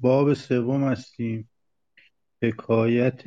باب 0.00 0.34
سوم 0.34 0.84
هستیم. 0.84 1.50
حکایت 2.42 3.22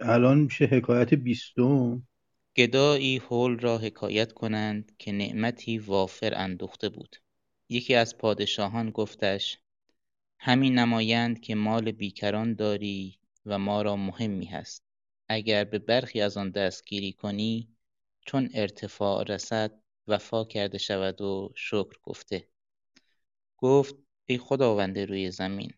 الان 0.00 0.38
میشه 0.38 0.64
حکایت 0.64 1.14
بیستم. 1.14 2.02
گدایی 2.56 3.18
حول 3.18 3.58
را 3.58 3.78
حکایت 3.78 4.32
کنند 4.32 4.92
که 4.98 5.12
نعمتی 5.12 5.78
وافر 5.78 6.32
اندوخته 6.36 6.88
بود. 6.88 7.16
یکی 7.68 7.94
از 7.94 8.18
پادشاهان 8.18 8.90
گفتش 8.90 9.58
همین 10.38 10.78
نمایند 10.78 11.40
که 11.40 11.54
مال 11.54 11.92
بیکران 11.92 12.54
داری 12.54 13.18
و 13.46 13.58
ما 13.58 13.82
را 13.82 13.96
مهمی 13.96 14.46
هست. 14.46 14.82
اگر 15.28 15.64
به 15.64 15.78
برخی 15.78 16.20
از 16.20 16.36
آن 16.36 16.50
دستگیری 16.50 17.12
کنی 17.12 17.68
چون 18.26 18.48
ارتفاع 18.54 19.22
رسد 19.22 19.72
وفا 20.08 20.44
کرده 20.44 20.78
شود 20.78 21.20
و 21.20 21.52
شکر 21.56 21.98
گفته. 22.02 22.48
گفت 23.56 24.05
ای 24.26 24.38
خداوند 24.38 24.98
روی 24.98 25.30
زمین 25.30 25.70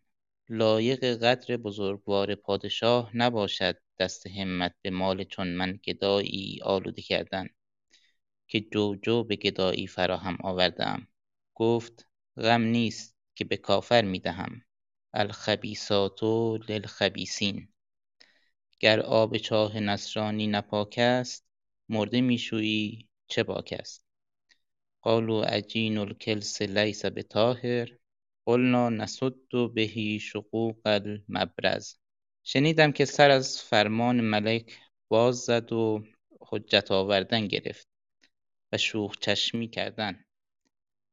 لایق 0.49 1.05
قدر 1.05 1.57
بزرگوار 1.57 2.35
پادشاه 2.35 3.17
نباشد 3.17 3.79
دست 3.99 4.27
همت 4.27 4.75
به 4.83 4.91
مال 4.91 5.25
چون 5.25 5.49
من 5.49 5.81
گدایی 5.85 6.61
آلوده 6.63 7.03
کردن 7.03 7.49
که 8.49 8.61
جو 9.03 9.25
به 9.25 9.37
گدایی 9.37 9.87
فراهم 9.87 10.39
آوردم. 10.41 11.09
گفت 11.55 12.07
غم 12.37 12.63
نیست 12.63 13.17
که 13.35 13.45
به 13.45 13.57
کافر 13.57 14.03
می 14.03 14.19
دهم. 14.19 14.63
الخبیثات 15.15 16.23
للخبیثین. 16.69 17.69
گر 18.81 19.01
آب 19.01 19.37
چاه 19.37 19.81
نصرانی 19.81 20.47
نپاک 20.47 20.95
است 20.99 21.47
مرده 21.89 22.21
می 22.21 22.39
شویی 22.39 23.09
چه 23.27 23.43
باک 23.43 23.75
است. 23.79 24.05
قالوا 25.03 25.45
عجین 25.45 25.99
الکلس 25.99 26.63
لیس 26.63 27.05
بطاهر. 27.05 27.98
قلنا 28.49 28.89
نسد 28.89 29.35
به 29.75 30.19
شقوق 30.19 30.81
المبرز. 30.85 31.95
شنیدم 32.43 32.93
که 32.93 33.05
سر 33.05 33.31
از 33.31 33.63
فرمان 33.63 34.21
ملک 34.21 34.79
باز 35.09 35.37
زد 35.37 35.73
و 35.73 36.05
حجت 36.41 36.91
آوردن 36.91 37.47
گرفت 37.47 37.89
و 38.73 38.79
شوخ 38.79 39.19
چشمی 39.21 39.69
کردن. 39.69 40.25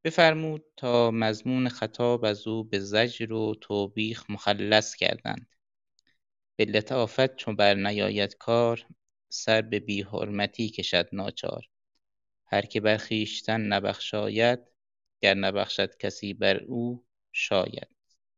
بفرمود 0.04 0.64
تا 0.78 1.12
مضمون 1.12 1.70
خطاب 1.70 2.26
از 2.26 2.48
او 2.48 2.64
به 2.64 2.80
زجر 2.80 3.34
و 3.34 3.56
توبیخ 3.62 4.30
مخلص 4.30 4.96
کردند. 4.96 5.56
به 6.56 6.66
لطافت 6.66 7.36
چو 7.36 7.54
برنیاید 7.54 8.38
کار 8.38 8.86
سر 9.30 9.62
به 9.62 9.80
بی 9.80 10.02
حرمتی 10.02 10.70
کشد 10.70 11.10
ناچار. 11.14 11.70
هر 12.46 12.62
که 12.62 12.82
بر 12.82 12.98
خویشتن 12.98 13.62
نبخشاید 13.62 14.60
گر 15.22 15.34
نبخشد 15.34 15.98
کسی 15.98 16.34
بر 16.34 16.64
او 16.64 17.05
شاید. 17.38 17.88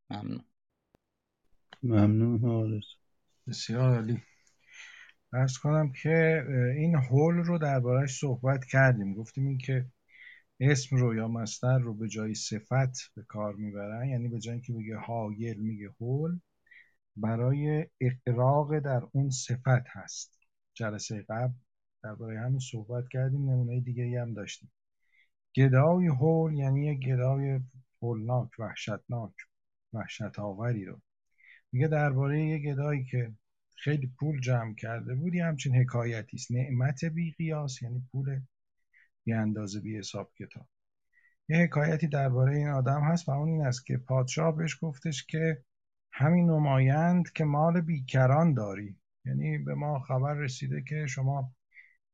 ممنون. 0.10 0.44
ممنون 1.84 2.40
حارس 2.40 2.84
بسیار 3.48 3.96
عالی. 3.96 4.22
ارز 5.34 5.58
کنم 5.58 5.92
که 5.92 6.44
این 6.78 6.96
هول 6.96 7.36
رو 7.36 7.58
دربارهش 7.58 8.20
صحبت 8.20 8.66
کردیم. 8.66 9.14
گفتیم 9.14 9.48
این 9.48 9.58
که 9.58 9.86
اسم 10.60 10.96
رو 10.96 11.16
یا 11.16 11.28
مصدر 11.28 11.78
رو 11.78 11.94
به 11.94 12.08
جای 12.08 12.34
صفت 12.34 13.14
به 13.16 13.24
کار 13.28 13.54
می‌برن 13.54 14.10
یعنی 14.10 14.28
به 14.28 14.40
جای 14.40 14.54
اینکه 14.54 14.74
بگه 14.74 14.98
هایل 14.98 15.58
میگه 15.58 15.90
هول 16.02 16.40
برای 17.16 17.86
اقراق 18.02 18.80
در 18.80 19.02
اون 19.12 19.30
صفت 19.30 19.88
هست. 19.88 20.40
جلسه 20.74 21.26
قبل 21.30 21.54
درباره 22.04 22.40
همین 22.40 22.60
صحبت 22.60 23.04
کردیم 23.12 23.50
نمونه 23.50 23.80
دیگه 23.80 24.22
هم 24.22 24.34
داشتیم. 24.34 24.72
گدای 25.56 26.08
هول 26.08 26.54
یعنی 26.54 26.86
یه 26.86 26.94
گدای 26.94 27.60
هولناک 28.02 28.50
وحشتناک 28.60 29.34
وحشت 29.94 30.40
آوری 30.40 30.86
رو. 30.86 31.02
میگه 31.72 31.88
درباره 31.88 32.46
یه 32.46 32.60
گدایی 32.60 33.06
که 33.06 33.34
خیلی 33.76 34.12
پول 34.20 34.42
جمع 34.42 34.76
کرده 34.76 35.16
بود 35.16 35.34
یه 35.34 35.46
همچین 35.46 35.76
حکایتی 35.76 36.38
است. 36.38 36.52
نعمت 36.52 37.06
بی 37.06 37.32
قیاس 37.32 37.82
یعنی 37.82 38.04
پول 38.12 38.42
بی 39.24 39.34
اندازه 39.34 39.80
بی 39.80 39.98
حساب 39.98 40.34
کتاب. 40.40 40.68
یه 41.50 41.58
حکایتی 41.58 42.08
درباره 42.08 42.56
این 42.56 42.68
آدم 42.68 43.02
هست 43.02 43.30
و 43.30 43.32
اون 43.32 43.50
این 43.50 43.66
است 43.66 43.86
که 43.86 43.98
پادشاه 43.98 44.56
بهش 44.56 44.78
گفتش 44.82 45.26
که 45.26 45.64
همین 46.12 46.46
نمایند 46.46 47.32
که 47.32 47.44
مال 47.44 47.82
بیکران 47.82 48.54
داری. 48.54 48.98
یعنی 49.26 49.58
به 49.58 49.76
ما 49.76 50.00
خبر 50.00 50.34
رسیده 50.34 50.82
که 50.82 51.06
شما 51.08 51.56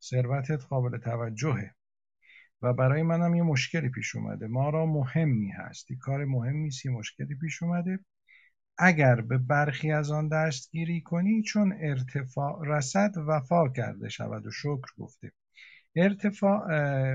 ثروتت 0.01 0.63
قابل 0.63 0.97
توجهه. 0.97 1.75
و 2.63 2.73
برای 2.73 3.03
منم 3.03 3.35
یه 3.35 3.43
مشکلی 3.43 3.89
پیش 3.89 4.15
اومده. 4.15 4.47
ما 4.47 4.69
را 4.69 4.85
مهمی 4.85 5.51
هست. 5.51 5.91
یه 5.91 5.97
کار 5.97 6.25
مهمی 6.25 6.69
یه 6.85 6.91
مشکلی 6.91 7.35
پیش 7.35 7.63
اومده. 7.63 7.99
اگر 8.77 9.21
به 9.21 9.37
برخی 9.37 9.91
از 9.91 10.11
آن 10.11 10.27
دستگیری 10.27 11.01
کنی 11.01 11.41
چون 11.41 11.73
ارتفاع 11.81 12.61
رسد 12.67 13.11
وفا 13.27 13.69
کرده 13.69 14.09
شود 14.09 14.47
و 14.47 14.51
شکر 14.51 14.87
گفته. 14.97 15.31
ارتفاع 15.95 16.67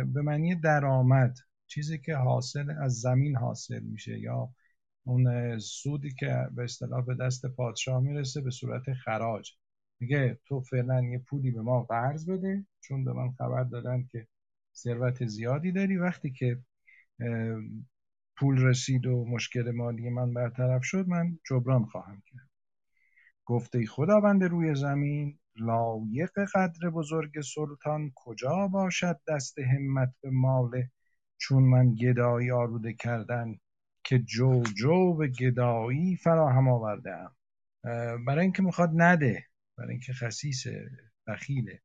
به 0.04 0.22
معنی 0.22 0.54
درآمد 0.54 1.37
چیزی 1.66 1.98
که 1.98 2.14
حاصل 2.16 2.70
از 2.70 2.92
زمین 2.92 3.37
حاصل 3.37 3.81
میشه 3.81 4.19
یا 4.19 4.48
اون 5.06 5.58
سودی 5.58 6.14
که 6.14 6.48
به 6.54 6.64
اصطلاح 6.64 7.04
به 7.04 7.14
دست 7.14 7.47
پادشاه 7.47 8.00
می‌رسه 8.00 8.41
به 8.41 8.50
صورت 8.50 8.92
خراج. 8.92 9.50
میگه 10.00 10.38
تو 10.47 10.60
فعلا 10.60 11.04
یه 11.04 11.19
پولی 11.19 11.50
به 11.50 11.62
ما 11.62 11.82
قرض 11.82 12.31
بده. 12.31 12.66
چون 12.81 13.04
به 13.04 13.12
من 13.12 13.31
خبر 13.31 13.64
دادن 13.64 14.04
که 14.04 14.26
ثروت 14.83 15.27
زیادی 15.27 15.72
داری. 15.72 15.97
وقتی 15.97 16.31
که 16.31 16.59
پول 18.37 18.62
رسید 18.62 19.06
و 19.06 19.25
مشکل 19.25 19.71
مالی 19.71 20.11
من 20.11 20.34
برطرف 20.34 20.84
شد 20.84 21.09
من 21.09 21.39
جبران 21.50 21.84
خواهم 21.84 22.22
کرد. 22.27 22.49
گفته 23.44 23.87
خداوند 23.87 24.44
روی 24.44 24.75
زمین 24.75 25.38
لایق 25.56 26.31
قدر 26.55 26.91
بزرگ 26.91 27.41
سلطان 27.41 28.12
کجا 28.15 28.69
باشد 28.69 29.21
دست 29.28 29.59
همت 29.59 30.15
به 30.21 30.31
مال؟ 30.31 30.83
چون 31.38 31.62
من 31.62 31.94
گدایی 31.94 32.50
آلوده 32.50 32.93
کردن 32.93 33.59
که 34.05 34.19
جو 34.19 34.62
جو 34.62 35.15
به 35.15 35.28
گدایی 35.28 36.17
فراهم 36.17 36.69
آورده 36.69 37.17
برای 38.27 38.41
اینکه 38.43 38.62
می‌خواد 38.62 38.91
نده 38.94 39.44
برای 39.78 39.91
اینکه 39.91 40.12
خسیس 40.12 40.65
بخیله. 41.27 41.81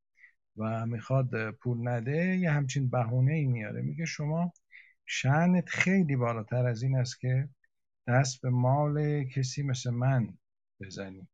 و 0.56 0.86
می‌خواد 0.86 1.50
پول 1.50 1.88
نده 1.88 2.36
یه 2.36 2.50
همچین 2.50 2.90
بهونه 2.90 3.32
ای 3.32 3.46
میاره. 3.46 3.82
میگه 3.82 4.04
شما 4.04 4.52
شعنت 5.06 5.68
خیلی 5.68 6.16
بالاتر 6.16 6.66
از 6.66 6.82
این 6.82 6.96
است 6.96 7.20
که 7.20 7.48
دست 8.08 8.42
به 8.42 8.50
مال 8.50 9.24
کسی 9.24 9.62
مثل 9.62 9.90
من 9.90 10.38
بزنی. 10.80 11.28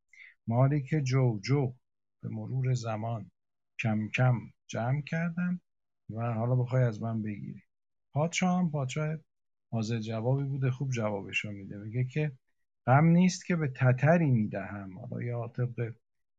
مالی 0.47 0.83
که 0.83 1.01
جو 1.01 1.39
جو 1.41 1.75
به 2.23 2.29
مرور 2.29 2.75
زمان 2.75 3.31
کم 3.79 4.09
کم 4.09 4.41
جمع 4.67 5.03
کردم 5.03 5.61
و 6.11 6.33
حالا 6.33 6.57
بخوای 6.57 6.83
از 6.83 7.03
من 7.03 7.23
بگیری. 7.23 7.63
پادشاه 8.13 8.59
هم 8.59 8.71
پادشاه 8.71 9.17
حاضر 9.71 9.99
جوابی 9.99 10.45
بوده 10.45 10.71
خوب 10.71 10.91
جوابشو 10.91 11.51
میده. 11.51 11.77
میگه 11.77 12.05
که 12.05 12.33
غم 12.87 13.05
نیست 13.05 13.47
که 13.47 13.57
به 13.57 13.69
تتری 13.69 14.31
می‌دهم. 14.31 14.99
حالا 14.99 15.23
یا 15.23 15.49
طبق 15.49 15.95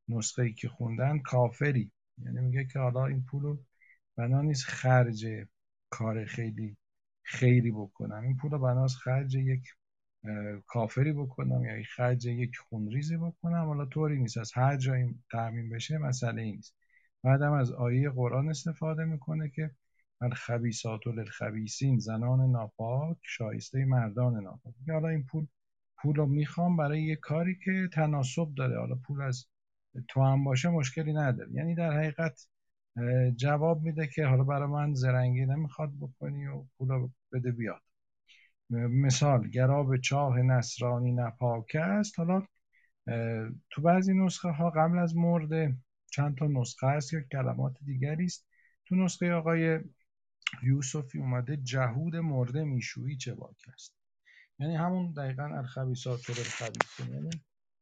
نسخه 0.07 0.41
ای 0.41 0.53
که 0.53 0.69
خوندن 0.69 1.19
کافری. 1.19 1.91
یعنی 2.17 2.39
میگه 2.39 2.65
که 2.65 2.79
حالا 2.79 3.05
این 3.05 3.23
پولو 3.23 3.57
بنا 4.15 4.41
نیست 4.41 4.65
خرج 4.65 5.25
کار 5.89 6.25
خیلی 6.25 6.77
خیری 7.23 7.71
بکنم. 7.71 8.23
این 8.23 8.37
پول 8.37 8.51
رو 8.51 8.59
بناس 8.59 8.95
خرج 8.95 9.35
یک 9.35 9.63
کافری 10.67 11.13
بکنم 11.13 11.65
یا 11.65 11.83
خرج 11.95 12.25
یک 12.25 12.57
خونریزی 12.57 13.17
بکنم. 13.17 13.65
حالا 13.65 13.85
طوری 13.85 14.19
نیست. 14.19 14.37
از 14.37 14.51
هر 14.53 14.77
جایی 14.77 15.19
تعمین 15.31 15.69
بشه 15.69 15.97
مسئله 15.97 16.41
این 16.41 16.55
نیست. 16.55 16.75
بعدم 17.23 17.51
از 17.51 17.71
آیه 17.71 18.09
قرآن 18.09 18.49
استفاده 18.49 19.05
می‌کنه 19.05 19.49
که 19.49 19.71
الخبیسات 20.21 21.07
للخبیسین 21.07 21.99
زنان 21.99 22.51
ناپاک 22.51 23.17
شایسته 23.21 23.85
مردان 23.85 24.43
ناپاک. 24.43 24.73
حالا 24.89 25.07
این 25.07 25.25
پول 25.25 25.47
پول 25.97 26.15
رو 26.15 26.25
می‌خوام 26.25 26.77
برای 26.77 27.03
یه 27.03 27.15
کاری 27.15 27.57
که 27.65 27.89
تناسب 27.93 28.53
داره. 28.55 28.79
حالا 28.79 28.95
پول 28.95 29.21
از 29.21 29.45
تو 30.07 30.23
هم 30.23 30.43
باشه 30.43 30.69
مشکلی 30.69 31.13
نداره. 31.13 31.51
یعنی 31.51 31.75
در 31.75 31.91
حقیقت 31.91 32.47
جواب 33.35 33.81
میده 33.81 34.07
که 34.07 34.25
حالا 34.25 34.43
برای 34.43 34.69
من 34.69 34.93
زرنگی 34.93 35.45
نمی‌خواد 35.45 35.91
بکنی 36.01 36.47
و 36.47 36.63
پول 36.77 37.07
بده 37.33 37.51
بیاد. 37.51 37.81
مثال 38.69 39.49
گراب 39.49 39.97
چاه 39.97 40.41
نصرانی 40.41 41.11
نپاکه 41.11 41.79
است. 41.79 42.19
حالا 42.19 42.47
تو 43.69 43.81
بعضی 43.81 44.13
نسخه 44.13 44.49
ها 44.49 44.69
قبل 44.69 44.99
از 44.99 45.15
مرده 45.15 45.77
چند 46.11 46.37
تا 46.37 46.47
نسخه 46.47 46.87
است 46.87 47.13
یا 47.13 47.21
کلمات 47.21 47.73
دیگری 47.85 48.25
است. 48.25 48.47
تو 48.85 48.95
نسخه 48.95 49.33
آقای 49.33 49.79
یوسفی 50.63 51.19
اومده 51.19 51.57
جهود 51.57 52.15
مرده 52.15 52.63
میشویی 52.63 53.17
چه 53.17 53.35
باک 53.35 53.57
است؟ 53.73 53.95
یعنی 54.59 54.75
همون 54.75 55.11
دقیقا 55.11 55.43
الخبیسات 55.43 56.29
الخبیسین 56.29 57.13
یعنی 57.13 57.29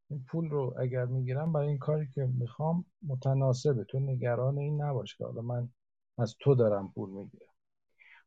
این 0.10 0.26
پول 0.28 0.50
رو 0.50 0.76
اگر 0.80 1.06
می‌گیرم 1.06 1.54
برای 1.54 1.68
این 1.68 1.78
کاری 1.78 2.08
که 2.08 2.22
می‌خوام 2.22 2.86
متناسبه. 3.08 3.84
تو 3.84 4.00
نگران 4.00 4.58
این 4.58 4.82
نباش 4.82 5.16
که 5.16 5.26
حالا 5.26 5.42
من 5.42 5.70
از 6.18 6.36
تو 6.40 6.56
دارم 6.56 6.92
پول 6.96 7.10
می‌گیرم. 7.10 7.54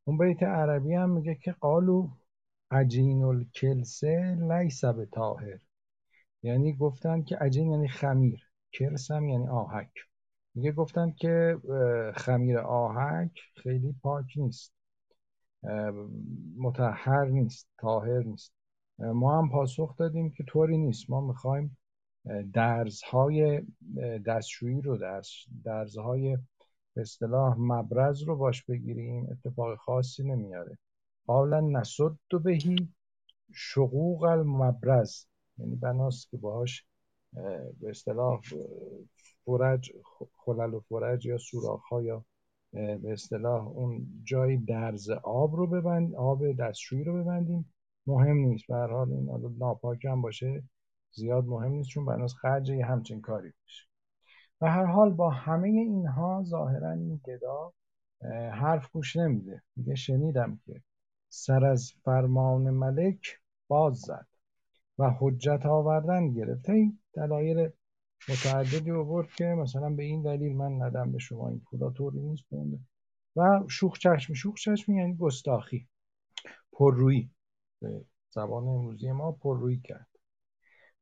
اون 0.05 0.19
بیت 0.19 0.43
عربی 0.43 0.95
هم 0.95 1.11
میگه 1.11 1.35
که 1.35 1.53
قالو 1.53 2.09
عجین 2.71 3.23
الکلسه 3.23 4.39
لیس 4.41 4.85
به 4.85 5.07
تاهر 5.07 5.61
یعنی 6.43 6.73
گفتن 6.73 7.23
که 7.23 7.37
عجین 7.37 7.71
یعنی 7.71 7.89
خمیر. 7.89 8.41
کلس 8.75 9.11
هم 9.11 9.29
یعنی 9.29 9.49
آهک. 9.49 9.91
میگه 10.55 10.73
گفتن 10.73 11.11
که 11.11 11.59
خمیر 12.17 12.59
آهک 12.59 13.41
خیلی 13.55 13.95
پاک 14.03 14.25
نیست. 14.37 14.75
متحر 16.57 17.25
نیست 17.25 17.69
تاهر 17.79 18.23
نیست. 18.23 18.53
ما 19.03 19.39
هم 19.39 19.51
پاسخ 19.51 19.97
دادیم 19.97 20.31
که 20.31 20.45
طوری 20.45 20.79
نیست. 20.79 21.11
ما 21.11 21.21
می‌خوایم 21.21 21.77
درزهای 22.53 23.63
دستشویی 24.27 24.81
رو 24.81 24.97
درز 24.97 25.29
درزهای 25.65 26.39
به 26.95 27.01
اصطلاح 27.01 27.57
مبرز 27.59 28.23
رو 28.23 28.37
باش 28.37 28.65
بگیریم. 28.65 29.27
اتفاق 29.31 29.79
خاصی 29.79 30.23
نمیاره. 30.23 30.79
قابلا 31.27 31.61
نسد 31.61 32.17
بهی 32.45 32.89
شقوق 33.55 34.23
المبرز. 34.23 35.25
یعنی 35.59 35.77
بناست 35.77 36.31
که 36.31 36.37
باهاش 36.37 36.85
به 37.81 37.91
اصطلاح 37.91 38.41
فرج 39.45 39.93
خلل 40.37 40.75
و 40.75 40.81
فرج 40.81 41.27
یا 41.27 41.39
سوراخ 41.39 41.83
یا 42.03 42.25
به 42.73 43.13
اصطلاح 43.13 43.69
اون 43.69 44.07
جای 44.25 44.57
درز 44.57 45.11
آب 45.11 45.57
رو 45.57 45.67
ببند 45.67 46.15
آب 46.15 46.53
دستشویی 46.53 47.05
رو 47.05 47.23
ببندیم. 47.23 47.73
مهم 48.07 48.37
نیست. 48.37 48.67
به 48.67 48.75
حال 48.75 49.13
این 49.13 49.57
ناپاک 49.59 50.05
هم 50.05 50.23
باشه 50.23 50.63
زیاد 51.13 51.45
مهم 51.45 51.73
نیست 51.73 51.89
چون 51.89 52.05
بناس 52.07 52.35
خرج 52.35 52.71
یه 52.71 52.87
همچین 52.87 53.21
کاری 53.21 53.53
بشه 53.65 53.87
و 54.61 54.71
هر 54.71 54.85
حال 54.85 55.13
با 55.13 55.31
همه 55.31 55.69
اینها 55.69 56.43
ظاهرا 56.47 56.91
این 56.91 57.21
گدا 57.25 57.73
حرف 58.53 58.91
گوش 58.91 59.17
نمیده. 59.17 59.63
میگه 59.77 59.95
شنیدم 59.95 60.61
که 60.67 60.83
سر 61.29 61.65
از 61.65 61.93
فرمان 62.05 62.71
ملک 62.71 63.39
باز 63.69 63.99
زد 63.99 64.27
و 64.99 65.11
حجت 65.19 65.67
آوردن 65.67 66.33
گرفت 66.33 66.71
این 66.71 66.99
دلایل 67.15 67.71
متعددی 68.29 68.91
آورد 68.91 69.29
که 69.29 69.45
مثلا 69.45 69.91
به 69.91 70.03
این 70.03 70.23
دلیل 70.23 70.57
من 70.57 70.83
ندم 70.83 71.13
به 71.13 71.19
شما 71.19 71.49
این 71.49 71.61
پولا 71.71 71.91
طوری 71.91 72.21
نیست. 72.21 72.45
و 73.37 73.65
شوخ 73.69 73.99
چشمی 73.99 74.37
شوخ 74.37 74.55
چشمی 74.55 74.97
یعنی 74.97 75.17
گستاخی 75.17 75.89
پررویی. 76.73 77.31
به 77.83 78.05
زبان 78.31 78.69
امروزی 78.69 79.13
ما 79.13 79.33
پررویی 79.33 79.81
کرد. 79.85 80.07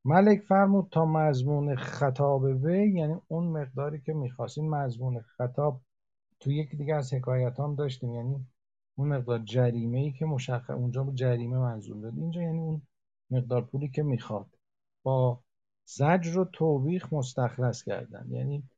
ملک 0.04 0.40
فرمود 0.40 0.88
تا 0.90 1.04
مضمون 1.04 1.76
خطاب 1.76 2.42
وی 2.42 2.90
یعنی 2.90 3.20
اون 3.28 3.44
مقداری 3.44 4.00
که 4.00 4.12
می‌خواستین 4.12 4.70
مضمون 4.70 5.20
خطاب 5.20 5.80
تو 6.40 6.52
یکی 6.52 6.76
دیگه 6.76 6.94
از 6.94 7.14
حکایت 7.14 7.60
هم 7.60 7.74
داشتیم 7.74 8.14
یعنی 8.14 8.46
اون 8.94 9.08
مقدار 9.08 9.38
جریمه 9.38 9.98
ای 9.98 10.12
که 10.12 10.24
مشخص 10.24 10.70
اونجا 10.70 11.12
جریمه 11.14 11.58
منظور 11.58 11.96
داد. 12.02 12.18
اینجا 12.18 12.42
یعنی 12.42 12.58
اون 12.58 12.82
مقدار 13.30 13.64
پولی 13.64 13.88
که 13.88 14.02
می‌خواد 14.02 14.46
با 15.02 15.40
زجر 15.84 16.38
و 16.38 16.44
توبیخ 16.44 17.12
مستخلص 17.12 17.82
کردن. 17.82 18.26
یعنی 18.30 18.68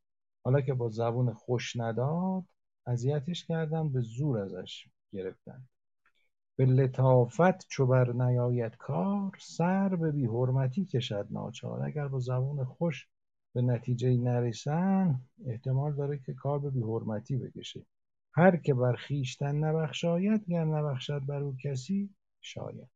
حالا 0.44 0.60
که 0.60 0.74
با 0.74 0.88
زبون 0.88 1.32
خوش 1.32 1.76
نداد 1.76 2.44
اذیتش 2.86 3.44
کردن 3.44 3.92
به 3.92 4.00
زور 4.00 4.38
ازش 4.38 4.86
گرفتن. 5.12 5.64
به 6.62 6.66
لطافت 6.66 7.68
چو 7.68 7.86
بر 7.86 8.12
نیاید 8.12 8.76
کار 8.76 9.32
سر 9.40 9.96
به 9.96 10.12
بی 10.12 10.26
حرمتی 10.26 10.84
کشد 10.84 11.26
ناچار. 11.30 11.82
اگر 11.82 12.08
با 12.08 12.18
زبون 12.18 12.64
خوش 12.64 13.08
به 13.54 13.62
نتیجه 13.62 14.16
نرسن 14.16 15.20
احتمال 15.46 15.94
داره 15.94 16.18
که 16.18 16.34
کار 16.34 16.58
به 16.58 16.70
بی 16.70 16.80
حرمتی 16.80 17.36
بکشه. 17.36 17.86
هر 18.34 18.56
که 18.56 18.74
بر 18.74 18.96
خویشتن 19.06 19.56
نبخشاید 19.56 20.44
گر 20.48 20.64
نبخشد 20.64 21.26
بر 21.26 21.42
او 21.42 21.56
کسی 21.64 22.10
شاید. 22.40 22.88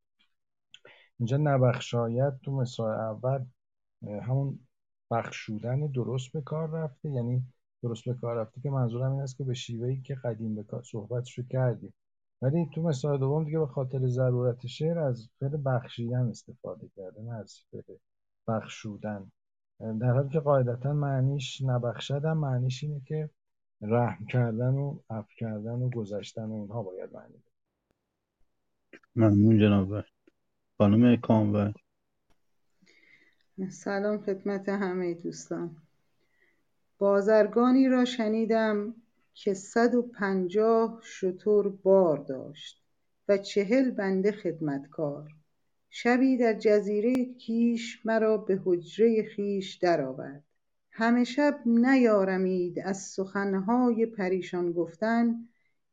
اینجا 1.18 1.36
نبخشاید 1.36 2.40
تو 2.40 2.52
مثال 2.52 2.90
اول 2.90 3.44
همون 4.02 4.58
بخشودن 5.10 5.86
درست 5.86 6.32
به 6.32 6.40
کار 6.40 6.70
رفته 6.70 7.10
یعنی 7.10 7.42
درست 7.82 8.04
به 8.04 8.14
کار 8.14 8.36
رفته 8.36 8.60
که 8.60 8.70
منظورم 8.70 9.12
این 9.12 9.20
است 9.20 9.36
که 9.36 9.44
به 9.44 9.54
شیوهی 9.54 10.00
که 10.00 10.14
قدیم 10.14 10.54
به 10.54 10.62
کار 10.62 10.82
صحبتشو 10.82 11.42
کردیم. 11.42 11.94
ولی 12.42 12.70
تو 12.74 12.82
مثال 12.82 13.18
دوم 13.18 13.44
دیگه 13.44 13.58
به 13.58 13.66
خاطر 13.66 14.06
ضرورت 14.06 14.66
شعر 14.66 14.98
از 14.98 15.28
فعل 15.40 15.56
بخشیدن 15.64 16.28
استفاده 16.28 16.88
کرده 16.96 17.22
نه 17.22 17.34
از 17.34 17.60
فعل 17.70 17.96
بخشودن. 18.48 19.30
در 19.80 20.12
حالی 20.12 20.28
که 20.28 20.40
قاعدتا 20.40 20.92
معنیش 20.92 21.62
نبخشدن 21.62 22.32
معنیش 22.32 22.84
اینه 22.84 23.00
که 23.00 23.30
رحم 23.80 24.26
کردن 24.26 24.74
و 24.74 24.98
عفو 25.10 25.28
کردن 25.36 25.82
و 25.82 25.90
گذشتن 25.90 26.44
و 26.44 26.54
اینها 26.54 26.82
باید 26.82 27.12
معنی 27.14 27.42
ممنون 29.16 29.58
جناب 29.58 30.04
خانم 30.78 31.16
کامور 31.16 31.74
سلام 33.70 34.18
خدمت 34.18 34.68
همه 34.68 35.14
دوستان. 35.14 35.76
بازرگانی 36.98 37.88
را 37.88 38.04
شنیدم 38.04 38.94
که 39.38 39.54
صد 39.54 39.94
و 39.94 40.02
پنجاه 40.02 41.00
شتر 41.02 41.62
بار 41.62 42.18
داشت 42.18 42.82
و 43.28 43.38
چهل 43.38 43.90
بنده 43.90 44.32
خدمتکار. 44.32 45.30
شبی 45.90 46.36
در 46.36 46.52
جزیره 46.52 47.24
کیش 47.24 48.06
مرا 48.06 48.36
به 48.36 48.60
حجره 48.64 49.28
خویش 49.34 49.74
درآورد. 49.74 50.44
همه 50.90 51.24
شب 51.24 51.60
نیارمید 51.66 52.78
از 52.78 53.02
سخنهای 53.02 54.06
پریشان 54.06 54.72
گفتن 54.72 55.34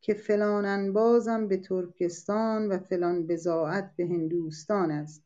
که 0.02 0.14
فلان 0.14 0.66
انبازم 0.66 1.48
به 1.48 1.58
ترکستان 1.58 2.68
و 2.68 2.78
فلان 2.78 3.28
بضاعت 3.28 3.92
به 3.96 4.06
هندوستان 4.06 4.92
است 4.92 5.24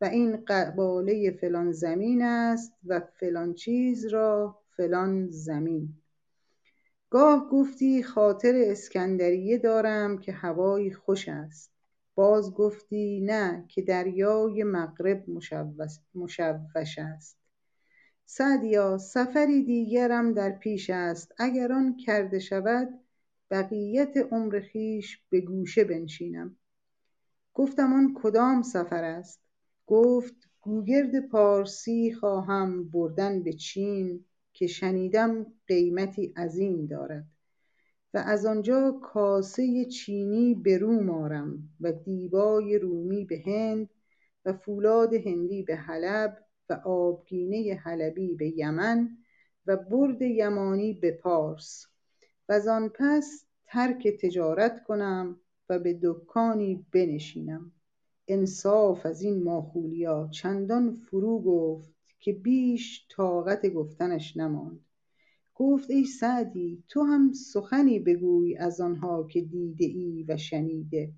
و 0.00 0.04
این 0.04 0.44
قباله 0.46 1.30
فلان 1.30 1.72
زمین 1.72 2.22
است 2.22 2.72
و 2.86 3.00
فلان 3.00 3.54
چیز 3.54 4.06
را 4.06 4.58
فلان 4.76 5.30
زمین. 5.30 5.99
گاه 7.10 7.48
گفتی 7.50 8.02
خاطر 8.02 8.54
اسکندریه 8.56 9.58
دارم 9.58 10.18
که 10.18 10.32
هوایی 10.32 10.92
خوش 10.92 11.28
است. 11.28 11.72
باز 12.14 12.54
گفتی 12.54 13.20
نه 13.20 13.64
که 13.68 13.82
دریای 13.82 14.64
مغرب 14.64 15.24
مشوش 16.14 16.98
است. 16.98 17.36
سعدیا 18.24 18.98
سفری 18.98 19.64
دیگرم 19.64 20.34
در 20.34 20.50
پیش 20.50 20.90
است. 20.90 21.32
اگر 21.38 21.72
آن 21.72 21.96
کرده 21.96 22.38
شود 22.38 22.88
بقیت 23.50 24.16
عمر 24.16 24.62
خویش 24.72 25.22
به 25.30 25.40
گوشه 25.40 25.84
بنشینم. 25.84 26.56
گفتم 27.54 27.92
آن 27.92 28.14
کدام 28.22 28.62
سفر 28.62 29.04
است؟ 29.04 29.40
گفت 29.86 30.34
گوگرد 30.60 31.28
پارسی 31.28 32.12
خواهم 32.12 32.90
بردن 32.90 33.42
به 33.42 33.52
چین. 33.52 34.24
که 34.52 34.66
شنیدم 34.66 35.46
قیمتی 35.66 36.32
عظیم 36.36 36.86
دارد 36.86 37.26
و 38.14 38.18
از 38.26 38.46
آنجا 38.46 39.00
کاسه 39.02 39.84
چینی 39.84 40.54
به 40.54 40.78
روم 40.78 41.10
آرم 41.10 41.68
و 41.80 41.92
دیبای 41.92 42.78
رومی 42.78 43.24
به 43.24 43.42
هند 43.46 43.90
و 44.44 44.52
فولاد 44.52 45.14
هندی 45.14 45.62
به 45.62 45.76
حلب 45.76 46.44
و 46.68 46.72
آبگینه 46.84 47.74
حلبی 47.74 48.34
به 48.34 48.58
یمن 48.58 49.18
و 49.66 49.76
برد 49.76 50.22
یمانی 50.22 50.92
به 50.92 51.12
پارس 51.12 51.86
و 52.48 52.52
آن 52.70 52.88
پس 52.88 53.46
ترک 53.66 54.08
تجارت 54.08 54.84
کنم 54.84 55.40
و 55.68 55.78
به 55.78 55.98
دکانی 56.02 56.86
بنشینم. 56.92 57.72
انصاف 58.28 59.06
از 59.06 59.22
این 59.22 59.42
ماخولیا 59.42 60.28
چندان 60.32 60.94
فرو 60.94 61.42
گفت 61.42 61.99
که 62.20 62.32
بیش 62.32 63.06
طاقت 63.10 63.66
گفتنش 63.66 64.36
نماند. 64.36 64.84
گفت 65.54 65.90
ای 65.90 66.04
سعدی 66.04 66.84
تو 66.88 67.02
هم 67.02 67.32
سخنی 67.32 67.98
بگوی 67.98 68.56
از 68.56 68.80
آنها 68.80 69.26
که 69.26 69.40
دیده 69.40 69.84
ای 69.84 70.24
و 70.28 70.36
شنیده. 70.36 71.12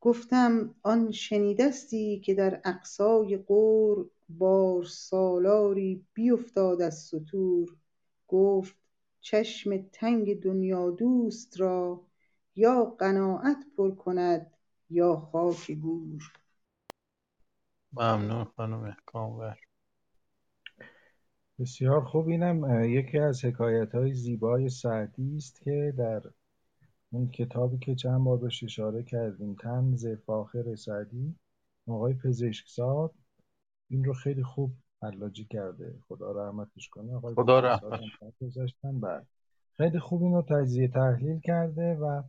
گفتم 0.00 0.74
آن 0.82 1.10
شنیدستی 1.10 2.20
که 2.20 2.34
در 2.34 2.60
اقصای 2.64 3.36
غور 3.36 4.10
بار 4.28 4.84
سالاری 4.84 6.06
بیفتاد 6.14 6.82
از 6.82 6.98
ستور 6.98 7.76
گفت 8.28 8.76
چشم 9.20 9.76
تنگ 9.92 10.40
دنیادوست 10.40 11.60
را 11.60 12.06
یا 12.56 12.84
قناعت 12.84 13.56
پر 13.76 13.94
کند 13.94 14.50
یا 14.90 15.16
خاک 15.16 15.70
گور. 15.70 16.32
ممنون 17.92 18.44
خانم 18.44 18.96
کامور 19.06 19.58
بسیار 21.58 22.04
خوب. 22.04 22.28
اینم 22.28 22.84
یکی 22.84 23.18
از 23.18 23.44
حکایت 23.44 23.94
های 23.94 24.14
زیبای 24.14 24.68
سعدی 24.68 25.36
است 25.36 25.62
که 25.62 25.94
در 25.98 26.22
اون 27.10 27.30
کتابی 27.30 27.78
که 27.78 27.94
چند 27.94 28.24
بار 28.24 28.38
بهش 28.38 28.64
اشاره 28.64 29.02
کردیم 29.02 29.54
تنز 29.54 30.06
فاخر 30.26 30.74
سعدی 30.74 31.34
آقای 31.86 32.14
پزشکزاد 32.14 33.14
این 33.90 34.04
رو 34.04 34.12
خیلی 34.12 34.42
خوب 34.42 34.72
حلاجی 35.02 35.44
کرده. 35.44 35.98
خدا 36.08 36.32
رحمتش 36.32 36.88
کنه. 36.88 37.14
آقای 37.16 37.34
خدا 37.34 37.60
رحمتش 37.60 38.18
گذاشتن 38.40 39.00
بعد 39.00 39.26
خیلی 39.76 39.98
خوب 39.98 40.22
این 40.22 40.32
رو 40.32 40.42
تجزیه 40.42 40.88
تحلیل 40.88 41.40
کرده 41.40 41.94
و 41.94 42.22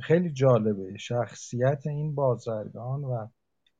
خیلی 0.00 0.32
جالبه. 0.32 0.96
شخصیت 0.96 1.86
این 1.86 2.14
بازرگان 2.14 3.04
و 3.04 3.26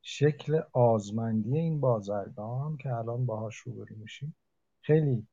شکل 0.03 0.61
آزمندی 0.73 1.59
این 1.59 1.81
بازرگان 1.81 2.77
که 2.77 2.93
الان 2.93 3.27
باهاش 3.27 3.57
روبرو 3.57 3.97
میشیم. 3.97 4.35
خیلی 4.87 5.27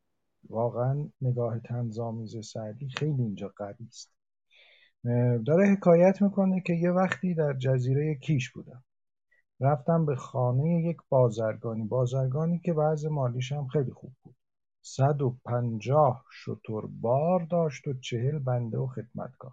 واقعا 0.50 1.10
نگاه 1.22 1.60
تنظامیز 1.60 2.46
سعدی 2.46 2.90
خیلی 2.90 3.22
اینجا 3.22 3.54
قوی 3.58 3.88
است. 3.88 4.14
داره 5.46 5.76
حکایت 5.78 6.22
می‌کنه 6.22 6.62
که 6.62 6.74
یه 6.74 6.92
وقتی 6.92 7.34
در 7.34 7.54
جزیره 7.54 8.16
کیش 8.16 8.52
بودم. 8.52 8.84
رفتم 9.60 10.06
به 10.06 10.16
خانه 10.16 10.84
یک 10.84 10.98
بازرگانی 11.10 11.84
بازرگانی 11.84 12.60
که 12.60 12.74
وضع 12.74 13.10
مالیش 13.10 13.52
هم 13.52 13.68
خیلی 13.68 13.92
خوب 13.92 14.14
بود. 14.24 14.36
صد 14.82 15.22
و 15.22 15.38
پنجاه 15.46 16.26
شتر 16.32 16.82
بار 17.02 17.48
داشت 17.52 17.88
و 17.88 17.94
چهل 17.94 18.40
بنده 18.40 18.78
و 18.78 18.88
خدمتکار. 18.88 19.52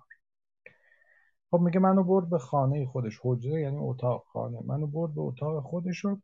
خب 1.51 1.59
میگه 1.61 1.81
منو 1.81 2.05
برد 2.05 2.31
به 2.31 2.39
خانه 2.39 2.87
خودش 2.87 3.21
حجره 3.23 3.61
یعنی 3.61 3.77
اتاق 3.77 4.25
خانه. 4.33 4.59
منو 4.67 4.87
برد 4.87 5.15
به 5.15 5.21
اتاق 5.21 5.63
خودش 5.63 6.05
و 6.05 6.21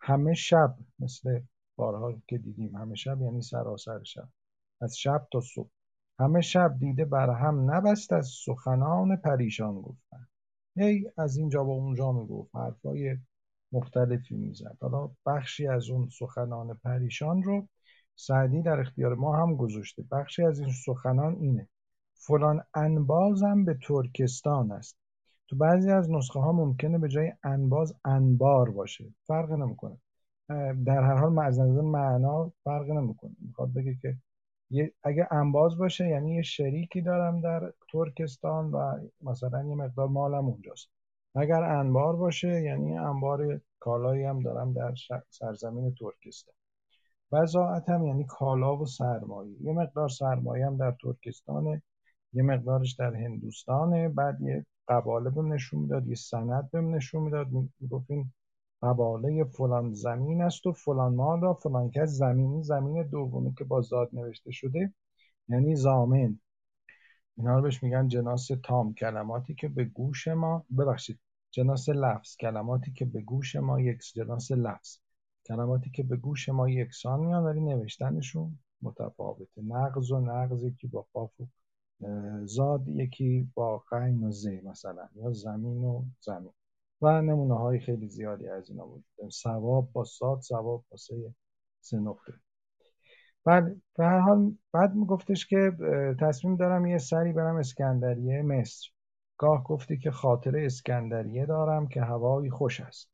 همه 0.00 0.34
شب 0.34 0.74
مثل 0.98 1.40
بارها 1.80 2.14
که 2.26 2.38
دیدیم 2.38 2.76
همه 2.76 2.94
شب 2.94 3.22
یعنی 3.22 3.42
سراسر 3.42 4.02
شب. 4.02 4.28
از 4.80 4.98
شب 4.98 5.26
تا 5.32 5.40
صبح. 5.40 5.70
همه 6.18 6.40
شب 6.40 6.78
دیده 6.78 7.04
بر 7.04 7.30
هم 7.30 7.70
نبست 7.70 8.12
از 8.12 8.28
سخنان 8.44 9.16
پریشان 9.16 9.80
گفتن. 9.80 10.26
هی 10.76 11.10
از 11.18 11.36
اینجا 11.36 11.64
با 11.64 11.72
اونجا 11.72 12.12
می‌گفت. 12.12 12.56
حرفای 12.56 13.16
مختلفی 13.72 14.36
می‌زد. 14.36 14.76
حالا 14.80 15.10
بخشی 15.26 15.66
از 15.68 15.90
اون 15.90 16.08
سخنان 16.08 16.80
پریشان 16.84 17.42
رو 17.42 17.68
سعدی 18.16 18.62
در 18.62 18.80
اختیار 18.80 19.14
ما 19.14 19.36
هم 19.36 19.56
گذاشته. 19.56 20.04
بخشی 20.10 20.42
از 20.42 20.60
این 20.60 20.72
سخنان 20.86 21.34
اینه. 21.40 21.68
فلان 22.14 22.62
انبازم 22.74 23.64
به 23.64 23.78
ترکستان 23.82 24.72
است. 24.72 24.96
تو 25.48 25.56
بعضی 25.56 25.90
از 25.90 26.10
نسخه 26.10 26.40
ها 26.40 26.52
ممکنه 26.52 26.98
به 26.98 27.08
جای 27.08 27.32
انباز 27.42 27.94
انبار 28.04 28.70
باشه. 28.70 29.14
فرق 29.26 29.52
نمی‌کنه. 29.52 29.98
در 30.86 31.02
هر 31.02 31.14
حال 31.14 31.38
از 31.38 31.58
معنا 31.58 32.52
فرق 32.64 32.90
نمی‌کنه. 32.90 33.36
می‌خواد 33.38 33.72
بگه 33.72 33.94
که 34.02 34.16
اگه 35.02 35.28
انباز 35.30 35.78
باشه 35.78 36.08
یعنی 36.08 36.34
یه 36.34 36.42
شریکی 36.42 37.00
دارم 37.00 37.40
در 37.40 37.72
ترکستان 37.92 38.70
و 38.70 38.98
مثلا 39.22 39.64
یه 39.64 39.74
مقدار 39.74 40.08
مالم 40.08 40.46
اونجاست. 40.46 40.88
اگر 41.34 41.62
انبار 41.62 42.16
باشه 42.16 42.62
یعنی 42.62 42.98
انبار 42.98 43.60
کالایی 43.80 44.24
هم 44.24 44.42
دارم 44.42 44.72
در 44.72 44.94
سرزمین 45.30 45.94
ترکستان. 45.94 46.54
وضاعت 47.32 47.88
هم 47.88 48.06
یعنی 48.06 48.24
کالا 48.24 48.76
و 48.76 48.86
سرمایه. 48.86 49.62
یه 49.62 49.72
مقدار 49.72 50.08
سرمایه 50.08 50.66
هم 50.66 50.76
در 50.76 50.96
ترکستانه 51.02 51.82
یه 52.32 52.42
مقدارش 52.42 52.92
در 52.94 53.14
هندوستانه. 53.14 54.08
بعد 54.08 54.40
یه 54.40 54.66
قباله 54.88 55.30
بهم 55.30 55.52
نشون 55.52 55.80
می‌داد 55.80 56.06
یه 56.06 56.14
سند 56.14 56.70
بهم 56.70 56.94
نشون 56.94 57.22
می‌داد. 57.22 57.46
می‌گفت 57.80 58.06
قباله 58.82 59.44
فلان 59.44 59.92
زمین 59.92 60.42
است 60.42 60.66
و 60.66 60.72
فلان 60.72 61.14
مال 61.14 61.40
را 61.40 61.54
فلان 61.54 61.90
کس 61.90 62.08
زمینی 62.08 62.62
زمین 62.62 63.02
دومی 63.02 63.54
که 63.54 63.64
با 63.64 63.80
زاد 63.80 64.10
نوشته 64.12 64.50
شده 64.50 64.94
یعنی 65.48 65.76
زامن. 65.76 66.40
اینا 67.36 67.56
رو 67.56 67.62
بهش 67.62 67.82
میگن 67.82 68.08
جناس 68.08 68.48
تام 68.64 68.94
کلماتی 68.94 69.54
که 69.54 69.68
به 69.68 69.84
گوش 69.84 70.28
ما 70.28 70.64
ببخشید 70.78 71.18
جناس 71.50 71.88
لفظ 71.88 72.36
کلماتی 72.36 72.92
که 72.92 73.04
به 73.04 73.20
گوش 73.20 73.56
ما 73.56 73.80
یک 73.80 73.98
جناس 74.14 74.50
لفظ. 74.50 74.98
کلماتی 75.46 75.90
که 75.90 76.02
به 76.02 76.16
گوش 76.16 76.48
ما 76.48 76.68
یکسان 76.68 77.20
میان 77.20 77.44
ولی 77.44 77.60
نوشتنشون 77.60 78.58
متفاوته. 78.82 79.62
نقض 79.62 80.10
و 80.10 80.20
نقض 80.20 80.64
یکی 80.64 80.86
با 80.86 81.06
قاف 81.12 81.40
و 81.40 81.46
زاد 82.46 82.88
یکی 82.88 83.50
با 83.54 83.78
قین 83.78 84.24
و 84.24 84.30
زی 84.30 84.60
مثلا 84.60 85.08
یا 85.14 85.32
زمین 85.32 85.84
و 85.84 86.04
زمین. 86.20 86.52
و 87.02 87.22
نمونه 87.22 87.58
های 87.58 87.78
خیلی 87.78 88.08
زیادی 88.08 88.48
از 88.48 88.70
اینا 88.70 88.86
بود. 88.86 89.04
سواب 89.30 89.92
با 89.92 90.04
ساد 90.04 90.40
سواب 90.40 90.84
با 90.90 90.96
سه 91.80 91.96
نقطه. 91.98 92.32
بعد 93.44 93.76
به 93.96 94.04
هر 94.04 94.18
حال 94.18 94.52
بعد 94.72 94.94
میگفتش 94.94 95.46
که 95.46 95.72
تصمیم 96.20 96.56
دارم 96.56 96.86
یه 96.86 96.98
سری 96.98 97.32
برم 97.32 97.56
اسکندریه 97.56 98.42
مصر. 98.42 98.90
گاه 99.38 99.64
گفتی 99.64 99.98
که 99.98 100.10
خاطر 100.10 100.56
اسکندریه 100.56 101.46
دارم 101.46 101.88
که 101.88 102.02
هوایی 102.02 102.50
خوش 102.50 102.80
است. 102.80 103.10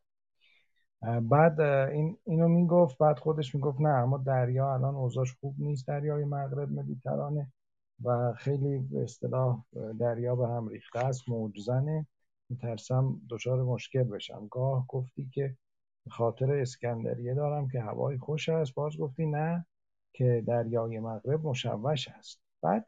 بعد 1.22 1.60
این 1.60 2.16
اینو 2.24 2.48
می‌گفت 2.48 2.98
بعد 2.98 3.18
خودش 3.18 3.54
می‌گفت 3.54 3.80
نه 3.80 3.88
اما 3.88 4.18
دریا 4.18 4.74
الان 4.74 4.94
اوضاعش 4.94 5.32
خوب 5.40 5.54
نیست 5.58 5.88
دریای 5.88 6.24
مغرب 6.24 6.72
مدیترانه 6.72 7.52
و 8.04 8.32
خیلی 8.36 8.78
به 8.78 9.02
اصطلاح 9.02 9.64
دریا 10.00 10.36
به 10.36 10.48
هم 10.48 10.68
ریخته 10.68 10.98
است 10.98 11.28
موج 11.28 11.60
زنه. 11.60 12.06
میترسم 12.48 13.20
دچار 13.30 13.62
مشکل 13.62 14.02
بشم. 14.02 14.48
گاه 14.50 14.86
گفتی 14.88 15.30
که 15.32 15.56
خاطر 16.10 16.52
اسکندریه 16.52 17.34
دارم 17.34 17.68
که 17.68 17.80
هوای 17.80 18.18
خوش 18.18 18.48
است. 18.48 18.74
باز 18.74 18.96
گفتی 18.96 19.26
نه 19.26 19.66
که 20.12 20.44
دریای 20.46 20.98
مغرب 20.98 21.46
مشوش 21.46 22.08
است. 22.08 22.40
بعد 22.62 22.86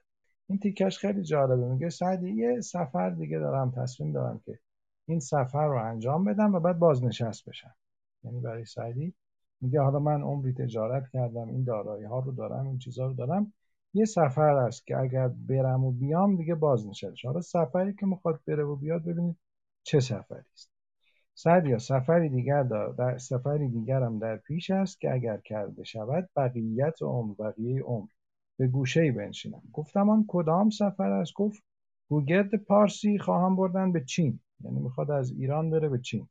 این 0.48 0.58
تیکش 0.58 0.98
خیلی 0.98 1.22
جالبه. 1.22 1.68
میگه 1.68 1.88
سعدی 1.88 2.30
یه 2.30 2.60
سفر 2.60 3.10
دیگه 3.10 3.38
دارم 3.38 3.70
تصمیم 3.70 4.12
دارم 4.12 4.40
که 4.44 4.58
این 5.08 5.20
سفر 5.20 5.66
رو 5.66 5.84
انجام 5.84 6.24
بدم 6.24 6.54
و 6.54 6.60
بعد 6.60 6.78
بازنشست 6.78 7.48
بشم. 7.48 7.74
یعنی 8.24 8.40
برای 8.40 8.64
سعدی 8.64 9.14
میگه 9.60 9.80
حالا 9.80 9.98
من 9.98 10.22
عمری 10.22 10.52
تجارت 10.52 11.08
کردم 11.12 11.48
این 11.48 11.64
دارایی 11.64 12.04
ها 12.04 12.18
رو 12.18 12.32
دارم 12.32 12.66
این 12.66 12.78
چیزها 12.78 13.06
رو 13.06 13.14
دارم. 13.14 13.52
یه 13.94 14.04
سفر 14.04 14.56
است 14.56 14.86
که 14.86 14.96
اگر 14.96 15.28
برم 15.28 15.84
و 15.84 15.92
بیام 15.92 16.36
دیگه 16.36 16.54
بازنشست 16.54 17.24
حالا 17.24 17.40
سفری 17.40 17.94
که 17.94 18.06
می‌خواد 18.06 18.40
بره 18.46 18.64
و 18.64 18.76
بیاد 18.76 19.04
ببینید 19.04 19.36
چه 19.88 20.00
سفری 20.00 20.45
است؟ 20.52 20.71
سعدیا 21.35 21.78
سفری 21.78 22.28
دیگر 22.28 22.62
در 22.99 23.18
سفری 23.18 23.68
دیگرم 23.68 24.18
در 24.18 24.37
پیش 24.37 24.71
است 24.71 25.00
که 25.00 25.12
اگر 25.12 25.37
کرده 25.37 25.85
شود 25.85 26.28
بقیت 26.37 27.02
عمر 27.02 27.35
بقیه 27.35 27.83
عمر. 27.83 28.07
به 28.59 28.66
گوشه 28.66 29.00
ای 29.00 29.11
بنشینم. 29.11 29.62
گفتم 29.73 30.11
آن 30.11 30.25
کدام 30.28 30.71
سفر 30.71 31.11
است؟ 31.11 31.33
گفت 31.35 31.62
گوگرد 32.09 32.54
پارسی 32.54 33.18
خواهم 33.18 33.57
بردن 33.57 33.92
به 33.92 34.04
چین. 34.04 34.40
یعنی 34.61 34.80
می‌خواد 34.80 35.11
از 35.11 35.30
ایران 35.30 35.71
بره 35.71 35.88
به 35.88 35.99
چین. 35.99 36.28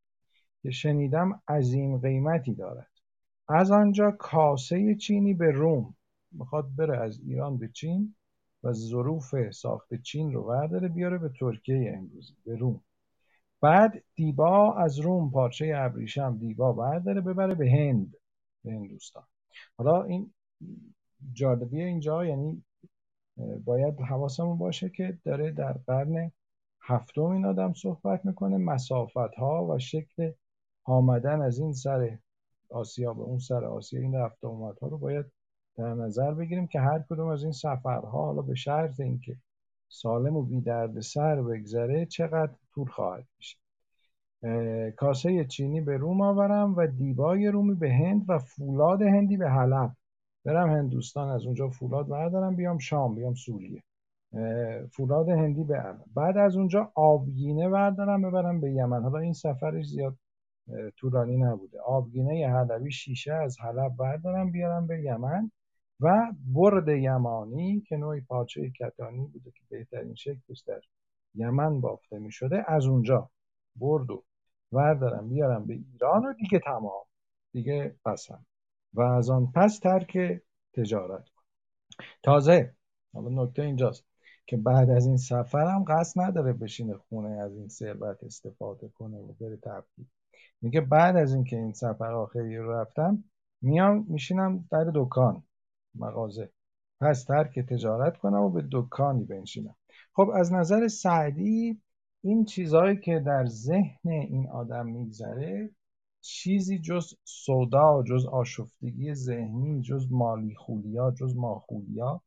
که 0.63 0.71
شنیدم 0.71 1.41
عظیم 1.47 1.97
قیمتی 1.97 2.53
دارد. 2.53 2.91
از 3.49 3.71
آنجا 3.71 4.11
کاسه 4.11 4.95
چینی 4.95 5.33
به 5.33 5.51
روم. 5.51 5.95
می‌خواد 6.31 6.75
بره 6.75 6.97
از 6.97 7.19
ایران 7.19 7.57
به 7.57 7.67
چین 7.67 8.15
و 8.63 8.73
ظروف 8.73 9.51
ساخت 9.51 9.93
چین 9.93 10.33
رو 10.33 10.43
برداره 10.43 10.87
بیاره 10.87 11.17
به 11.17 11.29
ترکیه 11.39 11.93
امروزی 11.97 12.33
به 12.45 12.55
روم. 12.55 12.81
بعد 13.61 14.03
دیبا 14.15 14.73
از 14.73 14.99
روم 14.99 15.31
پارچه 15.31 15.73
ابریشم 15.75 16.37
دیبا 16.37 16.73
برداره 16.73 17.21
ببره 17.21 17.55
به 17.55 17.71
هند 17.71 18.15
به 18.63 18.71
هندوستان. 18.71 19.23
حالا 19.77 20.03
این 20.03 20.33
جالبی 21.33 21.81
اینجا 21.81 22.25
یعنی 22.25 22.63
باید 23.65 24.01
حواسمون 24.01 24.57
باشه 24.57 24.89
که 24.89 25.17
داره 25.25 25.51
در 25.51 25.73
قرن 25.73 26.31
هفتم 26.81 27.21
این 27.21 27.45
آدم 27.45 27.73
صحبت 27.73 28.25
می‌کنه. 28.25 28.57
مسافت 28.57 29.35
ها 29.37 29.65
و 29.65 29.79
شکل 29.79 30.31
آمدن 30.83 31.41
از 31.41 31.59
این 31.59 31.73
سر 31.73 32.17
آسیا 32.69 33.13
به 33.13 33.21
اون 33.21 33.39
سر 33.39 33.65
آسیا 33.65 34.01
این 34.01 34.15
رفت 34.15 34.45
آمد 34.45 34.79
ها 34.79 34.87
رو 34.87 34.97
باید 34.97 35.25
در 35.75 35.93
نظر 35.93 36.33
بگیریم 36.33 36.67
که 36.67 36.79
هر 36.79 36.99
کدوم 37.09 37.27
از 37.27 37.43
این 37.43 37.51
سفرها 37.51 38.25
حالا 38.25 38.41
به 38.41 38.55
شرط 38.55 38.99
اینکه 38.99 39.37
سالم 39.89 40.37
و 40.37 40.43
بی 40.43 40.61
درد 40.61 40.99
سر 40.99 41.41
بگذره 41.41 42.05
چقدر 42.05 42.53
طول 42.77 42.87
خواهد 42.87 43.25
کشید. 43.39 43.59
کاسه 44.95 45.45
چینی 45.45 45.81
به 45.81 45.97
روم 45.97 46.21
آورم 46.21 46.75
و 46.75 46.87
دیبای 46.87 47.47
رومی 47.47 47.73
به 47.73 47.93
هند 47.93 48.25
و 48.27 48.39
فولاد 48.39 49.01
هندی 49.01 49.37
به 49.37 49.49
حلب. 49.49 49.91
برم 50.45 50.69
هندوستان 50.69 51.29
از 51.29 51.45
اونجا 51.45 51.69
فولاد 51.69 52.07
بردارم 52.07 52.55
بیام 52.55 52.77
شام 52.77 53.15
بیام 53.15 53.33
سوریه. 53.33 53.83
فولاد 54.91 55.29
هندی 55.29 55.63
به 55.63 55.79
حلب 55.79 56.03
بعد 56.15 56.37
از 56.37 56.55
اونجا 56.55 56.91
آبگینه 56.95 57.69
بردارم 57.69 58.21
ببرم 58.21 58.61
به 58.61 58.71
یمن. 58.71 59.03
حالا 59.03 59.19
این 59.19 59.33
سفرش 59.33 59.85
زیاد 59.85 60.17
طولانی 60.95 61.37
نبوده. 61.37 61.79
آبگینه 61.81 62.47
حلبی 62.47 62.91
شیشه 62.91 63.33
از 63.33 63.59
حلب 63.59 63.95
بردارم 63.95 64.51
بیارم 64.51 64.87
به 64.87 65.01
یمن. 65.01 65.51
و 65.99 66.31
برد 66.53 66.87
یمانی 66.87 67.81
که 67.81 67.97
نوعی 67.97 68.21
پاچه 68.21 68.69
کتانی 68.69 69.27
بوده 69.27 69.51
که 69.51 69.63
بهترین 69.69 70.15
شکلش 70.15 70.63
در 70.67 70.81
یمن 71.37 71.81
بافته 71.81 72.19
می 72.19 72.31
شده 72.31 72.63
از 72.67 72.85
اونجا 72.85 73.29
برد 73.75 74.11
و 74.11 74.23
وردارم 74.71 75.29
بیارم 75.29 75.65
به 75.65 75.73
ایران 75.73 76.25
و 76.25 76.33
دیگه 76.33 76.59
تمام. 76.59 77.05
دیگه 77.51 77.95
قسم 78.05 78.45
و 78.93 79.01
از 79.01 79.29
آن 79.29 79.51
پس 79.55 79.79
ترک 79.79 80.41
تجارت 80.73 81.25
تازه 82.23 82.75
حالا 83.13 83.43
نکته 83.43 83.61
اینجاست 83.61 84.05
که 84.45 84.57
بعد 84.57 84.89
از 84.89 85.05
این 85.05 85.17
سفر 85.17 85.65
هم 85.65 85.85
قصد 85.87 86.21
نداره 86.21 86.53
بشینه 86.53 86.93
خونه 86.93 87.29
از 87.29 87.55
این 87.55 87.67
ثروت 87.67 88.23
استفاده 88.23 88.87
کنه 88.89 89.17
و 89.17 89.33
بره 89.33 89.57
تفریح 89.57 90.07
میگه 90.61 90.81
بعد 90.81 91.15
از 91.15 91.33
اینکه 91.33 91.55
این 91.55 91.73
سفر 91.73 92.13
آخری 92.13 92.57
رو 92.57 92.71
رفتم 92.71 93.23
میام 93.61 94.05
میشینم 94.09 94.67
در 94.71 94.91
دکان 94.95 95.43
مغازه. 95.95 96.49
پس 97.01 97.23
ترک 97.23 97.59
تجارت 97.59 98.17
کنم 98.17 98.41
و 98.41 98.49
به 98.49 98.63
دکانی 98.71 99.23
بنشینم. 99.23 99.75
خب 100.13 100.29
از 100.35 100.53
نظر 100.53 100.87
سعدی 100.87 101.81
این 102.23 102.45
چیزهایی 102.45 102.97
که 102.97 103.19
در 103.25 103.45
ذهن 103.45 104.09
این 104.09 104.49
آدم 104.49 104.85
میگذره 104.85 105.69
چیزی 106.21 106.79
جز 106.79 107.13
صدا 107.23 108.03
جز 108.07 108.25
آشفتگی 108.25 109.13
ذهنی 109.13 109.81
جز 109.81 110.07
مالی 110.11 110.55
خولیا 110.55 111.11
جز 111.11 111.35
ماخولیا 111.35 112.21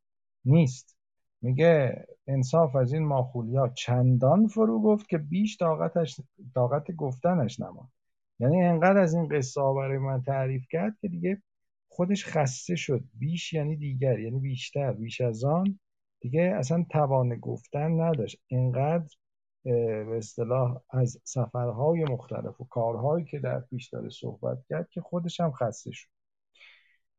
نیست. 0.45 0.97
میگه 1.41 2.05
انصاف 2.27 2.75
از 2.75 2.93
این 2.93 3.05
ماخولیا 3.05 3.67
چندان 3.67 4.47
فرو 4.47 4.81
گفت 4.81 5.09
که 5.09 5.17
بیش 5.17 5.57
طاقتش 5.57 6.21
طاقت 6.55 6.91
گفتنش 6.91 7.59
نماند. 7.59 7.91
یعنی 8.39 8.61
انقدر 8.63 8.97
از 8.97 9.13
این 9.13 9.27
قصه 9.27 9.61
ها 9.61 9.73
برای 9.73 9.97
من 9.97 10.21
تعریف 10.21 10.65
کرد 10.69 10.97
که 11.01 11.07
دیگه 11.07 11.41
خودش 11.87 12.25
خسته 12.25 12.75
شد. 12.75 13.03
بیش 13.13 13.53
یعنی 13.53 13.77
دیگر 13.77 14.19
یعنی 14.19 14.39
بیشتر 14.39 14.93
بیش 14.93 15.21
از 15.21 15.43
آن 15.43 15.79
دیگه 16.21 16.41
اصلا 16.41 16.85
توان 16.89 17.35
گفتن 17.39 18.01
نداشت. 18.01 18.41
انقدر 18.49 19.15
به 19.63 20.17
اصطلاح 20.17 20.81
از 20.89 21.21
سفرهای 21.23 22.03
مختلف 22.05 22.61
و 22.61 22.65
کارهایی 22.65 23.25
که 23.25 23.39
در 23.39 23.59
پیش 23.59 23.89
داره 23.89 24.09
صحبت 24.09 24.57
کرد 24.69 24.89
که 24.89 25.01
خودش 25.01 25.39
هم 25.39 25.51
خسته 25.51 25.91
شد. 25.91 26.09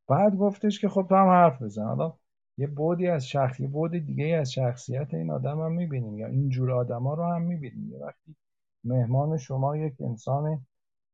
بعد 0.09 0.37
گفتش 0.37 0.81
که 0.81 0.89
خب 0.89 1.07
تو 1.09 1.15
هم 1.15 1.29
حرف 1.29 1.63
بزن. 1.63 1.85
حالا 1.85 2.15
یه 2.59 2.67
بودی 2.67 3.09
از 3.09 3.29
شخص 3.29 3.61
یه 3.61 3.69
بود 3.69 3.91
دیگه 3.93 4.25
از 4.25 4.53
شخصیت 4.53 5.15
این 5.15 5.31
آدم 5.31 5.61
هم 5.61 5.73
می‌بینیم 5.73 6.19
یا 6.19 6.27
اینجور 6.27 6.73
آدم 6.73 7.03
ها 7.03 7.15
رو 7.15 7.25
هم 7.25 7.43
می‌بینیم. 7.43 7.93
یه 7.93 7.99
وقتی 7.99 8.37
مهمان 8.85 9.37
شما 9.39 9.77
یک 9.77 9.95
انسان 10.01 10.67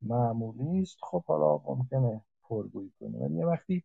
معمولی 0.02 0.82
است 0.82 0.96
خب 1.00 1.24
حالا 1.24 1.60
ممکنه 1.66 2.20
پرگویی 2.42 2.92
کنه 3.00 3.18
ولی 3.18 3.34
یه 3.34 3.46
وقتی 3.46 3.84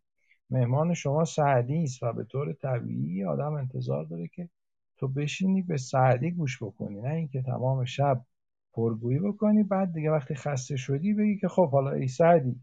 مهمان 0.54 0.94
شما 0.94 1.26
سعدی 1.26 1.84
است 1.84 2.04
و 2.04 2.14
به 2.14 2.24
طور 2.24 2.54
طبیعی 2.54 3.24
آدم 3.26 3.54
انتظار 3.54 4.06
داره 4.06 4.28
که 4.28 4.50
تو 4.98 5.08
بشینی 5.08 5.62
به 5.62 5.78
سعدی 5.78 6.32
گوش 6.32 6.64
بکنی 6.64 7.02
نه 7.02 7.10
اینکه 7.10 7.42
تمام 7.42 7.86
شب 7.86 8.26
پرگویی 8.74 9.20
بکنی 9.20 9.64
بعد 9.64 9.94
دیگه 9.94 10.12
وقتی 10.12 10.36
خسته 10.36 10.76
شدی 10.76 11.14
بگی 11.14 11.38
که 11.38 11.48
خب 11.48 11.72
حالا 11.72 11.92
ای 11.92 12.08
سعدی 12.08 12.62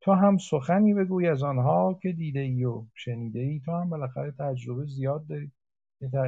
تو 0.00 0.12
هم 0.12 0.38
سخنی 0.38 0.94
بگوی 0.94 1.28
از 1.28 1.42
آنها 1.42 1.98
که 2.02 2.12
دیده 2.12 2.40
ای 2.40 2.64
و 2.64 2.84
شنیده 2.94 3.40
ای 3.40 3.60
تو 3.60 3.72
هم 3.72 3.88
بالاخره 3.88 4.32
تجربه 4.38 4.86
زیاد 4.86 5.26
داری. 5.26 5.52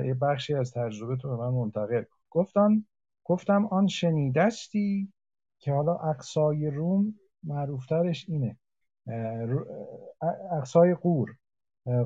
یه 0.07 0.15
بخشی 0.15 0.55
از 0.55 0.73
تجربه 0.73 1.17
تو 1.17 1.29
به 1.29 1.37
من 1.37 1.51
منتقل 1.51 2.03
کن. 2.03 2.19
گفتن 2.31 2.85
گفتم 3.25 3.67
آن 3.67 3.87
شنیدستی 3.87 5.13
که 5.59 5.73
حالا 5.73 5.95
اقصای 5.95 6.71
روم 6.71 7.15
معروفترش 7.43 8.25
اینه. 8.29 8.59
اقصای 10.53 10.95
قور 10.95 11.37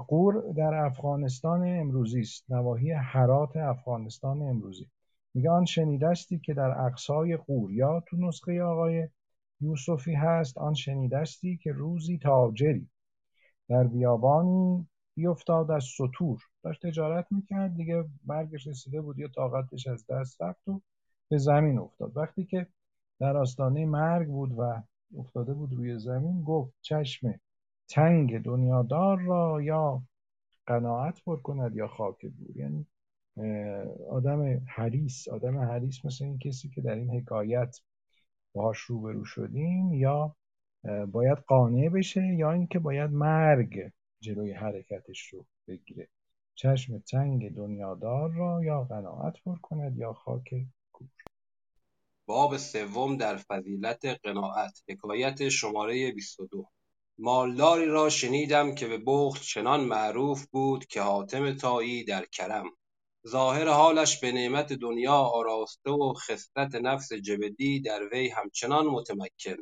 قور 0.09 0.53
در 0.57 0.75
افغانستان 0.75 1.81
امروزی 1.81 2.21
است. 2.21 2.45
نواحی 2.49 2.93
حرات 2.93 3.57
افغانستان 3.57 4.43
امروزی. 4.43 4.87
میگه 5.35 5.51
آن 5.51 5.65
شنیدستی 5.65 6.39
که 6.39 6.55
در 6.55 6.87
اقصای 6.87 7.37
قور 7.37 7.73
یا 7.73 8.03
تو 8.07 8.17
نسخه 8.17 8.63
آقای 8.63 9.09
یوسفی 9.61 10.15
هست 10.15 10.59
آن 10.59 10.75
شنیدستی 10.75 11.57
که 11.57 11.73
روزی 11.73 12.19
تاجری 12.19 12.89
در 13.69 13.85
بیابانی 13.85 14.89
بیفتاد 15.17 15.71
از 15.71 15.85
سطور. 15.97 16.43
داشت 16.63 16.87
تجارت 16.87 17.27
می‌کرد 17.31 17.77
دیگه 17.77 18.05
مرگش 18.27 18.67
رسیده 18.67 19.01
بود 19.01 19.19
یا 19.19 19.29
طاقتش 19.29 19.87
از 19.87 20.07
دست 20.07 20.43
رفت 20.43 20.69
و 20.69 20.83
به 21.29 21.39
زمین 21.39 21.79
افتاد. 21.79 22.17
وقتی 22.17 22.45
که 22.45 22.67
در 23.21 23.37
آستانه 23.37 23.87
مرگ 23.87 24.29
بود 24.29 24.53
و 24.59 24.83
افتاده 25.17 25.55
بود 25.55 25.73
روی 25.73 25.99
زمین 25.99 26.43
گفت 26.43 26.75
چشم 26.81 27.35
تنگ 27.89 28.43
دنیادار 28.43 29.21
را 29.21 29.63
یا 29.63 30.03
قناعت 30.67 31.25
پر 31.25 31.41
کند 31.41 31.77
یا 31.77 31.89
خاک 31.89 32.27
دور. 32.27 32.57
یعنی 32.57 32.87
آدم 34.11 34.61
حریص 34.67 35.29
آدم 35.29 35.59
حریص 35.59 36.05
مثل 36.05 36.25
این 36.25 36.39
کسی 36.39 36.69
که 36.69 36.81
در 36.81 36.95
این 36.95 37.11
حکایت 37.11 37.81
باهاش 38.53 38.79
روبرو 38.79 39.25
شدیم 39.25 39.93
یا 39.93 40.37
باید 41.13 41.39
قانع 41.39 41.89
بشه 41.89 42.35
یا 42.35 42.53
اینکه 42.53 42.79
باید 42.79 43.11
مرگ 43.11 43.93
جلوی 44.21 44.53
حرکتش 44.53 45.29
رو 45.29 45.47
بگیره. 45.69 46.09
چشم 46.55 46.99
تنگ 46.99 47.55
دنیادار 47.55 48.31
را 48.31 48.65
یا 48.65 48.85
قناعت 48.85 49.35
پر 49.45 49.57
کند 49.59 49.97
یا 49.97 50.13
خاک 50.13 50.55
گور 50.93 51.09
باب 52.29 52.57
سوم 52.57 53.17
در 53.17 53.37
فضیلت 53.37 54.05
قناعت 54.05 54.83
حکایت 54.89 55.49
شماره 55.49 56.13
22 56.13 56.69
مالداری 57.19 57.87
را 57.87 58.11
شنیدم 58.11 58.75
که 58.75 58.87
به 58.87 58.99
بخل 59.07 59.41
چنان 59.41 59.81
معروف 59.81 60.47
بود 60.47 60.87
که 60.87 61.01
حاتم 61.01 61.55
تایی 61.55 62.05
در 62.05 62.25
کرم. 62.25 62.71
ظاهر 63.29 63.69
حالش 63.69 64.21
به 64.21 64.33
نعمت 64.33 64.73
دنیا 64.73 65.15
آراسته 65.15 65.91
و 65.91 66.13
خصلت 66.13 66.75
نفس 66.75 67.13
جبدی 67.13 67.81
در 67.81 68.09
وی 68.13 68.29
همچنان 68.29 68.87
متمکن. 68.87 69.57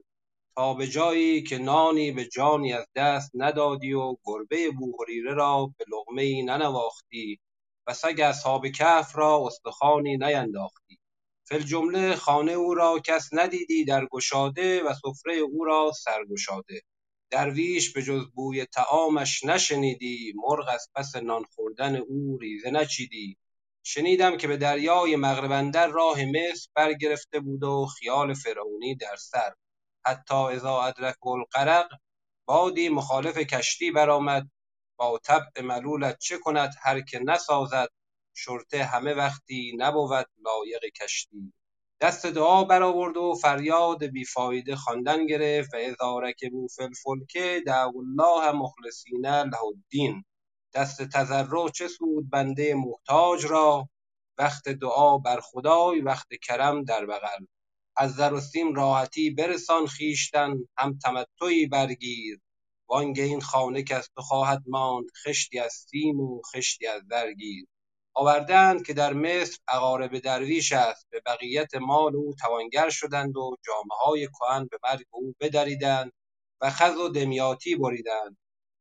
تا 0.56 0.74
به 0.74 0.86
جایی 0.86 1.42
که 1.42 1.58
نانی 1.58 2.12
به 2.12 2.24
جانی 2.24 2.72
از 2.72 2.86
دست 2.96 3.30
ندادی 3.34 3.92
و 3.92 4.16
گربه 4.24 4.70
بوهریره 4.70 5.34
را 5.34 5.74
به 5.78 5.84
لقمه 5.92 6.42
ننواختی 6.42 7.38
و 7.86 7.94
سگ 7.94 8.20
اصحاب 8.20 8.68
کهف 8.68 9.16
را 9.16 9.46
استخوانی 9.46 10.16
نینداختی. 10.16 10.98
فی 11.48 11.54
الجمله 11.54 12.16
خانه 12.16 12.52
او 12.52 12.74
را 12.74 13.00
کس 13.06 13.28
ندیدی 13.32 13.84
در 13.84 14.06
گشاده 14.06 14.82
و 14.84 14.94
سفره 14.94 15.34
او 15.34 15.64
را 15.64 15.92
سرگشاده 16.04 16.82
درویش 17.30 17.92
به 17.92 18.02
جز 18.02 18.26
بوی 18.34 18.66
طعامش 18.66 19.44
نشنیدی 19.44 20.32
مرغ 20.36 20.68
از 20.68 20.88
پس 20.94 21.16
نان 21.16 21.44
خوردن 21.44 21.96
او 21.96 22.38
ریزه 22.38 22.70
نچیدی. 22.70 23.38
شنیدم 23.82 24.36
که 24.36 24.48
به 24.48 24.56
دریای 24.56 25.16
مغرب 25.16 25.52
اندر 25.52 25.86
راه 25.86 26.18
مصر 26.24 26.68
برگرفته 26.74 27.40
بود 27.40 27.64
و 27.64 27.86
خیال 27.86 28.34
فرعونی 28.34 28.94
در 28.94 29.16
سر. 29.16 29.54
حتی 30.06 30.34
اذا 30.34 30.82
ادرک 30.82 31.26
الغرق 31.26 31.88
بادی 32.46 32.88
مخالف 32.88 33.38
کشتی 33.38 33.90
برآمد. 33.90 34.50
با 34.98 35.18
طبع 35.24 35.62
ملولت 35.62 36.18
چه 36.18 36.38
کند؟ 36.38 36.74
هر 36.82 37.00
که 37.00 37.18
نسازد 37.18 37.88
شرطه 38.36 38.84
همه 38.84 39.14
وقتی 39.14 39.72
نبود 39.78 40.26
لایق 40.44 40.84
کشتی. 41.02 41.52
دست 42.00 42.26
دعا 42.26 42.64
برآورد 42.64 43.16
و 43.16 43.34
فریاد 43.34 44.04
بیفایده 44.04 44.76
خواندن 44.76 45.26
گرفت 45.26 45.74
و 45.74 45.76
اذا 45.76 46.18
رکبوا 46.18 46.66
فی 46.66 46.82
الفلک 46.82 47.64
دعوا 47.66 48.00
الله 48.00 48.52
مخلصین 48.52 49.26
له 49.26 49.64
الدین 49.64 50.24
دست 50.74 51.02
تضرع 51.02 51.68
چه 51.68 51.88
سود 51.88 52.30
بنده 52.30 52.74
محتاج 52.74 53.46
را؟ 53.46 53.88
وقت 54.38 54.68
دعا 54.68 55.18
بر 55.18 55.40
خدای 55.40 56.00
وقت 56.00 56.28
کرم 56.42 56.84
در 56.84 57.06
بغل. 57.06 57.44
از 57.96 58.14
زر 58.14 58.32
و 58.32 58.40
سیم 58.40 58.74
راحتی 58.74 59.30
برسان 59.30 59.86
خویشتن 59.86 60.56
هم 60.78 60.98
تمتعی 60.98 61.66
برگیر. 61.66 62.40
وانگه 62.88 63.22
این 63.22 63.40
خانه 63.40 63.82
کز 63.82 64.08
تو 64.16 64.22
خواهد 64.22 64.62
ماند 64.66 65.06
خشتی 65.24 65.58
از 65.58 65.72
سیم 65.72 66.20
و 66.20 66.42
خشتی 66.42 66.86
از 66.86 67.02
زر 67.10 67.32
آوردند 68.18 68.86
که 68.86 68.94
در 68.94 69.12
مصر 69.12 69.58
اقارب 69.68 70.18
درویش 70.18 70.72
است. 70.72 71.06
به 71.10 71.22
بقیت 71.26 71.74
مال 71.74 72.16
او 72.16 72.34
توانگر 72.34 72.90
شدند 72.90 73.36
و 73.36 73.56
جامههای 73.66 74.28
کهن 74.28 74.66
به 74.70 74.78
مرگ 74.84 75.06
او 75.10 75.34
بدریدند 75.40 76.12
و 76.60 76.70
خز 76.70 76.96
و 76.96 77.08
دمیاطی 77.08 77.76
بریدند. 77.76 78.36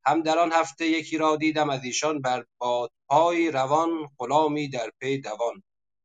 هم 0.06 0.21
در 0.21 0.39
آن 0.39 0.52
هفته 0.52 0.86
یکی 0.86 1.17
را 1.17 1.36
دیدم 1.36 1.69
از 1.69 1.84
ایشان 1.84 2.21
بر 2.21 2.45
بادپای 2.58 3.52
روان 3.52 3.89
غلامی 4.19 4.69
در 4.69 4.91
پی 5.00 5.21
دوان. 5.21 5.63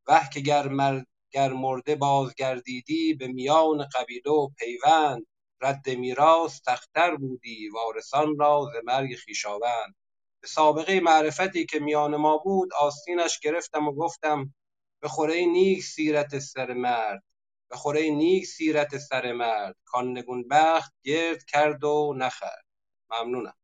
وه 0.09 0.29
که 0.33 0.40
گر, 0.40 0.69
مر... 0.69 1.03
گر 1.33 1.53
مرده 1.53 1.97
بازگردیدی 1.97 3.14
به 3.14 3.29
میان 3.29 3.88
قبیله 3.95 4.31
و 4.31 4.49
پیوند 4.59 5.27
رد 5.61 5.90
میراث 5.90 6.61
تختر 6.66 7.16
بودی 7.16 7.69
وارثان 7.69 8.38
را 8.38 8.69
ز 8.73 8.85
مرگ 8.85 9.16
خویشاوند. 9.25 9.95
سابقه 10.44 11.00
معرفتی 11.00 11.66
که 11.66 11.79
میان 11.79 12.16
ما 12.16 12.38
بود 12.38 12.70
آستینش 12.81 13.40
گرفتم 13.40 13.88
و 13.88 13.92
گفتم 13.92 14.55
بخور 15.03 15.31
ای 15.31 15.46
نیک 15.46 15.83
سیرت 15.83 16.38
سر 16.38 16.72
مرد 16.72 17.22
بخور 17.70 17.96
ای 17.96 18.11
نیک 18.11 18.46
سیرت 18.46 18.98
سر 18.98 19.33
مرد 19.33 19.76
کان 19.85 20.18
نگون 20.18 20.48
بخت 20.50 20.94
گرد 21.05 21.44
کرد 21.44 21.85
و 21.85 22.14
نخورد 22.18 22.64
ممنونم. 23.11 23.55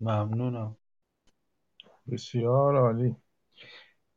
ممنونم. 0.00 0.76
بسیار 2.12 2.76
عالی. 2.76 3.16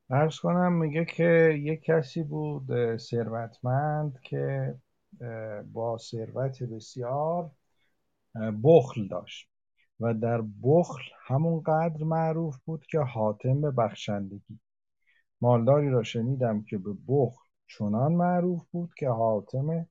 عرض 0.10 0.40
کنم 0.40 0.74
میگه 0.74 1.06
که 1.06 1.60
یک 1.64 1.84
کسی 1.84 2.24
بود 2.24 2.98
ثروتمند 2.98 4.22
که 4.24 4.76
با 5.74 5.98
ثروت 5.98 6.64
بسیار 6.64 7.52
بخل 8.64 9.08
داشت. 9.08 9.50
و 10.00 10.14
در 10.14 10.44
بخل 10.64 11.02
همونقدر 11.28 12.04
معروف 12.04 12.58
بود 12.66 12.86
که 12.86 13.00
حاتم 13.00 13.62
به 13.62 13.72
بخشندگی. 13.72 14.60
مالداری 15.42 15.90
را 15.90 16.04
شنیدم 16.04 16.64
که 16.64 16.78
به 16.78 16.94
بخل 17.08 17.44
چنان 17.68 18.14
معروف 18.14 18.68
بود 18.72 18.94
که 18.98 19.10
حاتم 19.10 19.88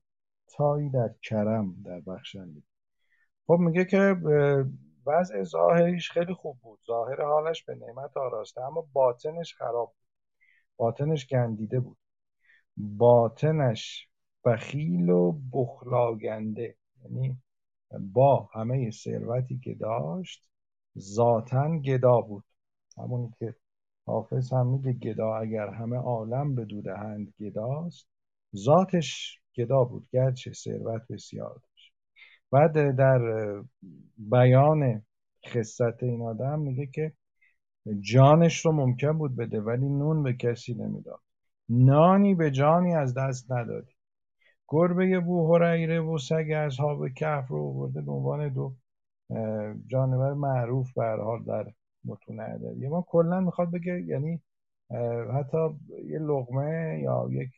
تایی 0.47 0.89
در 0.89 1.09
کرم 1.21 1.75
در 1.85 1.99
بخشندگی. 1.99 2.63
خب 3.47 3.57
میگه 3.59 3.85
که 3.85 4.15
وضع 5.05 5.43
ظاهریش 5.43 6.11
خیلی 6.11 6.33
خوب 6.33 6.57
بود. 6.61 6.79
ظاهر 6.87 7.21
حالش 7.21 7.63
به 7.63 7.75
نعمت 7.75 8.17
آراسته 8.17 8.61
اما 8.61 8.87
باطنش 8.93 9.55
خراب 9.55 9.87
بود. 9.87 10.07
باطنش 10.77 11.27
گندیده 11.27 11.79
بود. 11.79 11.97
باطنش 12.77 14.09
بخیل 14.45 15.09
و 15.09 15.39
بخلاگنده. 15.53 16.75
یعنی 17.03 17.37
با 17.99 18.49
همه 18.53 18.91
ثروتی 18.91 19.59
که 19.59 19.73
داشت 19.73 20.49
ذاتا 20.99 21.79
گدا 21.79 22.21
بود. 22.21 22.43
همونی 22.97 23.31
که 23.39 23.55
حافظ 24.05 24.53
هم 24.53 24.67
میگه 24.67 24.93
گدا 24.93 25.35
اگر 25.35 25.67
همه 25.67 25.97
عالم 25.97 26.55
به 26.55 26.65
دودهند 26.65 27.33
گداست 27.39 28.07
ذاتش 28.55 29.39
گدا 29.57 29.83
بود 29.83 30.07
گرچه 30.11 30.53
ثروت 30.53 31.01
بسیار 31.09 31.53
داشت. 31.53 31.93
بعد 32.51 32.95
در 32.95 33.19
بیان 34.17 35.01
خصت 35.47 36.03
این 36.03 36.21
آدم 36.21 36.59
میگه 36.59 36.87
که 36.87 37.13
جانش 37.99 38.65
رو 38.65 38.71
ممکن 38.71 39.17
بود 39.17 39.35
بده 39.35 39.61
ولی 39.61 39.89
نون 39.89 40.23
به 40.23 40.33
کسی 40.33 40.73
نمی‌داد. 40.73 41.19
نانی 41.69 42.35
به 42.35 42.51
جانی 42.51 42.95
از 42.95 43.13
دست 43.13 43.51
ندادی. 43.51 43.96
گربه 44.67 45.19
بو 45.19 45.55
هریره 45.55 45.99
و 45.99 46.17
سگ 46.17 46.51
اصحاب 46.55 47.07
کهف 47.09 47.47
رو 47.47 47.73
برده 47.73 48.01
به 48.01 48.11
عنوان 48.11 48.49
دو 48.49 48.73
جانور 49.87 50.33
معروف 50.33 50.93
به 50.93 51.03
حال 51.03 51.43
در 51.43 51.71
متون 52.05 52.39
ادبی. 52.39 52.87
ما 52.87 53.05
کلا 53.09 53.39
می‌خواد 53.39 53.71
بگه 53.71 54.01
یعنی 54.01 54.41
حتی 55.33 55.57
یه 56.05 56.19
لغمه 56.19 56.99
یا 57.03 57.27
یک 57.31 57.49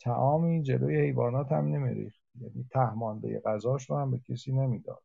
تعامی 0.00 0.62
جلوی 0.62 1.00
حیوانات 1.00 1.52
هم 1.52 1.64
نمیریخت. 1.64 2.20
یعنی 2.40 2.66
تهمانده 2.72 3.40
غذاش 3.44 3.90
رو 3.90 3.96
هم 3.96 4.10
به 4.10 4.18
کسی 4.18 4.52
نمی‌داد. 4.52 5.02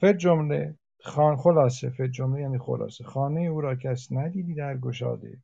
فد 0.00 0.16
جمله 0.16 0.74
خان 1.04 1.36
خلاصه. 1.36 1.90
فد 1.90 2.06
جمله 2.06 2.40
یعنی 2.40 2.58
خلاصه. 2.58 3.04
خانه 3.04 3.40
او 3.40 3.60
را 3.60 3.74
کس 3.74 4.12
ندیدی 4.12 4.54
در 4.54 4.78
گشاده 4.78 5.38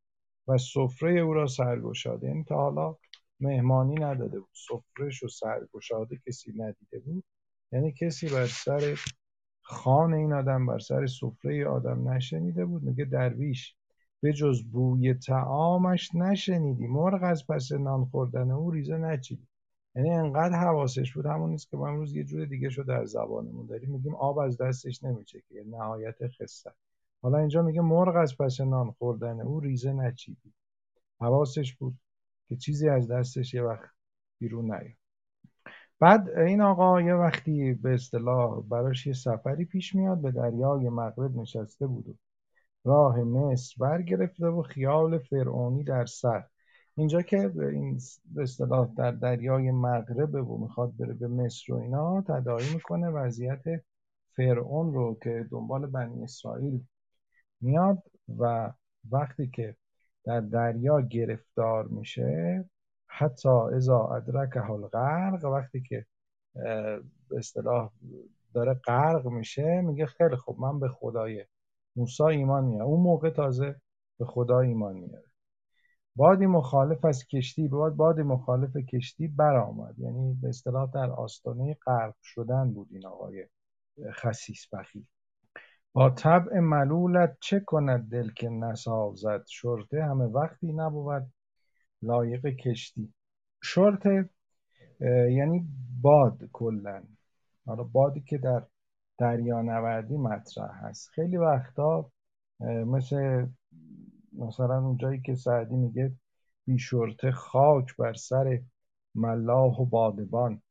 و 0.48 0.58
سفره 0.58 1.20
او 1.20 1.34
را 1.34 1.46
سرگشاده. 1.46 2.26
یعنی 2.26 2.44
تا 2.44 2.56
حالا 2.56 2.96
مهمانی 3.40 3.94
نداده 3.94 4.40
بود. 4.40 4.50
سفرهش 4.68 5.22
و 5.22 5.28
سرگشاده 5.28 6.18
کسی 6.26 6.52
ندیده 6.56 6.98
بود. 6.98 7.24
یعنی 7.72 7.92
کسی 7.92 8.28
بر 8.28 8.46
سر 8.46 8.98
خان 9.62 10.14
این 10.14 10.32
آدم 10.32 10.66
بر 10.66 10.78
سر 10.78 11.06
سفره 11.06 11.66
آدم 11.68 12.08
نشنیده 12.08 12.64
بود. 12.64 12.82
میگه 12.82 13.04
درویش 13.04 13.74
به 14.20 14.32
جز 14.32 14.62
بوی 14.62 15.14
تعامش 15.14 16.14
نشنیدی. 16.14 16.86
مرغ 16.86 17.22
از 17.22 17.46
پس 17.46 17.72
نان 17.72 18.04
خوردن 18.04 18.50
او 18.50 18.70
ریزه 18.70 18.96
نچیدی. 18.96 19.46
یعنی 19.94 20.10
انقدر 20.10 20.54
حواسش 20.54 21.12
بود. 21.12 21.26
همون 21.26 21.50
نیست 21.50 21.70
که 21.70 21.76
ما 21.76 21.88
امروز 21.88 22.16
یه 22.16 22.24
جور 22.24 22.44
دیگه 22.44 22.68
شو 22.70 22.82
در 22.82 23.04
زبانمون 23.04 23.66
داریم. 23.66 23.90
میگیم 23.90 24.14
آب 24.14 24.38
از 24.38 24.58
دستش 24.58 25.04
نمیچه 25.04 25.42
که 25.48 25.64
نهایت 25.66 26.16
خصت 26.28 26.74
حالا 27.22 27.38
اینجا 27.38 27.62
میگه 27.62 27.80
مرغ 27.80 28.16
از 28.16 28.36
پس 28.36 28.60
نان 28.60 28.90
خوردن 28.90 29.40
او 29.40 29.60
ریزه 29.60 29.92
نچیدی. 29.92 30.52
حواسش 31.20 31.74
بود. 31.74 31.98
که 32.48 32.56
چیزی 32.56 32.88
از 32.88 33.10
دستش 33.10 33.54
یه 33.54 33.62
وقت 33.62 33.90
بیرون 34.38 34.64
نیاد. 34.64 34.96
بعد 36.00 36.30
این 36.30 36.60
آقا 36.60 37.02
یه 37.02 37.14
وقتی 37.14 37.74
به 37.74 37.94
اصطلاح 37.94 38.62
براش 38.62 39.06
یه 39.06 39.12
سفری 39.12 39.64
پیش 39.64 39.94
میاد 39.94 40.20
به 40.22 40.30
دریای 40.30 40.88
مغرب 40.88 41.36
نشسته 41.36 41.86
بود 41.86 42.08
و 42.08 42.14
راه 42.84 43.18
مصر 43.18 43.74
برگرفته 43.78 44.46
و 44.46 44.62
خیال 44.62 45.18
فرعونی 45.18 45.84
در 45.84 46.06
سر. 46.06 46.44
اینجا 46.94 47.22
که 47.22 47.52
این 47.56 47.98
به 48.24 48.42
اصطلاح 48.42 48.94
در 48.96 49.10
دریای 49.10 49.70
مغرب 49.70 50.34
و 50.34 50.58
می‌خواد 50.58 50.96
بره 50.96 51.14
به 51.14 51.28
مصر 51.28 51.72
و 51.72 51.76
اینا 51.76 52.22
تداعی 52.22 52.74
می‌کنه 52.74 53.08
وضعیت 53.08 53.62
فرعون 54.36 54.94
رو 54.94 55.18
که 55.22 55.46
دنبال 55.50 55.86
بنی 55.86 56.22
اسرائیل 56.22 56.84
میاد 57.60 58.02
و 58.38 58.72
وقتی 59.10 59.50
که 59.54 59.76
در 60.28 60.40
دریا 60.40 61.00
گرفتار 61.00 61.86
میشه. 61.86 62.64
حتی 63.06 63.48
ازا 63.48 64.08
ادرک 64.16 64.56
حال 64.56 64.86
غرق 64.86 65.44
وقتی 65.44 65.82
که 65.82 66.06
به 67.28 67.36
اصطلاح 67.36 67.90
داره 68.54 68.74
غرق 68.74 69.26
میشه 69.26 69.80
میگه 69.80 70.06
خیلی 70.06 70.36
خوب 70.36 70.60
من 70.60 70.80
به 70.80 70.88
خدای 70.88 71.44
موسی 71.96 72.22
ایمان 72.22 72.64
میاره 72.64 72.84
اون 72.84 73.00
موقع 73.00 73.30
تازه 73.30 73.80
به 74.18 74.24
خدا 74.24 74.60
ایمان 74.60 74.96
میاره. 74.96 75.28
بادی 76.16 76.46
مخالف 76.46 77.04
از 77.04 77.26
کشتی 77.26 77.68
باد 77.68 77.94
بادی 77.94 78.22
مخالف 78.22 78.76
کشتی 78.76 79.28
برآمد. 79.28 79.98
یعنی 79.98 80.34
به 80.42 80.48
اصطلاح 80.48 80.90
در 80.94 81.10
آستانه 81.10 81.76
غرق 81.86 82.14
شدن 82.22 82.72
بود 82.72 82.88
این 82.90 83.06
آقای 83.06 83.46
خسیس 84.12 84.66
بخی 84.72 85.06
با 85.98 86.10
طبع 86.10 86.58
ملولت 86.58 87.36
چه 87.40 87.60
کند 87.60 88.10
دل 88.10 88.30
که 88.30 88.48
نسازد؟ 88.48 89.44
شرطه 89.46 90.04
همه 90.04 90.24
وقتی 90.24 90.72
نبود 90.72 91.26
لایق 92.02 92.46
کشتی. 92.46 93.14
شرطه 93.62 94.28
یعنی 95.30 95.68
باد 96.00 96.38
کلا. 96.52 97.02
حالا 97.66 97.82
بادی 97.82 98.20
که 98.20 98.38
در 98.38 98.62
دریانوردی 99.18 100.16
مطرح 100.16 100.84
هست. 100.84 101.08
خیلی 101.08 101.36
وقتا 101.36 102.10
مثل 102.60 103.46
مثلا 104.38 104.78
اونجایی 104.78 105.20
که 105.20 105.34
سعدی 105.34 105.76
میگه 105.76 106.12
بی 106.66 106.78
شرطه 106.78 107.30
خاک 107.30 107.96
بر 107.96 108.12
سر 108.12 108.60
ملاح 109.14 109.80
و 109.80 109.84
بادبان. 109.84 110.62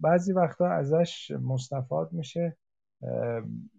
بعضی 0.00 0.32
وقتا 0.32 0.68
ازش 0.68 1.30
مستفاد 1.30 2.12
میشه. 2.12 2.56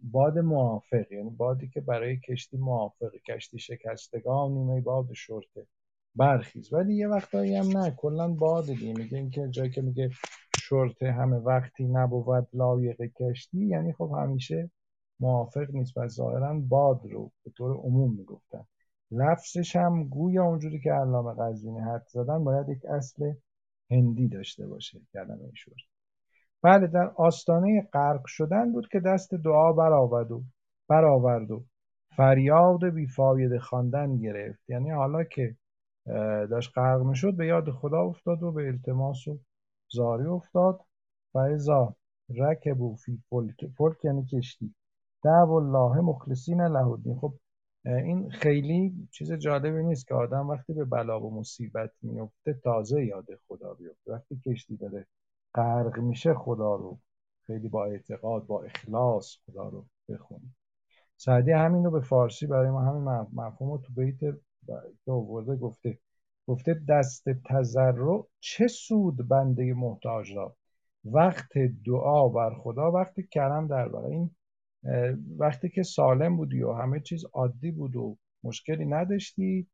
باد 0.03 0.39
موافق 0.39 1.11
یعنی 1.11 1.29
بادی 1.29 1.67
که 1.67 1.81
برای 1.81 2.17
کشتی 2.19 2.57
موافقه 2.57 3.19
کشتی 3.19 3.59
شکستگان 3.59 4.51
نیمه 4.51 4.81
باد 4.81 5.13
شرطه. 5.13 5.67
برخیز. 6.15 6.73
ولی 6.73 6.95
یه 6.95 7.07
وقتایی 7.07 7.55
هم 7.55 7.77
نه. 7.77 7.91
کلا 7.91 8.27
باد 8.33 8.65
دیگه. 8.65 8.93
میگه 8.93 9.17
اینکه 9.17 9.47
جایی 9.49 9.69
که 9.69 9.81
میگه 9.81 10.09
شرطه 10.53 11.11
همه 11.11 11.37
وقتی 11.37 11.85
نبود 11.87 12.47
لایق 12.53 13.01
کشتی 13.01 13.65
یعنی 13.67 13.93
خب 13.93 14.11
همیشه 14.17 14.71
موافق 15.19 15.71
نیست. 15.71 15.97
و 15.97 16.07
ظاهرا 16.07 16.59
باد 16.59 17.01
رو 17.05 17.31
به 17.43 17.51
طور 17.51 17.77
عموم 17.77 18.13
می‌گفتن. 18.15 18.65
لفظش 19.11 19.75
هم 19.75 20.03
گویا 20.03 20.43
اونجوری 20.43 20.79
که 20.79 20.91
علامه 20.91 21.33
قزوینی 21.39 21.79
حد 21.79 22.05
زدن 22.07 22.43
باید 22.43 22.69
یک 22.69 22.85
اصل 22.85 23.33
هندی 23.91 24.27
داشته 24.27 24.67
باشه. 24.67 25.01
کلمه 25.13 25.51
شرطه 25.55 25.96
بله 26.63 26.87
در 26.87 27.11
آستانه 27.15 27.89
غرق 27.93 28.25
شدن 28.25 28.71
بود 28.71 28.87
که 28.87 28.99
دست 28.99 29.35
دعا 29.35 29.73
برآورد 29.73 30.31
و 30.31 30.43
برآورد 30.89 31.51
و 31.51 31.63
فریاد 32.15 32.89
بیفاید 32.89 33.57
خواندن 33.57 34.17
گرفت. 34.17 34.69
یعنی 34.69 34.91
حالا 34.91 35.23
که 35.23 35.55
داشت 36.49 36.71
غرق 36.75 37.01
می‌شد 37.01 37.35
به 37.37 37.47
یاد 37.47 37.71
خدا 37.71 38.01
افتاد 38.01 38.43
و 38.43 38.51
به 38.51 38.67
التماس 38.67 39.27
و 39.27 39.39
زاری 39.91 40.25
افتاد. 40.25 40.79
و 41.33 41.39
ازا 41.39 41.95
رکبو 42.29 42.95
فی 42.95 43.19
فلک 43.29 43.65
فلک 43.77 44.05
یعنی 44.05 44.25
کشتی. 44.25 44.75
دعو 45.23 45.51
الله 45.51 46.01
مخلصین 46.01 46.61
له 46.61 46.87
الدین 46.87 47.19
خب 47.19 47.33
این 47.85 48.29
خیلی 48.29 49.07
چیز 49.11 49.31
جالبی 49.33 49.83
نیست 49.83 50.07
که 50.07 50.15
آدم 50.15 50.49
وقتی 50.49 50.73
به 50.73 50.85
بلا 50.85 51.21
و 51.21 51.39
مصیبت 51.39 51.91
میفته 52.01 52.53
تازه 52.53 53.05
یاد 53.05 53.25
خدا 53.47 53.73
بیفته. 53.73 54.11
وقتی 54.11 54.41
کشتی 54.45 54.77
داره 54.77 55.07
غرق 55.57 55.99
میشه 55.99 56.33
خدا 56.33 56.75
رو. 56.75 56.99
خیلی 57.47 57.69
با 57.69 57.85
اعتقاد 57.85 58.45
با 58.45 58.63
اخلاص 58.63 59.35
خدا 59.45 59.69
رو 59.69 59.85
بخونی 60.09 60.55
سعدی 61.17 61.51
همین 61.51 61.83
رو 61.83 61.91
به 61.91 62.01
فارسی 62.01 62.47
برای 62.47 62.69
ما 62.69 62.81
همین 62.81 63.03
مفهوم 63.33 63.77
تو 63.77 63.93
بیت 63.93 64.37
آورده 65.07 65.55
گفته. 65.55 65.99
گفته 66.47 66.81
دست 66.89 67.29
تضرع 67.29 68.27
چه 68.39 68.67
سود 68.67 69.27
بنده 69.27 69.73
محتاج 69.73 70.33
را؟ 70.33 70.55
وقت 71.05 71.57
دعا 71.85 72.29
بر 72.29 72.53
خدا 72.53 72.91
وقتی 72.91 73.23
کرم 73.31 73.67
در 73.67 73.87
برای 73.87 74.11
این 74.11 74.29
وقتی 75.37 75.69
که 75.69 75.83
سالم 75.83 76.37
بودی 76.37 76.63
و 76.63 76.73
همه 76.73 76.99
چیز 76.99 77.25
عادی 77.33 77.71
بود 77.71 77.95
و 77.95 78.17
مشکلی 78.43 78.85
نداشتی 78.85 79.67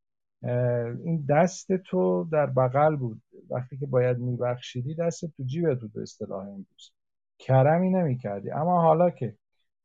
این 1.03 1.25
دست 1.29 1.73
تو 1.73 2.27
در 2.31 2.45
بغل 2.45 2.95
بود. 2.95 3.21
وقتی 3.49 3.77
که 3.77 3.85
باید 3.85 4.17
میبخشیدی 4.17 4.95
دست 4.95 5.25
تو 5.25 5.43
جیبت 5.43 5.79
بود 5.79 5.93
به 5.93 6.01
اصطلاح 6.01 6.47
امروز. 6.47 6.91
کرمی 7.39 7.89
نمی‌کردی. 7.89 8.51
اما 8.51 8.81
حالا 8.81 9.09
که 9.09 9.35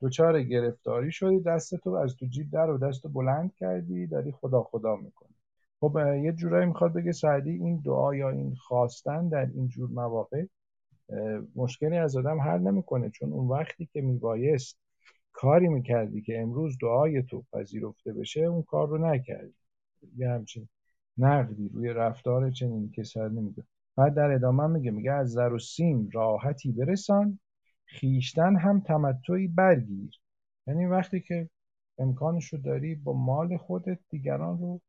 دچار 0.02 0.42
گرفتاری 0.42 1.12
شدی 1.12 1.40
دست 1.40 1.74
تو 1.74 1.90
از 1.90 2.16
تو 2.16 2.26
جیب 2.26 2.50
در 2.50 2.70
و 2.70 2.78
دست 2.78 3.02
بلند 3.12 3.54
کردی 3.54 4.06
داری 4.06 4.32
خدا 4.32 4.62
خدا 4.62 4.96
می‌کنی. 4.96 5.34
خب 5.80 5.98
یه 6.22 6.32
جورایی 6.32 6.66
می‌خواد 6.66 6.92
بگه 6.92 7.12
سعدی 7.12 7.50
این 7.50 7.82
دعا 7.84 8.14
یا 8.14 8.30
این 8.30 8.54
خواستن 8.54 9.28
در 9.28 9.46
این 9.54 9.68
جور 9.68 9.90
مواقع 9.90 10.44
مشکلی 11.56 11.96
از 11.96 12.16
آدم 12.16 12.40
حل 12.40 12.60
نمی‌کنه. 12.60 13.10
چون 13.10 13.32
اون 13.32 13.48
وقتی 13.48 13.88
که 13.92 14.00
میبایست 14.00 14.78
کاری 15.32 15.68
می‌کردی 15.68 16.22
که 16.22 16.40
امروز 16.40 16.78
دعای 16.82 17.22
تو 17.22 17.44
پذیرفته 17.52 18.12
بشه 18.12 18.40
اون 18.40 18.62
کار 18.62 18.88
رو 18.88 18.98
نکردی. 18.98 19.54
یه 20.16 20.28
همچین 20.28 20.68
نقدی 21.18 21.68
روی 21.68 21.88
رفتار 21.88 22.50
چنین 22.50 22.90
کسر 22.90 23.28
نمیده 23.28 23.62
بعد 23.96 24.14
در 24.14 24.30
ادامه 24.30 24.66
میگه 24.66 24.90
میگه 24.90 25.12
از 25.12 25.30
زر 25.30 25.52
و 25.52 25.58
سیم 25.58 26.08
راحتی 26.12 26.72
برسان 26.72 27.38
خیشتن 27.84 28.56
هم 28.56 28.80
تمتعی 28.80 29.48
برگیر. 29.48 30.20
یعنی 30.66 30.86
وقتی 30.86 31.20
که 31.20 31.48
امکانش 31.98 32.52
رو 32.52 32.58
داری 32.58 32.94
با 32.94 33.12
مال 33.12 33.56
خودت 33.56 33.98
دیگران 34.10 34.58
رو 34.58 34.80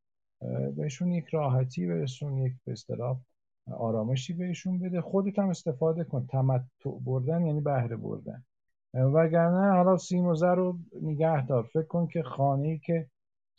بهشون 0.75 1.11
یک 1.11 1.25
راحتی 1.25 1.87
برسون 1.87 2.37
یک 2.37 2.53
به 2.65 2.75
آرامشی 3.73 4.33
بهشون 4.33 4.79
بده. 4.79 5.01
خودت 5.01 5.39
هم 5.39 5.49
استفاده 5.49 6.03
کن. 6.03 6.27
تمتع 6.31 6.99
بردن 7.05 7.45
یعنی 7.45 7.61
بهره 7.61 7.95
بردن. 7.95 8.43
وگرنه 8.93 9.71
حالا 9.71 9.97
سیم 9.97 10.25
و 10.25 10.35
زر 10.35 10.55
رو 10.55 10.79
نگه 11.01 11.45
دار 11.45 11.63
فکر 11.63 11.87
کن 11.87 12.07
که 12.07 12.23
خانه 12.23 12.67
ای 12.67 12.79
که 12.79 13.07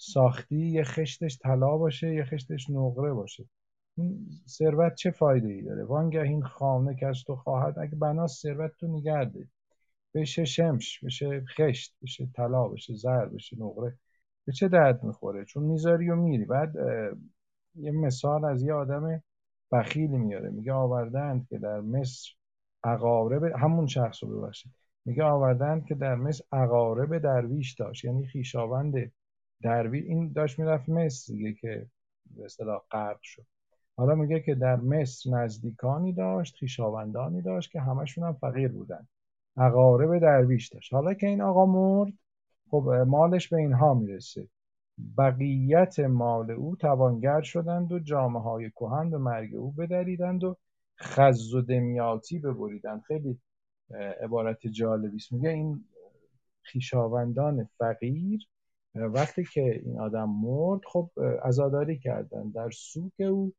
ساختی 0.03 0.57
یه 0.57 0.85
خشتش 0.85 1.39
طلا 1.39 1.77
باشه 1.77 2.15
یه 2.15 2.25
خشتش 2.25 2.71
نقره 2.71 3.13
باشه. 3.13 3.45
این 3.97 4.27
ثروت 4.49 4.95
چه 4.95 5.11
فایده 5.11 5.49
ای 5.49 5.63
داره؟ 5.63 5.85
وانگه 5.85 6.23
این 6.23 6.43
خانه 6.43 6.97
که 6.97 7.07
از 7.07 7.25
تو 7.27 7.37
خواهد 7.37 7.79
اگه 7.79 7.97
بناس 7.97 8.41
ثروت 8.43 8.73
تو 8.79 8.87
نگرده. 8.87 9.49
بشه 10.15 10.45
شمش 10.45 11.05
بشه 11.05 11.45
خشت 11.57 11.95
بشه 12.03 12.29
طلا 12.37 12.69
بشه 12.69 12.95
زر 12.95 13.27
بشه 13.27 13.57
نقره. 13.59 13.99
به 14.47 14.53
چه 14.53 14.69
درد 14.69 15.05
می‌خوره؟ 15.05 15.45
چون 15.45 15.63
می‌ذاری 15.63 16.11
و 16.11 16.17
میری. 16.17 16.45
بعد 16.45 16.75
یه 17.75 17.91
مثال 17.91 18.45
از 18.45 18.63
یه 18.63 18.75
آدم 18.75 19.23
بخیلی 19.73 20.19
میاره. 20.19 20.51
میگه 20.51 20.73
آوردند 20.73 21.49
که 21.49 21.59
در 21.59 21.81
مصر 21.81 22.31
عقارب 22.85 23.45
همون 23.45 23.87
شخص 23.87 24.25
رو 24.25 24.41
ببخشید. 24.41 24.73
میگه 25.05 25.25
آوردند 25.25 25.85
که 25.85 25.95
در 25.95 26.15
مصر 26.15 26.45
عقارب 26.53 27.19
درویش 27.19 27.75
داشت. 27.75 28.05
یعنی 28.05 28.27
خیشاوند 28.27 29.13
درویش 29.62 30.05
این 30.05 30.33
داشت 30.33 30.59
می‌رفت 30.59 30.88
مصر 30.88 31.35
دیگه 31.35 31.53
که 31.53 31.87
به 32.37 32.44
اصطلاح 32.44 32.81
غرق 32.90 33.18
شد. 33.23 33.46
حالا 33.96 34.14
میگه 34.14 34.40
که 34.40 34.55
در 34.55 34.77
مصر 34.77 35.31
نزدیکانی 35.31 36.12
داشت 36.12 36.55
خیشاوندانی 36.57 37.42
داشت 37.42 37.70
که 37.70 37.81
همشون 37.81 38.25
هم 38.25 38.33
فقیر 38.33 38.68
بودن. 38.68 39.09
عقارب 39.57 40.18
درویش 40.18 40.68
داشت. 40.68 40.94
حالا 40.94 41.14
که 41.14 41.27
این 41.27 41.40
آقا 41.40 41.66
مرد 41.66 42.12
خب 42.70 43.05
مالش 43.07 43.49
به 43.49 43.57
اینها 43.57 43.94
می‌رسه. 43.94 44.49
بقیت 45.18 46.01
مال 46.01 46.51
او 46.51 46.77
توانگر 46.77 47.40
شدند 47.40 47.92
و 47.92 47.99
جامعه 47.99 48.42
های 48.42 48.70
کهن 48.70 49.11
به 49.11 49.18
مرگ 49.18 49.55
او 49.55 49.73
بدریدند 49.73 50.44
و 50.44 50.57
خز 50.99 51.55
و 51.55 51.62
دمیاتی 51.62 52.38
ببریدند. 52.38 53.03
خیلی 53.03 53.38
عبارت 54.23 54.66
جالبی 54.66 55.16
است 55.16 55.33
میگه 55.33 55.49
این 55.49 55.85
خیشاوندان 56.62 57.68
فقیر 57.79 58.46
وقتی 58.94 59.44
که 59.44 59.81
این 59.85 60.00
آدم 60.00 60.29
مرد 60.31 60.81
خب 60.92 61.11
عزاداری 61.44 61.98
کردند 61.98 62.55
در 62.55 62.70
سوک 62.70 63.20
او 63.20 63.53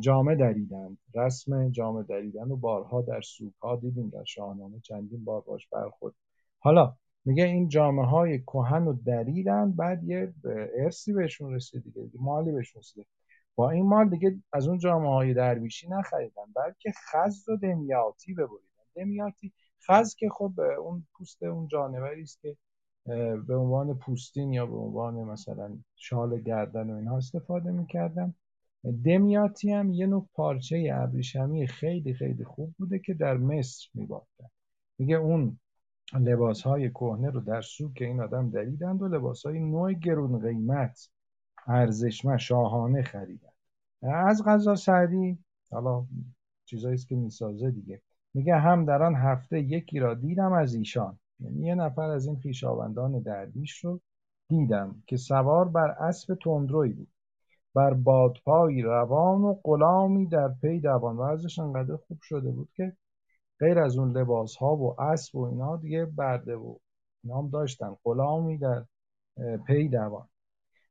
جامه 0.00 0.36
دریدند 0.36 0.98
رسم 1.14 1.70
جامه 1.70 2.02
دریدن 2.02 2.50
و 2.50 2.56
بارها 2.56 3.02
در 3.02 3.20
سوک 3.20 3.54
ها 3.62 3.76
دیدیم 3.76 4.08
در 4.08 4.24
شاهنامه 4.24 4.80
چندین 4.80 5.24
بار 5.24 5.40
باش 5.40 5.68
برخورد. 5.68 6.14
حالا 6.58 6.96
میگه 7.24 7.44
این 7.44 7.68
جامعه 7.68 8.06
های 8.06 8.38
کهن 8.38 8.82
و 8.82 8.92
دریدن 8.92 9.72
بعد 9.72 10.04
یه 10.04 10.34
ارسی 10.78 11.12
بهشون 11.12 11.54
رسید 11.54 11.82
دیگه 11.84 12.10
مالی 12.20 12.52
بهشون 12.52 12.80
رسید 12.80 13.06
با 13.54 13.70
این 13.70 13.86
مال 13.86 14.10
دیگه 14.10 14.38
از 14.52 14.68
اون 14.68 14.78
جامعه 14.78 15.08
های 15.08 15.34
درویشی 15.34 15.88
نخریدن 15.88 16.52
بلکه 16.56 16.92
خز 16.92 17.48
و 17.48 17.56
دمیاتی 17.56 18.34
ببریدن. 18.34 18.84
دمیاتی 18.96 19.52
خز 19.90 20.14
که 20.14 20.28
خب 20.28 20.60
اون 20.80 21.06
پوست 21.12 21.42
اون 21.42 21.68
جانوری 21.68 22.22
است 22.22 22.40
که 22.40 22.56
به 23.46 23.56
عنوان 23.56 23.98
پوستین 23.98 24.52
یا 24.52 24.66
به 24.66 24.76
عنوان 24.76 25.14
مثلا 25.14 25.78
شال 25.96 26.40
گردن 26.40 26.90
و 26.90 26.94
اینها 26.94 27.16
استفاده 27.16 27.70
می‌کردن 27.70 28.34
دمیاتی 29.04 29.72
هم 29.72 29.92
یه 29.92 30.06
نوع 30.06 30.28
پارچه 30.34 30.90
ابریشمی 30.94 31.66
خیلی 31.66 32.14
خیلی 32.14 32.44
خوب 32.44 32.74
بوده 32.78 32.98
که 32.98 33.14
در 33.14 33.36
مصر 33.36 33.88
میبافتن 33.94 34.48
میگه 34.98 35.16
اون 35.16 35.58
لباس 36.20 36.62
های 36.62 36.90
کهنه 36.90 37.30
رو 37.30 37.40
در 37.40 37.60
سوک 37.60 38.02
این 38.02 38.20
آدم 38.20 38.50
دریدند 38.50 39.02
و 39.02 39.08
لباس 39.08 39.46
های 39.46 39.60
نوع 39.60 39.92
گرون 39.92 40.38
قیمت 40.38 41.08
ارزشمند 41.66 42.38
شاهانه 42.38 43.02
خریدند. 43.02 43.52
از 44.02 44.44
غذا 44.44 44.74
سعدی 44.74 45.38
حالا 45.70 46.06
چیزایی 46.64 46.98
که 46.98 47.16
می‌سازه 47.16 47.70
دیگه. 47.70 48.02
میگه 48.34 48.56
هم 48.56 48.84
در 48.84 49.02
آن 49.02 49.14
هفته 49.14 49.60
یکی 49.60 49.98
را 49.98 50.14
دیدم 50.14 50.52
از 50.52 50.74
ایشان. 50.74 51.18
یعنی 51.40 51.66
یه 51.66 51.74
نفر 51.74 52.10
از 52.10 52.26
این 52.26 52.36
خویشاوندان 52.40 53.22
درویش 53.22 53.84
رو 53.84 54.00
دیدم 54.48 55.02
که 55.06 55.16
سوار 55.16 55.68
بر 55.68 55.90
اسب 55.90 56.34
تندروی 56.44 56.92
بود. 56.92 57.08
بر 57.74 57.94
بادپایی 57.94 58.82
روان 58.82 59.42
و 59.42 59.54
غلامی 59.64 60.26
در 60.26 60.48
پی 60.62 60.80
دوان. 60.80 61.16
و 61.16 61.20
ازش 61.20 61.58
انقدر 61.58 61.96
خوب 61.96 62.18
شده 62.22 62.50
بود 62.50 62.68
که 62.76 62.96
غیر 63.60 63.78
از 63.78 63.98
اون 63.98 64.18
لباس 64.18 64.56
ها 64.56 64.76
و 64.76 65.00
اسب 65.00 65.36
و 65.36 65.42
اینا 65.42 65.76
دیگه 65.76 66.04
برده 66.04 66.56
و 66.56 66.76
نام 67.24 67.50
داشتن. 67.50 67.96
غلامی 68.04 68.58
در 68.58 68.84
پی 69.66 69.88
دوان. 69.88 70.28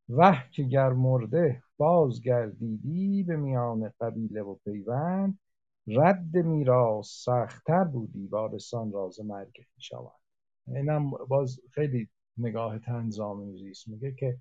وه 0.09 0.49
که 0.51 0.63
گر 0.63 0.89
مرده 0.89 1.63
بازگردیدی 1.77 3.23
به 3.23 3.35
میان 3.35 3.93
قبیله 3.99 4.41
و 4.41 4.55
پیوند 4.55 5.39
رد 5.87 6.35
میراث 6.35 7.07
سختتر 7.07 7.83
بودی 7.83 8.27
وارثان 8.27 8.91
راز 8.91 9.19
مرگ 9.19 9.65
خویشاوند. 9.73 10.22
اینم 10.67 11.09
باز 11.09 11.59
خیلی 11.71 12.09
نگاه 12.37 12.79
تنظامی 12.79 13.69
است 13.69 13.87
میگه 13.87 14.11
که 14.11 14.37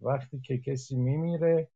وقتی 0.00 0.40
که 0.40 0.58
کسی 0.58 0.96
میمیره 0.96 1.68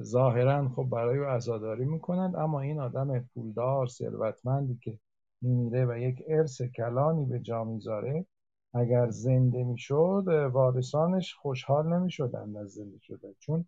ظاهرا 0.00 0.68
خب 0.68 0.84
برای 0.84 1.18
او 1.18 1.24
عزاداری 1.24 1.84
می‌کنند 1.84 2.36
اما 2.36 2.60
این 2.60 2.80
آدم 2.80 3.20
پولدار 3.20 3.86
ثروتمندی 3.86 4.78
که 4.82 4.98
میمیره 5.42 5.86
و 5.86 5.98
یک 5.98 6.22
ارث 6.28 6.62
کلانی 6.62 7.26
به 7.26 7.40
جا 7.40 7.64
می‌ذاره 7.64 8.26
اگر 8.74 9.10
زنده 9.10 9.64
می‌شد 9.64 10.24
وارثانش 10.52 11.34
خوشحال 11.34 11.92
نمی‌شدن 11.92 12.56
از 12.56 12.72
زنده 12.72 12.98
شدن. 12.98 13.32
چون 13.38 13.64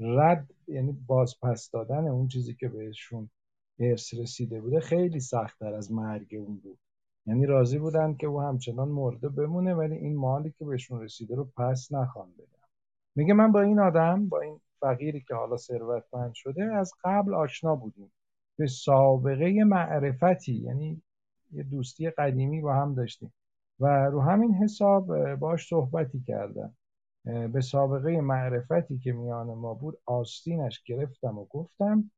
رد 0.00 0.50
یعنی 0.68 0.92
بازپس 0.92 1.70
دادن 1.70 2.08
اون 2.08 2.28
چیزی 2.28 2.54
که 2.54 2.68
بهشون 2.68 3.30
ارث 3.78 4.14
رسیده 4.14 4.60
بوده 4.60 4.80
خیلی 4.80 5.20
سختتر 5.20 5.74
از 5.74 5.92
مرگ 5.92 6.34
اون 6.38 6.56
بود. 6.56 6.78
یعنی 7.26 7.46
راضی 7.46 7.78
بودن 7.78 8.14
که 8.14 8.26
او 8.26 8.40
همچنان 8.40 8.88
مرده 8.88 9.28
بمونه 9.28 9.74
ولی 9.74 9.94
این 9.94 10.16
مالی 10.16 10.54
که 10.58 10.64
بهشون 10.64 11.02
رسیده 11.02 11.34
رو 11.34 11.44
پس 11.56 11.92
نخوان 11.92 12.32
بدن. 12.32 12.68
میگه 13.14 13.34
من 13.34 13.52
با 13.52 13.60
این 13.60 13.80
آدم 13.80 14.28
با 14.28 14.40
این 14.40 14.60
فقیری 14.80 15.20
که 15.20 15.34
حالا 15.34 15.56
ثروتمند 15.56 16.34
شده 16.34 16.64
از 16.64 16.92
قبل 17.04 17.34
آشنا 17.34 17.76
بودیم. 17.76 18.12
به 18.58 18.66
سابقه 18.66 19.64
معرفتی 19.64 20.54
یعنی 20.54 21.02
یه 21.52 21.62
دوستی 21.62 22.10
قدیمی 22.10 22.60
با 22.60 22.74
هم 22.74 22.94
داشتیم. 22.94 23.32
و 23.80 23.86
رو 23.86 24.20
همین 24.20 24.54
حساب 24.54 25.34
باش 25.34 25.68
صحبتی 25.68 26.20
کردم. 26.20 26.76
به 27.24 27.60
سابقه 27.60 28.20
معرفتی 28.20 28.98
که 28.98 29.12
میان 29.12 29.46
ما 29.46 29.74
بود 29.74 29.98
آستینش 30.06 30.82
گرفتم 30.82 31.38
و 31.38 31.44
گفتم 31.44 32.10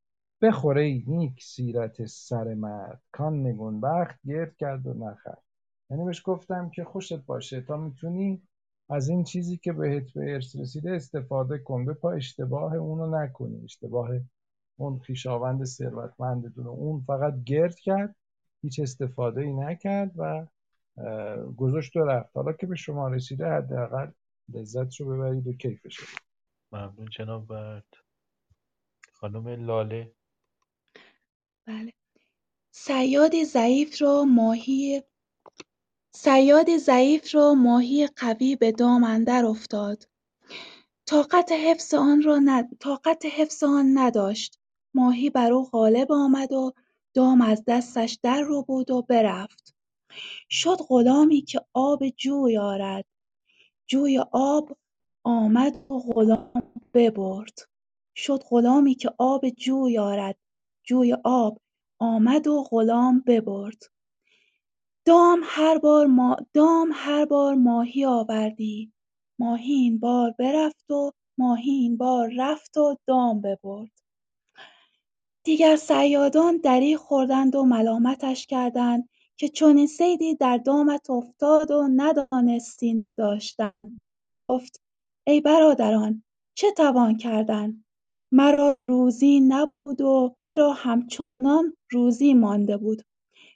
بخوره 0.43 0.83
ای 0.83 1.05
نیک 1.07 1.43
سیرت 1.43 2.05
سر 2.05 2.55
مرد. 2.55 3.03
کان 3.13 3.47
نگونبخت 3.47 4.19
گرد 4.27 4.57
کرد 4.57 4.87
و 4.87 4.95
نخر. 4.95 5.39
یعنی 5.91 6.05
بهش 6.05 6.23
گفتم 6.25 6.71
که 6.71 6.85
خوشت 6.85 7.27
باشه 7.27 7.61
تا 7.61 7.77
می‌تونی 7.77 8.43
از 8.91 9.09
این 9.09 9.25
چیزی 9.25 9.57
که 9.57 9.73
بهت 9.73 10.13
به 10.15 10.35
ارث 10.35 10.57
رسیده 10.57 10.91
استفاده 10.91 11.59
کن. 11.59 11.85
به 11.85 11.95
پا 11.95 12.13
اشتباه 12.13 12.75
اونو 12.75 13.23
نکنی. 13.23 13.65
اشتباه 13.65 14.11
اون 14.77 14.99
خیشاوند 14.99 15.65
ثروتمندتون 15.65 16.67
اون 16.67 17.01
فقط 17.01 17.35
گرد 17.45 17.79
کرد 17.79 18.17
هیچ 18.63 18.81
استفاده 18.81 19.41
ای 19.41 19.53
نکرد 19.53 20.13
و 20.17 20.47
گذاشت 21.57 21.97
و 21.97 22.05
رفت. 22.05 22.37
حالا 22.37 22.53
که 22.53 22.67
به 22.67 22.77
شما 22.77 23.09
رسیده 23.09 23.47
حداقل 23.47 24.11
لذتشو 24.49 25.05
ببرید 25.05 25.47
و 25.47 25.53
کیفش 25.53 26.01
ممنون 26.73 27.09
جناب 27.11 27.47
برد 27.47 27.95
خانم 29.13 29.49
لاله. 29.49 30.13
بله. 31.69 31.93
سیاد 32.71 33.45
ضعیف 33.45 34.03
را 34.03 34.25
ماهی 34.25 35.03
سیاد 36.15 36.77
ضعیف 36.77 37.35
را 37.35 37.55
ماهی 37.55 38.07
قوی 38.07 38.57
به 38.57 38.73
دام 38.73 39.05
اندر 39.05 39.45
افتاد. 39.45 40.09
طاقت 41.07 41.53
حفظ 41.53 41.95
آن 41.95 42.23
را. 42.23 42.41
طاقت 42.81 43.25
حفظ 43.27 43.63
آن 43.63 43.99
نداشت. 43.99 44.59
ماهی 44.95 45.31
بر 45.31 45.53
او 45.53 45.65
غالب 45.65 46.13
آمد 46.13 46.53
و 46.53 46.73
دام 47.15 47.41
از 47.41 47.65
دستش 47.67 48.19
در 48.23 48.45
ربود 48.49 48.91
و 48.91 49.03
برفت. 49.03 49.75
شد 50.51 50.77
غلامی 50.89 51.41
که 51.43 51.61
آب 51.73 52.09
جوی 52.09 52.59
آرد. 52.59 53.05
جوی 53.87 54.19
آب 54.33 54.77
آمد 55.25 55.91
و 55.91 55.99
غلام 55.99 56.53
ببرد. 56.95 57.59
شد 58.15 58.43
غلامی 58.49 58.95
که 58.95 59.11
آب 59.19 59.49
جوی 59.49 59.99
آرد. 59.99 60.37
جوی 60.89 61.17
آب 61.25 61.61
آمد 61.99 62.47
و 62.47 62.65
غلام 62.71 63.23
ببرد. 63.27 63.83
دام 65.05 65.41
هر 65.45 65.79
بار, 65.79 66.07
ما... 66.07 66.37
دام 66.53 66.91
هر 66.95 67.25
بار 67.25 67.55
ماهی 67.55 68.05
آوردی. 68.05 68.93
ماهی 69.39 69.73
این 69.73 69.99
بار 69.99 70.35
برفت 70.39 70.91
و 70.91 71.13
ماهی 71.39 71.71
این 71.71 71.97
بار 71.97 72.33
رفت 72.37 72.77
و 72.77 72.97
دام 73.07 73.41
ببرد. 73.41 73.91
دیگر 75.45 75.77
صیادان 75.77 76.57
دری 76.57 76.97
خوردند 76.97 77.55
و 77.57 77.65
ملامتش 77.65 78.47
کردند 78.47 79.09
که 79.37 79.49
چنین 79.49 79.87
صیدی 79.87 80.35
در 80.35 80.57
دامت 80.57 81.11
افتاد 81.11 81.71
و 81.71 81.89
ندانستی 81.97 83.07
داشتن. 83.17 83.73
گفت 84.49 84.81
ای 85.27 85.41
برادران 85.41 86.23
چه 86.55 86.73
توان 86.73 87.17
کردن؟ 87.17 87.85
مرا 88.33 88.77
روزی 88.89 89.41
نبود 89.41 90.01
و 90.01 90.37
را 90.59 90.73
همچون 90.73 91.25
نان 91.43 91.77
روزی 91.91 92.35
مانده 92.35 92.77
بود. 92.77 93.03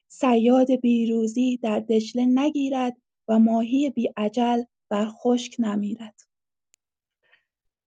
صیاد 0.09 0.71
بیروزی 0.83 1.57
در 1.57 1.81
دجله 1.81 2.27
نگیرد 2.27 2.97
و 3.29 3.39
ماهی 3.39 3.91
بی 3.91 4.13
اجل 4.17 4.63
بر 4.89 5.09
خشک 5.09 5.57
نمیرد. 5.59 6.21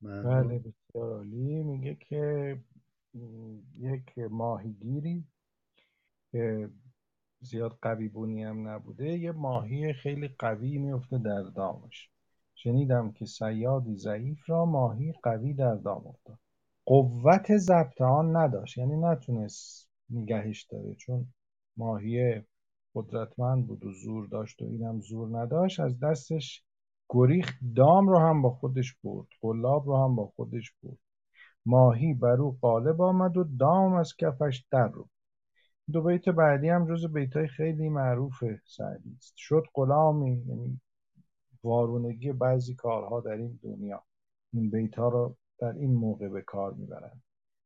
بله 0.02 0.60
بسیار 0.60 1.14
عالی. 1.14 1.64
میگه 1.64 1.96
که 1.96 2.58
یک 3.80 4.18
ماهیگیری 4.18 5.24
که 6.32 6.70
زیاد 7.40 7.78
قوی 7.82 8.08
بونی 8.08 8.44
هم 8.44 8.68
نبوده 8.68 9.18
یه 9.18 9.32
ماهی 9.32 9.94
خیلی 9.94 10.28
قوی 10.28 10.78
میفته 10.78 11.18
در 11.18 11.42
دامش. 11.42 12.10
شنیدم 12.56 13.12
که 13.12 13.26
صیادی 13.26 13.98
ضعیف 13.98 14.50
را 14.50 14.66
ماهی 14.66 15.14
قوی 15.24 15.54
در 15.54 15.76
دام 15.76 16.08
افتاد. 16.08 16.40
قوت 16.86 17.58
ضبط 17.58 18.02
آن 18.02 18.36
نداشت. 18.36 18.78
یعنی 18.78 18.96
نتونست 18.98 19.90
نگهش 20.10 20.64
داره 20.64 20.96
چون 20.96 21.28
ماهی 21.78 22.44
قدرتمند 22.96 23.68
بود 23.68 23.86
و 23.86 23.92
زور 23.92 24.28
داشت 24.28 24.62
و 24.62 24.66
اینم 24.66 25.00
زور 25.00 25.40
نداشت. 25.40 25.80
از 25.80 26.00
دستش 26.00 26.64
گریخت 27.10 27.56
دام 27.76 28.08
رو 28.08 28.20
هم 28.20 28.42
با 28.42 28.50
خودش 28.50 28.96
برد 29.04 29.28
قلاب 29.42 29.88
رو 29.88 29.98
هم 29.98 30.16
با 30.16 30.26
خودش 30.26 30.74
برد. 30.84 30.98
ماهی 31.66 32.14
بر 32.14 32.42
او 32.42 32.58
غالب 32.62 33.02
آمد 33.02 33.38
و 33.38 33.44
دام 33.44 33.94
از 33.94 34.16
کفش 34.16 34.66
در 34.72 34.88
رو 34.88 35.10
دو 35.92 36.02
بیت 36.02 36.30
بعدی 36.30 36.70
هم 36.70 36.96
جز 36.96 37.14
بیتای 37.14 37.48
خیلی 37.48 37.90
معروف 37.90 38.44
سعدی 38.66 39.16
است. 39.18 39.34
شد 39.38 39.64
غلامی 39.74 40.44
یعنی 40.48 40.82
وارونگی 41.64 42.32
بعضی 42.32 42.76
کارها 42.76 43.22
در 43.22 43.32
این 43.32 43.60
دنیا. 43.64 44.04
این 44.54 44.70
بیتها 44.70 45.10
رو 45.10 45.36
در 45.60 45.72
این 45.72 45.94
موقع 45.94 46.28
به 46.30 46.42
کار 46.42 46.74
می‌برند. 46.74 47.22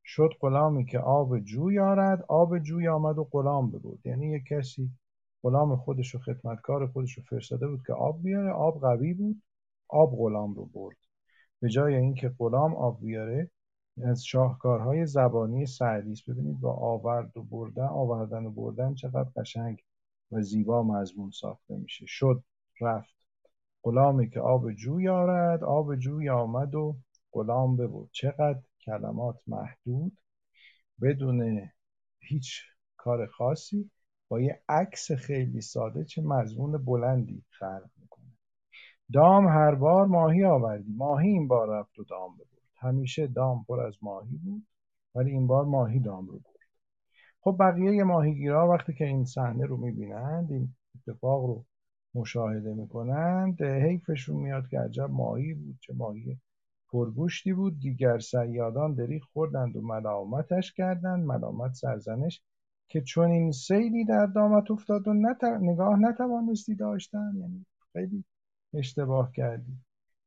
شد 0.06 0.30
غلامی 0.42 0.86
که 0.86 1.00
آب 1.00 1.40
جوی 1.40 1.80
آرد 1.80 2.26
آب 2.28 2.60
جوی 2.60 2.88
آمد 2.88 3.18
و 3.18 3.24
غلام 3.24 3.72
ببرد. 3.72 4.06
یعنی 4.06 4.32
یک 4.32 4.44
کسی 4.46 4.90
غلام 5.44 5.76
خودش 5.76 6.16
و 6.16 6.20
خدمتکار 6.20 6.88
خودش 6.88 7.18
رو 7.18 7.24
فرستاده 7.24 7.68
بود 7.68 7.84
که 7.88 7.94
آب 7.94 8.22
بیاره 8.24 8.52
آب 8.52 8.82
قوی 8.82 9.14
بود 9.14 9.42
آب 9.88 10.18
غلام 10.18 10.54
رو 10.54 10.66
برد. 10.66 10.98
به 11.62 11.70
جای 11.70 11.96
اینکه 11.96 12.30
غلام 12.40 12.76
آب 12.76 13.02
بیاره 13.02 13.50
از 14.04 14.26
شاهکارهای 14.26 15.06
زبانی 15.06 15.66
سعدی 15.66 16.12
است 16.12 16.30
ببینید 16.30 16.60
با 16.60 16.74
آورد 16.74 17.38
و 17.38 17.44
بردن 17.44 17.88
آوردن 17.88 18.46
و 18.46 18.52
بردن 18.52 18.94
چقدر 18.94 19.30
قشنگ 19.36 19.84
و 20.32 20.42
زیبا 20.42 20.84
مضمون 20.84 21.32
ساخته 21.32 21.78
میشه. 21.78 22.06
شد 22.08 22.44
رفت. 22.82 23.16
غلامی 23.84 24.30
که 24.30 24.40
آب 24.40 24.72
جوی 24.72 25.10
آرد 25.10 25.64
آب 25.64 25.96
جوی 25.96 26.30
آمد 26.30 26.76
و 26.76 26.96
غلام 27.32 27.78
ببرد 27.78 28.10
چقدر 28.12 28.62
کلمات 28.86 29.42
محدود 29.48 30.18
بدون 31.02 31.70
هیچ 32.20 32.62
کار 32.98 33.28
خاصی 33.28 33.92
با 34.28 34.42
یه 34.42 34.62
عکس 34.70 35.12
خیلی 35.12 35.62
ساده 35.62 36.06
چه 36.06 36.22
مضمون 36.22 36.86
بلندی 36.86 37.44
خلق 37.50 37.90
می‌کنه. 37.98 38.26
دام 39.14 39.48
هر 39.48 39.76
بار 39.76 40.06
ماهی 40.06 40.46
آوردی. 40.46 40.94
ماهی 40.98 41.30
این 41.30 41.48
بار 41.48 41.80
رفت 41.80 42.00
و 42.00 42.04
دام 42.04 42.36
ببرد 42.36 42.70
همیشه 42.76 43.28
دام 43.28 43.66
پر 43.68 43.80
از 43.80 43.94
ماهی 44.02 44.38
بود 44.38 44.68
ولی 45.16 45.32
این 45.32 45.48
بار 45.48 45.66
ماهی 45.66 46.00
دام 46.00 46.28
رو 46.28 46.40
برد. 46.40 46.60
خب 47.42 47.58
بقیه 47.60 48.04
ماهیگیرها 48.04 48.68
وقتی 48.68 48.94
که 48.94 49.06
این 49.06 49.26
صحنه 49.26 49.66
رو 49.66 49.78
می‌بینند 49.78 50.52
این 50.52 50.76
اتفاق 50.96 51.46
رو 51.46 51.66
مشاهده 52.16 52.74
می‌کنند 52.74 53.62
حیفشون 53.62 54.36
میاد 54.36 54.68
که 54.68 54.80
عجب 54.80 55.10
ماهی 55.10 55.54
بود 55.54 55.78
چه 55.80 55.94
ماهی 55.94 56.40
پرگوشتی 56.92 57.54
بود. 57.54 57.80
دیگر 57.80 58.20
صیادان 58.20 58.94
دریغ 58.94 59.24
خوردند 59.24 59.76
و 59.76 59.82
ملامتش 59.82 60.74
کردند. 60.74 61.26
ملامت 61.26 61.74
سرزنش 61.74 62.42
که 62.88 63.02
چون 63.02 63.32
این 63.32 63.52
سیلی 63.52 64.06
در 64.06 64.26
دامت 64.26 64.72
افتاد 64.72 65.08
و 65.08 65.14
نت... 65.14 65.44
نگاه 65.44 66.00
نتوانستی 66.00 66.76
داشتن. 66.76 67.34
یعنی 67.36 67.66
خیلی 67.94 68.24
اشتباه 68.74 69.32
کردی. 69.32 69.78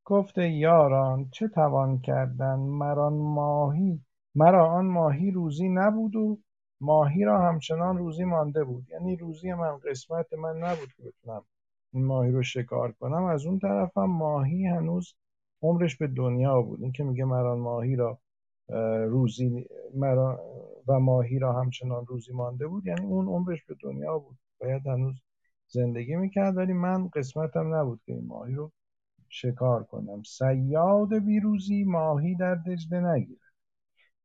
گفت 0.04 0.38
ای 0.38 0.52
یاران 0.52 1.28
چه 1.30 1.48
توان 1.48 1.98
کردن؟ 1.98 2.54
مران 2.54 3.12
ماهی 3.12 4.00
مرا 4.34 4.66
آن 4.66 4.86
ماهی 4.86 5.30
روزی 5.30 5.68
نبود 5.68 6.16
و 6.16 6.38
ماهی 6.80 7.24
را 7.24 7.42
همچنان 7.48 7.98
روزی 7.98 8.24
مانده 8.24 8.64
بود. 8.64 8.88
یعنی 8.90 9.16
روزی 9.16 9.52
من 9.52 9.78
قسمت 9.78 10.32
من 10.32 10.56
نبود 10.56 10.88
که 10.96 11.02
بتونم 11.02 11.44
این 11.92 12.04
ماهی 12.04 12.30
رو 12.30 12.42
شکار 12.42 12.92
کنم. 12.92 13.24
از 13.24 13.46
اون 13.46 13.58
طرفم 13.58 14.04
ماهی 14.04 14.66
هنوز 14.66 15.14
عمرش 15.62 15.96
به 15.96 16.06
دنیا 16.06 16.62
بود. 16.62 16.82
این 16.82 16.92
که 16.92 17.04
میگه 17.04 17.24
مران 17.24 17.58
ماهی 17.58 17.96
را 17.96 18.18
روزی 19.08 19.66
مرا 19.94 20.40
و 20.86 21.00
ماهی 21.00 21.38
را 21.38 21.52
همچنان 21.52 22.06
روزی 22.06 22.32
مانده 22.32 22.66
بود 22.66 22.86
یعنی 22.86 23.06
اون 23.06 23.26
عمرش 23.26 23.64
به 23.64 23.76
دنیا 23.82 24.18
بود. 24.18 24.38
باید 24.60 24.86
هنوز 24.86 25.22
زندگی 25.68 26.16
می‌کرد 26.16 26.56
ولی 26.56 26.72
من 26.72 27.08
قسمتم 27.08 27.74
نبود 27.74 28.00
که 28.06 28.12
این 28.12 28.26
ماهی 28.26 28.54
رو 28.54 28.72
شکار 29.28 29.84
کنم. 29.84 30.22
صیاد 30.22 31.14
بیروزی 31.14 31.84
ماهی 31.84 32.36
در 32.36 32.54
دجله 32.54 33.00
نگیرد 33.00 33.40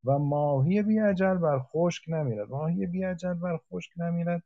و 0.04 0.18
ماهی 0.18 0.82
بی 0.82 1.00
اجل 1.00 1.34
بر 1.34 1.58
خشک 1.58 2.08
نمیرد. 2.08 2.50
ماهی 2.50 2.86
بی 2.86 3.04
اجل 3.04 3.34
بر 3.34 3.56
خشک 3.56 3.90
نمیرد. 3.96 4.42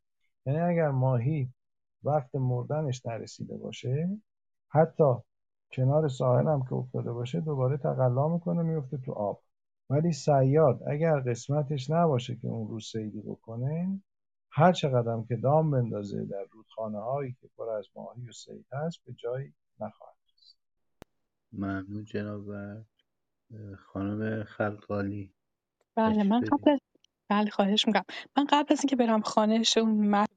یعنی 0.46 0.60
اگر 0.60 0.88
ماهی 0.88 1.48
وقت 2.04 2.34
مردنش 2.34 3.06
نرسیده 3.06 3.56
باشه 3.56 4.20
حتی 4.68 5.14
کنار 5.72 6.08
ساحل 6.08 6.46
هم 6.46 6.62
که 6.62 6.74
افتاده 6.74 7.12
باشه 7.12 7.40
دوباره 7.40 7.76
تقلا 7.76 8.28
می‌کنه 8.28 8.62
میفته 8.62 8.96
تو 8.96 9.12
آب. 9.12 9.42
ولی 9.90 10.12
صیاد 10.12 10.80
اگر 10.86 11.20
قسمتش 11.20 11.90
نباشه 11.90 12.36
که 12.36 12.48
اون 12.48 12.68
روز 12.68 12.84
صیدی 12.84 13.20
بکنه 13.20 14.02
هر 14.50 14.72
چقدر 14.72 15.22
که 15.28 15.36
دام 15.36 15.70
بندازه 15.70 16.24
در 16.24 16.44
رودخانه 16.50 16.98
هایی 16.98 17.36
که 17.40 17.48
پر 17.56 17.68
از 17.68 17.86
ماهی 17.96 18.28
و 18.28 18.32
صید 18.32 18.66
هست 18.72 18.98
به 19.06 19.12
جایی 19.12 19.54
نخواهد 19.80 20.16
رسید. 20.34 20.56
ممنون 21.52 22.04
جناب 22.04 22.44
خانم 23.76 24.44
خلقالی. 24.44 25.34
بله 25.96 26.22
من 26.22 26.40
قبل 26.40 26.78
بله 27.28 27.50
خواهش 27.50 27.86
می‌کنم. 27.86 28.04
من 28.36 28.46
قبل 28.50 28.66
از 28.72 28.80
اینکه 28.80 28.96
برم 28.96 29.20
خانهش 29.20 29.76
اون 29.76 30.06
مرد 30.06 30.30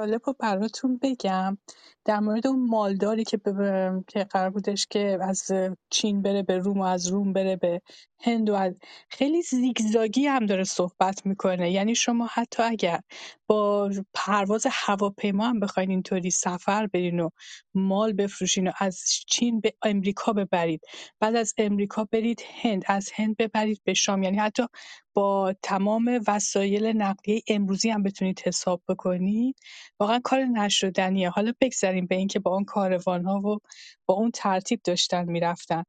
جالب 0.00 0.22
رو 0.26 0.34
براتون 0.40 0.98
بگم. 1.02 1.58
در 2.06 2.20
مورد 2.20 2.48
اون 2.48 2.66
مالداری 2.70 3.24
که 3.24 3.38
به- 3.38 4.04
که 4.08 4.24
قرار 4.24 4.50
بودش 4.50 4.88
که 4.90 5.18
از 5.22 5.52
چین 5.90 6.22
بره 6.22 6.44
به 6.44 6.58
روم 6.58 6.80
و 6.80 6.84
از 6.84 7.08
روم 7.08 7.34
بره 7.34 7.56
به 7.56 7.82
هند 8.22 8.50
و 8.50 8.54
از 8.54 8.74
خیلی 9.10 9.42
زیگزاگی 9.42 10.26
هم 10.28 10.46
داره 10.46 10.64
صحبت 10.64 11.26
می‌کنه. 11.26 11.72
یعنی 11.72 11.96
شما 11.96 12.28
حتی 12.32 12.64
اگر 12.64 13.00
با 13.48 13.90
پرواز 14.14 14.66
هواپیما 14.72 15.48
هم 15.48 15.60
بخواین 15.60 15.90
اینطوری 15.90 16.32
سفر 16.32 16.88
برین 16.88 17.20
و 17.20 17.30
مال 17.74 18.14
بفروشین 18.14 18.68
و 18.68 18.72
از 18.80 19.02
چین 19.28 19.60
به 19.60 19.74
امریکا 19.82 20.34
ببرید 20.34 20.82
بعد 21.20 21.36
از 21.36 21.54
امریکا 21.58 22.06
برید 22.12 22.42
هند 22.62 22.84
از 22.88 23.10
هند 23.16 23.36
ببرید 23.38 23.82
به 23.84 23.94
شام. 23.94 24.24
یعنی 24.24 24.38
حتی 24.38 24.64
با 25.14 25.54
تمام 25.62 26.20
وسایل 26.28 26.86
نقلیه 26.96 27.42
امروزی 27.48 27.90
هم 27.90 28.02
بتونید 28.02 28.42
حساب 28.46 28.82
بکنید. 28.88 29.56
واقعا 30.00 30.20
کار 30.24 30.40
نشدنیه. 30.44 31.30
حالا 31.30 31.52
بگذریم 31.60 32.06
به 32.06 32.16
اینکه 32.16 32.38
با 32.40 32.54
اون 32.54 32.64
کاروانها 32.64 33.40
و 33.40 33.58
با 34.06 34.14
اون 34.14 34.30
ترتیب 34.30 34.80
داشتن 34.84 35.24
می‌رفتن. 35.24 35.84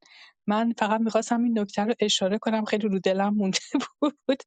من 0.48 0.72
فقط 0.78 1.00
می‌خواستم 1.02 1.44
این 1.44 1.60
نکته 1.60 1.82
رو 1.84 1.94
اشاره 2.00 2.38
کنم. 2.38 2.64
خیلی 2.64 2.88
رو 2.88 2.98
دلم 3.00 3.34
مونده 3.34 3.58
بود. 4.00 4.42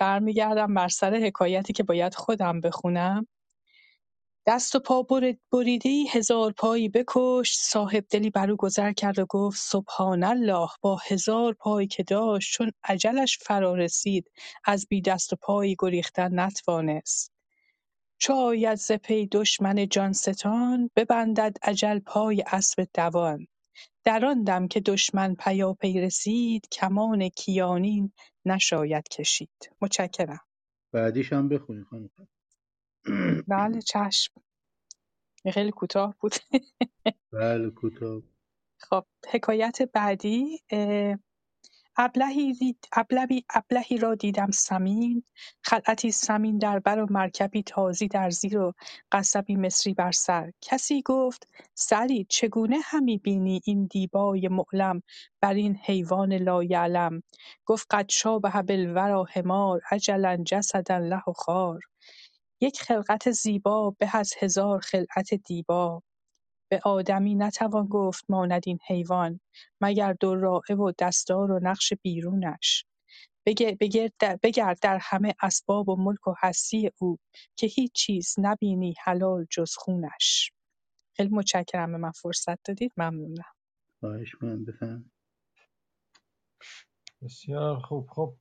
برمیگردم 0.00 0.74
بر 0.74 0.88
سر 0.88 1.14
حکایتی 1.16 1.74
که 1.74 1.82
باید 1.84 2.14
خودم 2.14 2.60
بخونم. 2.62 3.26
دست 4.48 4.74
و 4.74 4.80
پا 4.80 5.06
بریده 5.52 6.04
هزار 6.10 6.52
پایی 6.52 6.88
بکشت 6.88 7.60
صاحبدلی 7.62 8.30
بر 8.30 8.50
او 8.50 8.56
گذر 8.56 8.92
کرد 8.92 9.18
و 9.18 9.26
گفت 9.28 9.60
سبحان 9.60 10.24
الله 10.24 10.68
با 10.80 10.98
هزار 11.08 11.54
پایی 11.54 11.86
که 11.86 12.02
داشت 12.02 12.52
چون 12.54 12.72
اجلش 12.88 13.38
فرا 13.38 13.74
رسید 13.74 14.30
از 14.64 14.86
بی 14.90 15.02
دست 15.02 15.32
و 15.32 15.36
پایی 15.42 15.76
گریختن 15.78 16.40
نتوانست. 16.40 17.32
چو 18.18 18.32
آید 18.32 18.74
ز 18.74 18.92
پی 18.92 19.26
دشمن 19.32 19.88
جان 19.88 20.12
ستان 20.12 20.90
ببندد 20.96 21.56
اجل 21.62 21.98
پای 21.98 22.44
اسب 22.46 22.86
دوان. 22.94 23.46
در 24.04 24.24
آن 24.24 24.44
دم 24.44 24.68
که 24.68 24.80
دشمن 24.80 25.34
پیاپی 25.34 26.00
رسید 26.00 26.68
کمان 26.72 27.28
کیانین 27.28 28.12
نشاید 28.44 29.08
کشید. 29.08 29.70
متشکرم. 29.80 30.40
بعدیش 30.92 31.32
هم 31.32 31.48
بخونی 31.48 31.84
خانم. 31.84 32.10
بله 33.48 33.80
چشم. 33.82 34.32
خیلی 35.50 35.70
کوتاه 35.70 36.14
بود. 36.20 36.34
بله 37.32 37.70
کوتاه. 37.70 38.22
خب 38.78 39.04
حکایت 39.32 39.82
بعدی 39.82 40.62
ابلهی, 42.00 42.76
ابلهی, 42.92 43.44
ابلهی 43.54 43.98
را 43.98 44.14
دیدم 44.14 44.50
سمین. 44.50 45.22
خلعتی 45.62 46.10
سمین 46.10 46.58
در 46.58 46.78
بر 46.78 46.98
و 46.98 47.06
مرکبی 47.10 47.62
تازی 47.62 48.08
در 48.08 48.30
زیر 48.30 48.58
و 48.58 48.72
قصبی 49.12 49.56
مصری 49.56 49.94
بر 49.94 50.12
سر. 50.12 50.52
کسی 50.60 51.02
گفت 51.02 51.48
سعدی 51.74 52.26
چگونه 52.28 52.76
همی 52.84 53.18
بینی 53.18 53.60
این 53.64 53.86
دیبای 53.86 54.48
معلم 54.48 55.02
بر 55.40 55.54
این 55.54 55.76
حیوان 55.84 56.32
لایعلم؟ 56.32 57.22
گفت 57.66 57.86
قد 57.90 58.08
شابه 58.08 58.62
بالوری 58.62 59.24
حمار 59.32 59.80
اجلا 59.90 60.36
جسدا 60.46 60.98
له 60.98 61.22
خوار 61.34 61.80
یک 62.60 62.80
خلقت 62.80 63.30
زیبا 63.30 63.90
به 63.98 64.16
از 64.16 64.32
هزار 64.40 64.80
خلعت 64.80 65.34
دیبا. 65.34 66.02
به 66.70 66.80
آدمی 66.84 67.34
نتوان 67.34 67.86
گفت 67.86 68.24
ماند 68.28 68.62
این 68.66 68.78
حیوان 68.86 69.40
مگر 69.80 70.12
دراعه 70.12 70.74
و 70.74 70.92
دستار 70.98 71.50
و 71.50 71.60
نقش 71.62 71.92
بیرونش. 72.02 72.84
بگرد 74.42 74.78
در 74.82 74.98
همه 75.02 75.34
اسباب 75.42 75.88
و 75.88 75.96
ملک 75.96 76.28
و 76.28 76.34
هستی 76.38 76.90
او 76.98 77.18
که 77.56 77.66
هیچ 77.66 77.92
چیز 77.92 78.34
نبینی 78.38 78.94
حلال 79.04 79.46
جز 79.50 79.74
خونش. 79.76 80.52
خیلی 81.16 81.28
متشکرم 81.28 81.92
به 81.92 81.98
من 81.98 82.10
فرصت 82.10 82.62
دادید. 82.64 82.92
ممنونم. 82.96 83.44
خواهش 84.00 84.42
من 84.42 84.64
بفهم 84.64 85.10
بسیار 87.22 87.78
خوب. 87.78 88.06
خب 88.10 88.34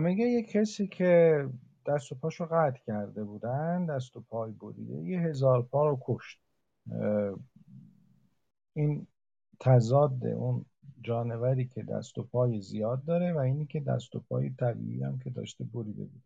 میگه 0.00 0.24
یه 0.24 0.42
کسی 0.42 0.88
که 0.88 1.44
دست 1.86 2.12
و 2.12 2.14
پاشو 2.14 2.46
قطع 2.46 2.78
کرده 2.86 3.24
بودن 3.24 3.86
دست 3.86 4.16
و 4.16 4.20
پای 4.20 4.52
بریده 4.52 4.94
یه 4.94 5.20
هزار 5.20 5.62
پا 5.62 5.88
رو 5.88 5.98
کشت. 6.06 6.40
این 8.72 9.06
تضاد 9.60 10.26
اون 10.26 10.64
جانوری 11.00 11.68
که 11.68 11.82
دست 11.82 12.18
و 12.18 12.22
پای 12.22 12.60
زیاد 12.60 13.04
داره 13.04 13.32
و 13.32 13.38
اینی 13.38 13.66
که 13.66 13.80
دست 13.80 14.16
و 14.16 14.20
پای 14.28 14.50
طبیعی 14.50 15.02
هم 15.02 15.18
که 15.18 15.30
داشته 15.30 15.64
بریده 15.64 16.04
بود. 16.04 16.22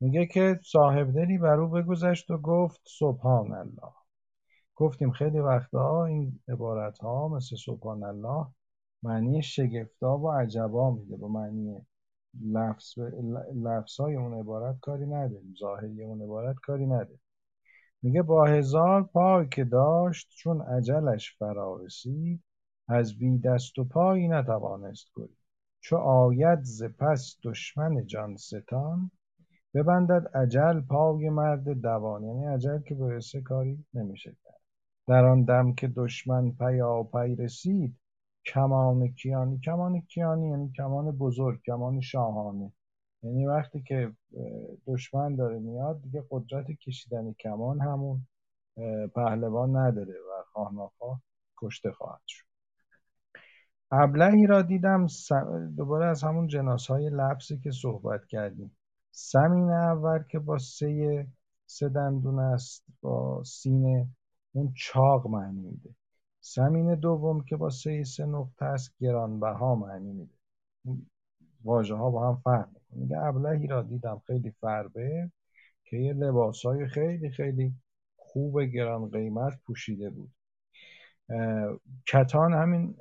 میگه 0.00 0.26
که 0.26 0.60
صاحب 0.64 1.12
دلی 1.12 1.38
بر 1.38 1.60
او 1.60 1.68
بگذشت 1.68 2.30
و 2.30 2.38
گفت 2.38 2.80
سبحان 2.84 3.52
الله. 3.52 3.92
گفتیم 4.74 5.10
خیلی 5.10 5.38
وقتها 5.38 6.04
این 6.04 6.40
عبارت 6.48 6.98
ها 6.98 7.28
مثل 7.28 7.56
سبحان 7.56 8.02
الله 8.02 8.46
معنی 9.02 9.42
شگفتا 9.42 10.18
و 10.18 10.30
عجبا 10.32 10.90
میده 10.90 11.16
با 11.16 11.28
معنی 11.28 11.86
لفظ, 12.40 12.98
لفظ 13.54 14.00
های 14.00 14.16
اون 14.16 14.40
عبارت 14.40 14.80
کاری 14.80 15.06
نداریم 15.06 15.54
ظاهری 15.60 16.02
اون 16.02 16.22
عبارت 16.22 16.56
کاری 16.56 16.86
نداریم 16.86 17.20
میگه 18.02 18.22
با 18.22 18.44
هزار 18.44 19.02
پای 19.02 19.48
که 19.48 19.64
داشت 19.64 20.28
چون 20.36 20.60
عجلش 20.60 21.36
فرا 21.38 21.76
رسید 21.76 22.42
از 22.88 23.18
بی 23.18 23.38
دست 23.38 23.78
و 23.78 23.84
پایی 23.84 24.28
نتوانست 24.28 25.06
گرید 25.14 25.38
چو 25.80 25.96
آید 25.96 26.62
ز 26.62 26.82
پس 26.84 27.36
دشمن 27.44 28.06
جان 28.06 28.36
ستان 28.36 29.10
ببندد 29.74 30.36
اجل 30.36 30.80
پای 30.80 31.30
مرد 31.30 31.68
دوان. 31.68 32.24
یعنی 32.24 32.46
اجل 32.46 32.78
که 32.78 32.94
برسه 32.94 33.40
کاری 33.40 33.84
نمیشه 33.94 34.36
کرد. 34.44 34.60
در 35.06 35.24
آن 35.24 35.44
دم 35.44 35.74
که 35.74 35.88
دشمن 35.88 36.50
پیاپی 36.50 37.34
رسید 37.36 37.96
کمان 38.54 39.08
کیانی 39.08 39.58
کمان 39.58 40.00
کیانی 40.00 40.48
یعنی 40.48 40.72
کمان 40.76 41.10
بزرگ 41.10 41.60
کمان 41.66 42.00
شاهانه. 42.00 42.72
یعنی 43.22 43.46
وقتی 43.46 43.82
که 43.82 44.12
دشمن 44.86 45.36
داره 45.36 45.58
میاد 45.58 46.02
دیگه 46.02 46.24
قدرت 46.30 46.66
کشیدن 46.70 47.32
کمان 47.32 47.80
همون 47.80 48.26
پهلوان 49.14 49.76
نداره 49.76 50.14
و 50.14 50.42
خواهناخواه 50.52 51.20
کشته 51.62 51.92
خواهد 51.92 52.22
شد. 52.26 52.44
ابلهی 53.90 54.46
را 54.46 54.62
دیدم 54.62 55.06
دوباره 55.76 56.06
از 56.06 56.24
همون 56.24 56.46
جناس 56.46 56.86
های 56.86 57.10
لبسی 57.10 57.58
که 57.58 57.70
صحبت 57.70 58.26
کردیم. 58.26 58.76
سمین 59.10 59.70
اول 59.70 60.22
که 60.22 60.38
با 60.38 60.58
سه 60.58 61.26
سه 61.66 61.88
دندون 61.88 62.38
است 62.38 62.84
با 63.00 63.42
سینه 63.44 64.08
اون 64.52 64.72
چاق 64.76 65.26
معنی 65.26 65.60
میده. 65.60 65.90
سمین 66.40 66.94
دوم 66.94 67.40
که 67.40 67.56
با 67.56 67.70
سه 67.70 68.04
سه 68.04 68.26
نقطه 68.26 68.64
است 68.64 68.94
گرانبها 69.00 69.74
معنی 69.74 70.12
میده. 70.12 70.34
واژه 71.64 71.94
ها 71.94 72.10
با 72.10 72.28
هم 72.28 72.36
فرق 72.44 72.68
می‌کنه. 72.68 73.00
میگه 73.00 73.18
ابلهی 73.18 73.66
را 73.66 73.82
دیدم 73.82 74.22
خیلی 74.26 74.50
فربه 74.50 75.30
که 75.84 75.96
یه 75.96 76.12
لباس 76.12 76.66
های 76.66 76.86
خیلی 76.86 77.30
خیلی 77.30 77.74
خوب 78.16 78.60
گران 78.60 79.10
قیمت 79.10 79.58
پوشیده 79.66 80.10
بود. 80.10 80.30
کتان 82.06 82.52
همین 82.52 82.96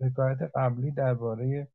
حکایت 0.00 0.38
قبلی 0.54 0.90
درباره 0.90 1.68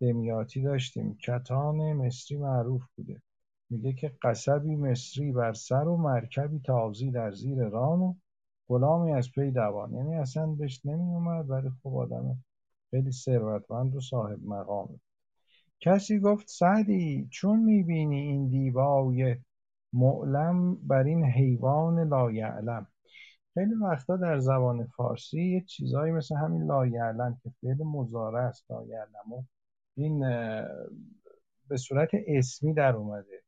دمیاتی 0.00 0.62
داشتیم. 0.62 1.14
کتان 1.14 1.92
مصری 1.92 2.36
معروف 2.36 2.82
بوده. 2.96 3.22
میگه 3.70 3.92
که 3.92 4.12
قصبی 4.22 4.76
مصری 4.76 5.32
بر 5.32 5.52
سر 5.52 5.88
و 5.88 5.96
مرکبی 5.96 6.58
تازی 6.58 7.10
در 7.10 7.32
زیر 7.32 7.68
ران 7.68 8.00
و 8.00 8.14
غلامی 8.68 9.12
از 9.12 9.30
پی 9.30 9.50
دوان. 9.50 9.94
یعنی 9.94 10.14
اصلا 10.14 10.46
بهش 10.46 10.86
نمی 10.86 11.14
اومد 11.14 11.50
ولی 11.50 11.70
خب 11.82 11.96
آدم 11.96 12.44
خیلی 12.90 13.12
ثروتمند 13.12 13.96
و 13.96 14.00
صاحب 14.00 14.38
مقامه 14.44 15.00
کسی 15.80 16.18
گفت 16.20 16.48
سعدی 16.48 17.28
چون 17.30 17.60
می‌بینی 17.60 18.20
این 18.20 18.48
دیبای 18.48 19.36
معلم 19.92 20.74
بر 20.74 21.02
این 21.02 21.24
حیوان 21.24 22.08
لایعلم 22.08 22.86
خیلی 23.54 23.74
وقتا 23.74 24.16
در 24.16 24.38
زبان 24.38 24.86
فارسی 24.86 25.42
یه 25.42 25.60
چیزایی 25.60 26.12
مثل 26.12 26.36
همین 26.36 26.62
لایعلم 26.62 27.38
که 27.42 27.50
فعل 27.60 27.82
مزاره 27.84 28.40
است 28.40 28.70
لایعلم 28.70 29.32
و 29.32 29.42
این 29.96 30.20
به 31.68 31.76
صورت 31.76 32.10
اسمی 32.26 32.74
در 32.74 32.96
اومده 32.96 33.42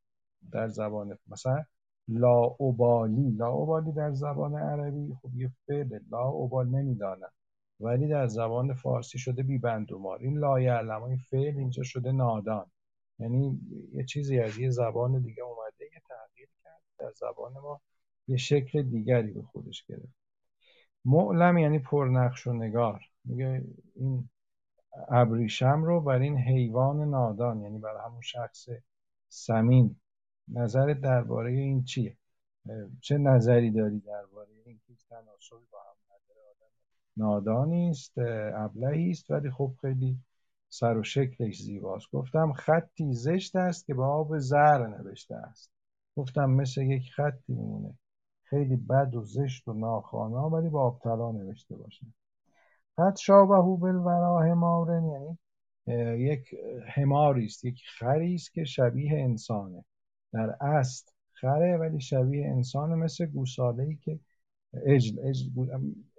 در 0.53 0.69
زبان 0.69 1.19
مثلا 1.29 1.64
لاعبالی 2.09 3.30
لاعبالی 3.30 3.92
در 3.92 4.12
زبان 4.12 4.59
عربی 4.59 5.14
خب 5.22 5.34
یه 5.34 5.50
فعل 5.66 5.98
لاعبال 6.11 6.68
نمی‌دانم. 6.68 7.30
ولی 7.80 8.09
در 8.09 8.26
زبان 8.26 8.74
فارسی 8.74 9.18
شده 9.18 9.42
بیبندومار. 9.42 10.18
این 10.18 10.38
لایعلم 10.38 11.02
این 11.02 11.18
فعل 11.18 11.59
اینجا 11.59 11.82
شده 11.82 12.12
نادان. 12.12 12.66
یعنی 13.18 13.61
یه 13.92 14.04
چیزی 14.04 14.40
از 14.40 14.59
یه 14.59 14.70
زبان 14.70 15.22
دیگه 15.22 15.42
اومده 15.42 15.84
یه 15.94 16.02
تغییر 16.09 16.48
کرد 16.64 16.82
در 16.98 17.12
زبان 17.12 17.52
ما 17.52 17.80
یه 18.28 18.36
شکل 18.36 18.82
دیگری 18.82 19.32
به 19.32 19.42
خودش 19.42 19.84
گرفت. 19.84 20.16
معلم 21.04 21.59
یعنی 21.59 21.78
پرنقش 21.78 22.46
و 22.46 22.52
نگار. 22.52 23.00
میگه 23.24 23.64
این 23.94 24.30
ابریشم 25.09 25.84
رو 25.84 26.00
بر 26.00 26.18
این 26.18 26.38
حیوان 26.38 27.11
نادان 27.11 27.61
یعنی 27.61 27.78
بر 27.78 27.96
همون 28.04 28.20
شخص 28.20 28.68
سمین 29.28 29.96
نظرت 30.49 31.01
درباره 31.01 31.53
این 31.53 31.84
چیه؟ 31.84 32.16
چه 33.01 33.18
نظری 33.18 33.70
داری 33.70 34.01
درباره 34.01 34.49
این 34.64 34.80
که 34.86 34.94
تناسبی 35.11 35.66
با 35.72 35.78
هم 35.78 35.97
نداره؟ 36.07 36.40
آدم 36.51 36.72
نادانی 37.16 37.90
است 37.90 38.12
ابلهی 38.55 39.11
است 39.11 39.30
ولی 39.30 39.51
خب 39.51 39.72
خیلی 39.80 40.18
سر 40.68 40.97
و 40.97 41.03
شکلش 41.03 41.62
زیباست. 41.62 42.07
گفتم 42.12 42.53
خطی 42.53 43.12
زشت 43.12 43.57
است 43.57 43.86
که 43.86 43.94
با 43.94 44.09
آب 44.09 44.38
زهر 44.38 44.86
نوشته 44.86 45.34
است. 45.34 45.70
گفتم 46.16 46.51
مثل 46.51 46.82
یک 46.82 47.12
خطی 47.12 47.53
میمونه. 47.53 47.99
خیلی 48.42 48.76
بد 48.76 49.14
و 49.14 49.24
زشت 49.24 49.68
و 49.68 49.72
ناخوانا 49.72 50.51
ولی 50.51 50.68
با 50.68 50.82
آب 50.82 51.01
طلا 51.01 51.32
نوشته 51.32 51.76
باشه 51.76 52.07
قد 52.99 53.16
شابه 53.16 53.80
بالورا 53.80 54.40
حمارن 54.40 55.05
یعنی 55.05 55.38
یک 56.22 56.55
حماری 56.86 57.44
است 57.44 57.64
یک 57.64 57.82
خری 57.99 58.34
است 58.34 58.53
که 58.53 58.64
شبیه 58.64 59.12
انسانه. 59.12 59.84
در 60.37 60.57
اصل 60.61 61.07
خره 61.32 61.76
ولی 61.76 62.01
شبیه 62.01 62.47
انسان 62.47 62.95
مثل 62.95 63.26
گوساله 63.26 63.82
ای 63.82 63.97
که 63.97 64.20
اجل, 64.74 65.18
اجل 65.24 65.51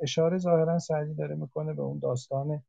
اشاره 0.02 0.38
ظاهرا 0.38 0.80
سعدی 0.80 1.14
داره 1.14 1.36
می‌کنه 1.36 1.74
به 1.74 1.82
اون 1.82 2.00
داستان 2.00 2.64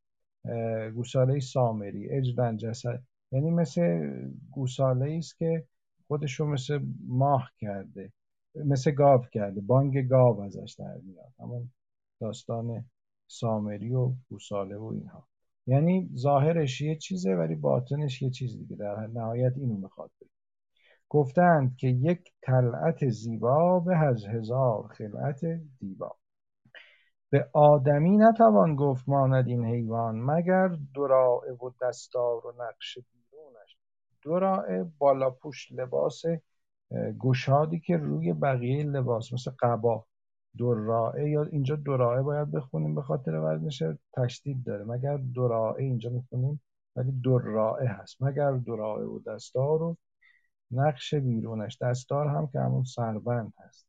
گوساله 0.94 1.40
سامری 1.40 2.10
اجلن 2.10 2.56
جسد. 2.56 3.02
یعنی 3.32 3.50
مثل 3.50 4.10
گوساله 4.50 5.16
است 5.18 5.38
که 5.38 5.64
خودشو 6.08 6.46
مثل 6.46 6.80
ماه 7.06 7.50
کرده 7.58 8.12
مثل 8.54 8.90
گاو 8.90 9.22
کرده 9.32 9.60
بانگ 9.60 10.08
گاو 10.08 10.40
ازش 10.40 10.76
در 10.78 10.96
میاد. 11.04 11.32
همون 11.40 11.70
داستان 12.20 12.84
سامری 13.26 13.94
و 13.94 14.12
گوساله 14.28 14.76
و 14.76 14.84
اینها. 14.84 15.28
یعنی 15.66 16.10
ظاهرش 16.16 16.80
یه 16.80 16.96
چیزه 16.96 17.34
ولی 17.34 17.54
باطنش 17.54 18.22
یه 18.22 18.30
چیز 18.30 18.58
دیگه. 18.58 18.76
در 18.76 19.06
نهایت 19.06 19.52
اینو 19.56 19.76
می‌خواد 19.76 20.10
بگه. 20.20 20.30
گفتند 21.08 21.76
که 21.76 21.88
یک 21.88 22.32
طلعت 22.42 23.08
زیبا 23.08 23.80
به 23.80 23.96
از 23.98 24.26
هزار 24.26 24.88
خلعت 24.88 25.40
دیبا. 25.80 26.16
به 27.30 27.48
آدمی 27.52 28.16
نتوان 28.16 28.76
گفت 28.76 29.08
ماند 29.08 29.48
این 29.48 29.64
حیوان 29.64 30.20
مگر 30.20 30.70
دراعه 30.94 31.52
و 31.52 31.70
دستار 31.82 32.46
و 32.46 32.52
نقش 32.62 32.98
بیرونش. 32.98 33.76
دراعه 34.24 34.86
بالا 34.98 35.30
پوش 35.30 35.72
لباس 35.72 36.22
گشادی 37.20 37.80
که 37.80 37.96
روی 37.96 38.32
بقیه 38.32 38.84
لباس 38.84 39.32
مثل 39.32 39.50
قبا. 39.58 40.04
دراعه 40.58 41.30
یا 41.30 41.42
اینجا 41.42 41.76
دراعه 41.76 42.22
باید 42.22 42.50
بخونیم 42.50 42.94
به 42.94 43.02
خاطر 43.02 43.40
وزنش 43.40 43.82
تشدید 44.16 44.64
داره. 44.64 44.84
مگر 44.84 45.18
دراعه 45.36 45.82
اینجا 45.82 46.10
می‌خونیم؟ 46.10 46.60
ولی 46.96 47.12
دراعه 47.24 47.88
هست. 47.88 48.22
مگر 48.22 48.52
دراعه 48.52 49.04
و 49.04 49.18
دستار 49.26 49.82
و 49.82 49.96
نقش 50.70 51.14
بیرونش. 51.14 51.78
دستار 51.82 52.26
هم 52.26 52.46
که 52.46 52.60
همون 52.60 52.84
سربند 52.84 53.52
هست. 53.58 53.88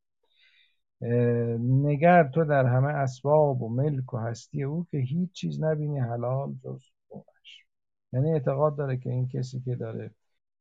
نگر 1.60 2.24
تو 2.24 2.46
در 2.46 2.66
همه 2.66 2.88
اسباب 2.88 3.62
و 3.62 3.70
ملک 3.70 4.14
و 4.14 4.18
هستی 4.18 4.64
او 4.64 4.86
که 4.92 4.98
هیچ 4.98 5.32
چیز 5.32 5.64
نبینی 5.64 6.00
حلال 6.00 6.54
جز 6.64 6.82
خونش. 7.08 7.66
یعنی 8.14 8.34
اعتقاد 8.34 8.76
داره 8.76 8.98
که 8.98 9.10
این 9.10 9.28
کسی 9.28 9.62
که 9.62 9.76
داره 9.76 10.12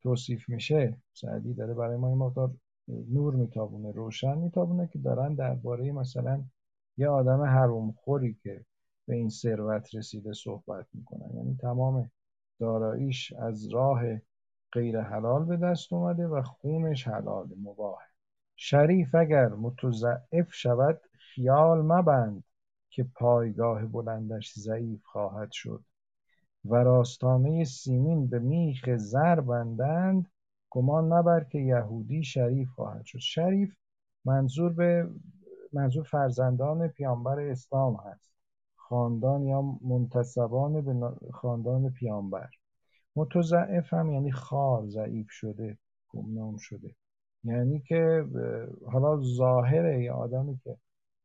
توصیف 0.03 0.49
میشه 0.49 0.97
سعدی 1.13 1.55
داره 1.55 1.75
برای 1.75 1.97
ما 1.97 2.09
این 2.09 2.19
مقدار 2.19 2.51
نور 2.89 3.35
میتابونه 3.35 3.93
روشن 3.93 4.39
میتابونه 4.39 4.87
که 4.93 4.99
دارن 4.99 5.35
درباره 5.35 5.93
مثلا 5.93 6.45
یه 6.97 7.09
آدم 7.09 7.43
حروم 7.43 7.93
خوری 7.93 8.35
که 8.35 8.65
به 9.07 9.15
این 9.15 9.29
ثروت 9.29 9.95
رسیده 9.95 10.33
صحبت 10.33 10.87
می‌کنن. 10.95 11.37
یعنی 11.37 11.57
تمام 11.61 12.11
داراییش 12.59 13.33
از 13.33 13.69
راه 13.69 14.03
غیر 14.73 15.01
حلال 15.01 15.45
به 15.45 15.57
دست 15.57 15.93
اومده 15.93 16.27
و 16.27 16.43
خونش 16.43 17.09
حلال 17.09 17.49
مباهه 17.63 18.07
شریف 18.57 19.15
اگر 19.15 19.49
متضعف 19.49 20.53
شود 20.53 21.01
خیال 21.19 21.83
مبند 21.83 22.45
که 22.91 23.05
پایگاه 23.15 23.87
بلندش 23.87 24.53
ضعیف 24.55 25.05
خواهد 25.05 25.53
شد 25.53 25.85
و 26.65 26.75
راستانه 26.75 27.65
سیمین 27.65 28.27
به 28.27 28.39
میخ 28.39 28.97
زر 28.97 29.41
بندند 29.41 30.31
گمان 30.71 31.05
مبر 31.05 31.45
که 31.45 31.59
یهودی 31.59 32.25
شریف 32.25 32.69
خواهد 32.71 33.05
شد. 33.05 33.19
شریف 33.19 33.77
منظور 34.25 34.73
به 34.73 35.09
منظور 35.73 36.05
فرزندان 36.05 36.89
پیامبر 36.89 37.41
اسلام 37.41 37.97
هست. 37.97 38.33
خاندان 38.77 39.43
یا 39.43 39.63
منتصبان 39.63 40.81
به 40.81 41.11
خاندان 41.33 41.91
پیامبر. 41.91 42.51
متضعف 43.19 43.95
هم 43.95 44.13
یعنی 44.13 44.33
خار 44.33 44.87
ضعیف 44.87 45.31
شده 45.31 45.79
گمنام 46.09 46.57
شده. 46.57 46.95
یعنی 47.45 47.81
که 47.81 48.25
حالا 48.93 49.21
ظاهر 49.23 49.99
یه 50.01 50.13
آدمی 50.13 50.59
که 50.65 50.77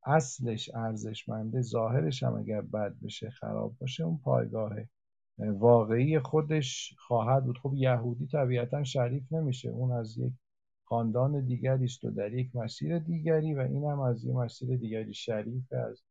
اصلش 0.06 0.70
ارزشمنده 0.76 1.62
ظاهرش 1.62 2.24
هم 2.24 2.34
اگر 2.34 2.62
بد 2.62 2.96
بشه 3.04 3.30
خراب 3.30 3.76
باشه 3.80 4.04
اون 4.04 4.18
پایگاه 4.18 4.76
واقعی 5.38 6.20
خودش 6.20 6.96
خواهد 6.98 7.46
بود. 7.46 7.58
خب 7.58 7.74
یهودی 7.76 8.28
طبیعتا 8.28 8.84
شریف 8.84 9.34
نمیشه. 9.34 9.70
اون 9.70 9.92
از 9.92 10.18
یک 10.18 10.34
خاندان 10.84 11.46
دیگری 11.46 11.86
است 11.86 12.04
و 12.04 12.12
در 12.12 12.34
یک 12.34 12.56
مسیر 12.56 13.00
دیگری 13.00 13.54
و 13.54 13.60
این 13.60 13.86
هم 13.86 14.00
از 14.00 14.26
یک 14.26 14.36
مسیر 14.36 14.78
دیگری 14.78 15.14
شریف 15.14 15.74
از 15.74 16.04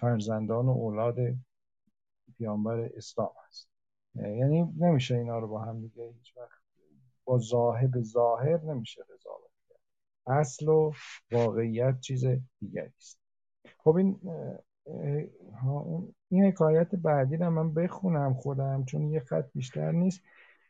فرزندان 0.00 0.66
و 0.66 0.70
اولاد 0.70 1.16
پیامبر 2.38 2.90
اسلام 2.96 3.30
است. 3.48 3.70
یعنی 4.14 4.74
نمیشه 4.78 5.14
اینا 5.14 5.38
رو 5.38 5.48
با 5.48 5.60
هم 5.60 5.80
دیگه 5.80 6.12
هیچ 6.18 6.36
وقت 6.36 6.60
با 7.24 7.38
ظاهر 7.38 7.86
به 7.86 8.02
ظاهر 8.02 8.60
نمیشه 8.64 9.02
قضاوت 9.02 9.50
کرد. 9.68 9.80
اصل 10.26 10.68
و 10.68 10.92
واقعیت 11.32 12.00
چیز 12.00 12.24
دیگری 12.60 12.92
است. 12.96 13.20
خب 13.78 13.96
این 13.96 14.20
این 16.28 16.44
حکایت 16.44 16.94
بعدی 16.94 17.36
رو 17.36 17.50
من 17.50 17.74
بخونم 17.74 18.34
خودم 18.34 18.84
چون 18.84 19.10
یه 19.10 19.20
خط 19.20 19.50
بیشتر 19.54 19.92
نیست. 19.92 20.20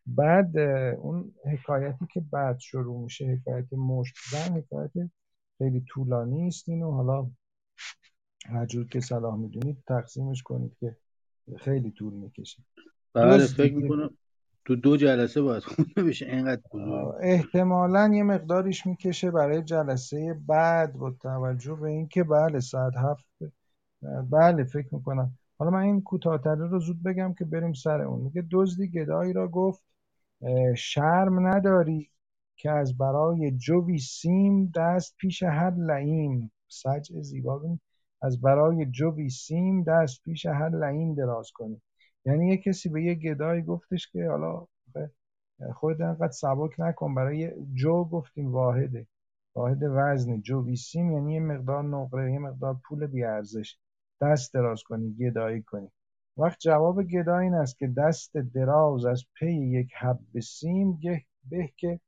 بعد 0.07 0.59
اون 0.59 1.34
حکایتی 1.53 2.07
که 2.12 2.20
بعد 2.20 2.59
شروع 2.59 3.03
میشه 3.03 3.26
حکایت 3.26 3.72
مشت 3.72 4.14
زن 4.30 4.57
حکایت 4.57 4.91
خیلی 5.59 5.84
طولانی 5.88 6.47
است 6.47 6.68
اینو. 6.68 6.91
حالا 6.91 7.30
هر 8.47 8.66
جور 8.66 8.86
که 8.86 9.01
صلاح 9.01 9.36
می‌دونید 9.36 9.82
تقسیمش 9.86 10.43
کنید 10.43 10.76
که 10.80 10.97
خیلی 11.59 11.91
طول 11.91 12.14
می‌کشه. 12.14 12.62
بله 13.15 13.47
فکر 13.47 13.75
می‌کنم 13.75 14.11
تو 14.65 14.77
دو 14.77 14.97
جلسه 14.97 15.43
باید 15.43 15.63
خونده 15.63 16.03
بشه 16.03 16.27
اینقدر 16.27 16.63
احتمالا 17.21 18.11
یه 18.15 18.23
مقداریش 18.23 18.87
می‌کشه 18.87 19.31
برای 19.31 19.63
جلسه 19.63 20.41
بعد 20.47 20.93
با 20.93 21.11
توجه 21.11 21.75
به 21.75 21.89
اینکه 21.89 22.25
بله 22.25 22.61
ساعت 22.61 22.97
هفت 22.97 23.27
بله 24.31 24.65
فکر 24.65 24.95
می‌کنم. 24.95 25.39
حالا 25.59 25.71
من 25.71 25.83
این 25.83 26.03
کوتاهتره 26.03 26.69
رو 26.69 26.81
زود 26.81 27.03
بگم 27.03 27.35
که 27.35 27.45
بریم 27.45 27.73
سر 27.73 28.01
اون. 28.03 28.21
میگه 28.21 28.45
دزدی 28.51 28.89
گدایی 28.89 29.33
را 29.33 29.49
گفت 29.49 29.83
شرم 30.77 31.47
نداری 31.47 32.11
که 32.57 32.71
از 32.71 32.99
برای 32.99 33.51
جوی 33.51 33.99
سیم 33.99 34.73
دست 34.77 35.17
پیش 35.17 35.43
هر 35.43 35.71
لعیم 35.71 36.53
سجع 36.69 37.21
زیبا 37.21 37.79
از 38.23 38.41
برای 38.41 38.87
جوی 38.87 39.31
سیم 39.31 39.83
دست 39.83 40.23
پیش 40.25 40.47
هر 40.47 40.69
لعیم 40.69 41.15
دراز 41.15 41.51
کنی. 41.51 41.83
یعنی 42.25 42.49
یه 42.49 42.57
کسی 42.57 42.89
به 42.89 43.03
یه 43.03 43.14
گدایی 43.14 43.62
گفتش 43.62 44.09
که 44.09 44.29
حالا 44.29 44.66
خود 45.75 46.03
انقدر 46.03 46.33
سبک 46.33 46.81
نکن 46.81 47.14
برای 47.14 47.53
جو 47.75 48.05
گفتیم 48.05 48.53
واحده. 48.53 49.07
واحد 49.55 49.83
وزن 49.83 50.41
جو 50.41 50.77
سیم 50.77 51.12
یعنی 51.12 51.35
یه 51.35 51.41
مقدار 51.41 51.85
نقره 51.85 52.33
یه 52.33 52.39
مقدار 52.39 52.81
پول 52.85 53.07
بیارزش 53.07 53.79
دست 54.21 54.55
دراز 54.55 54.83
کنی 54.83 55.14
گدایی 55.14 55.62
کنی. 55.62 55.89
وقت 56.37 56.61
جواب 56.61 57.03
گدا 57.03 57.39
این 57.39 57.55
است 57.55 57.79
که 57.79 57.87
دست 57.87 58.37
دراز 58.37 59.05
از 59.05 59.25
پی 59.35 59.53
یک 59.53 59.93
حب 59.95 60.41
سیم 60.41 61.01
به 61.51 61.71
که 61.77 62.01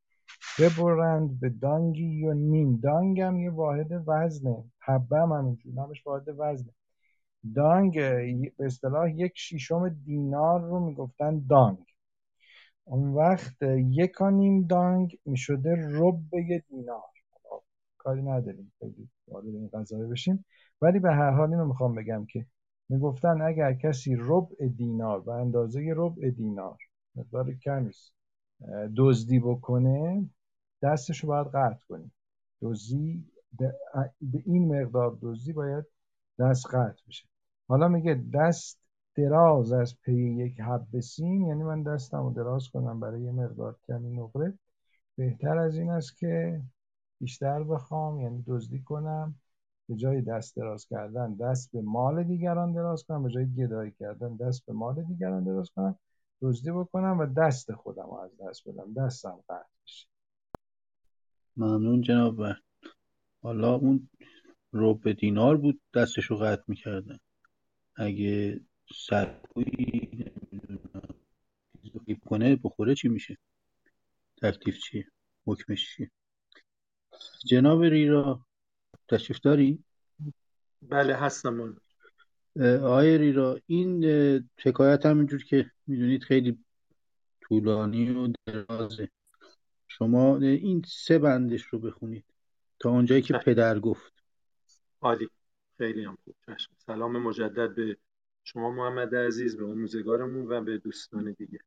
ببرند 0.58 1.40
به 1.40 1.48
دانگی 1.48 2.24
و 2.24 2.32
نیم. 2.32 2.76
دانگ 2.76 3.20
هم 3.20 3.38
یه 3.38 3.50
واحد 3.50 4.02
وزنه. 4.06 4.64
حبه 4.78 5.18
هم 5.18 5.32
همینجور 5.32 5.74
نامش 5.74 6.06
واحد 6.06 6.28
وزنه. 6.28 6.72
دانگ 7.54 7.94
به 8.56 8.64
اصطلاح 8.66 9.10
یک 9.10 9.32
شیشم 9.34 9.88
دینار 9.88 10.60
رو 10.60 10.86
می‌گفتن 10.86 11.42
دانگ. 11.50 11.78
اون 12.84 13.14
وقت 13.14 13.62
یک 13.76 14.22
نیم 14.22 14.66
دانگ 14.66 15.18
می‌شده 15.24 15.74
رب 15.90 16.34
یه 16.34 16.64
دینار. 16.68 17.02
کاری 17.98 18.22
نداریم 18.22 18.72
خیلی 18.78 19.08
وارد 19.28 19.46
این 19.46 19.68
قضایه 19.72 20.06
بشیم. 20.06 20.44
ولی 20.80 20.98
به 20.98 21.12
هر 21.12 21.30
حال 21.30 21.50
اینو 21.50 21.66
می‌خوام 21.66 21.94
بگم 21.94 22.26
که 22.26 22.46
می‌گفتن 22.88 23.42
اگر 23.42 23.74
کسی 23.74 24.16
ربع 24.18 24.68
دینار 24.76 25.20
به 25.20 25.32
اندازه 25.32 25.92
ربع 25.96 26.30
دینار 26.30 26.78
مقدار 27.14 27.54
کمیست 27.54 28.12
دزدی 28.96 29.38
بکنه 29.40 30.28
دستش 30.82 31.18
رو 31.24 31.28
باید 31.28 31.46
قطع 31.46 31.86
کنیم 31.88 32.12
دزدی 32.62 33.24
به 34.20 34.42
این 34.46 34.82
مقدار 34.82 35.18
دزدی 35.22 35.52
باید 35.52 35.84
دست 36.38 36.66
قطع 36.66 37.02
بشه. 37.08 37.31
حالا 37.72 37.88
میگه 37.88 38.24
دست 38.34 38.80
دراز 39.14 39.72
از 39.72 40.00
پی 40.02 40.14
یک 40.14 40.60
حب 40.60 41.00
سیم 41.00 41.46
یعنی 41.46 41.62
من 41.62 41.82
دستم 41.82 42.22
رو 42.22 42.32
دراز 42.32 42.68
کنم 42.68 43.00
برای 43.00 43.22
یه 43.22 43.32
مقدار 43.32 43.76
کمی 43.86 44.10
نقره. 44.10 44.58
بهتر 45.16 45.58
از 45.58 45.76
این 45.76 45.90
است 45.90 46.18
که 46.18 46.62
بیشتر 47.20 47.62
بخوام 47.62 48.20
یعنی 48.20 48.44
دزدی 48.46 48.82
کنم 48.82 49.34
به 49.88 49.96
جای 49.96 50.20
دست 50.20 50.56
دراز 50.56 50.86
کردن 50.86 51.34
دست 51.34 51.72
به 51.72 51.82
مال 51.82 52.22
دیگران 52.24 52.72
دراز 52.72 53.04
کنم 53.04 53.22
به 53.22 53.30
جای 53.30 53.54
گدایی 53.54 53.90
کردن 53.90 54.36
دست 54.36 54.66
به 54.66 54.72
مال 54.72 55.02
دیگران 55.02 55.44
دراز 55.44 55.70
کنم. 55.70 55.98
دزدی 56.42 56.70
بکنم 56.70 57.18
و 57.18 57.26
دست 57.26 57.72
خودم 57.72 58.06
رو 58.06 58.14
از 58.14 58.30
دست 58.40 58.68
بدم. 58.68 58.92
دستم 58.92 59.38
قطع 59.48 59.68
بشه. 59.84 60.08
ممنون 61.56 62.00
جناب 62.00 62.42
حالا 63.42 63.74
اون 63.74 64.08
رب 64.72 65.12
دینار 65.12 65.56
بود 65.56 65.80
دستش 65.94 66.24
رو 66.24 66.36
قطع 66.36 66.62
می‌کردن. 66.68 67.18
اگه 67.96 68.60
سرکوی 68.94 69.66
کنه 72.26 72.56
بخوره 72.56 72.94
چی 72.94 73.08
میشه؟ 73.08 73.38
تکلیف 74.42 74.78
چیه؟ 74.78 75.06
حکمش 75.46 75.96
چیه؟ 75.96 76.10
جناب 77.46 77.82
ریرا 77.82 78.46
تشریف 79.08 79.40
داری؟ 79.40 79.84
بله 80.82 81.16
هستم. 81.16 81.76
آقای 82.60 83.18
ریرا 83.18 83.58
این 83.66 84.04
حکایت 84.64 85.06
هم 85.06 85.18
اینجور 85.18 85.44
که 85.44 85.70
می‌دونید 85.86 86.22
خیلی 86.22 86.58
طولانی 87.40 88.10
و 88.10 88.32
درازه. 88.46 89.08
شما 89.88 90.38
این 90.38 90.82
سه 90.86 91.18
بندش 91.18 91.62
رو 91.62 91.78
بخونید 91.78 92.24
تا 92.80 92.90
اونجایی 92.90 93.22
که 93.22 93.34
پدر 93.34 93.78
گفت. 93.78 94.12
عالی. 95.00 95.28
خیلی 95.78 96.04
هم 96.04 96.18
خوب. 96.24 96.36
سلام 96.78 97.22
مجدد 97.22 97.74
به 97.74 97.96
شما 98.44 98.70
محمد 98.70 99.14
عزیز 99.14 99.56
به 99.56 99.64
آموزگارمون 99.64 100.52
و 100.52 100.60
به 100.60 100.78
دوستان 100.78 101.32
دیگه. 101.32 101.58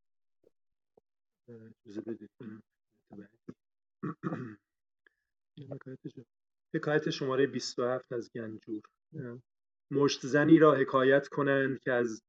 حکایت 6.74 7.10
شماره 7.10 7.48
27 7.48 8.14
از 8.14 8.32
گنجور. 8.32 8.82
مشت 9.92 10.28
زنی 10.28 10.60
را 10.60 10.76
حکایت 10.76 11.28
کنند 11.28 11.80
که 11.80 11.92
از 11.92 12.24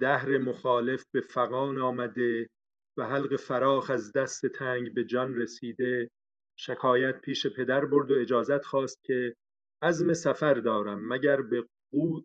دهر 0.00 0.38
مخالف 0.38 1.04
به 1.12 1.20
فقان 1.20 1.78
آمده 1.78 2.48
و 2.96 3.06
حلق 3.06 3.36
فراخ 3.36 3.90
از 3.90 4.12
دست 4.12 4.46
تنگ 4.46 4.94
به 4.94 5.04
جان 5.04 5.34
رسیده 5.34 6.10
شکایت 6.56 7.20
پیش 7.20 7.46
پدر 7.46 7.84
برد 7.84 8.10
و 8.10 8.14
اجازت 8.14 8.64
خواست 8.64 9.04
که 9.04 9.36
عزم 9.82 10.12
سفر 10.12 10.54
دارم 10.54 11.08
مگر 11.08 11.42
به, 11.42 11.64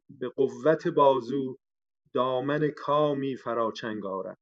به 0.10 0.30
قوت 0.30 0.88
بازو 0.88 1.58
دامن 2.14 2.68
کامی 2.68 3.36
فراچنگ 3.36 4.06
آرم. 4.06 4.38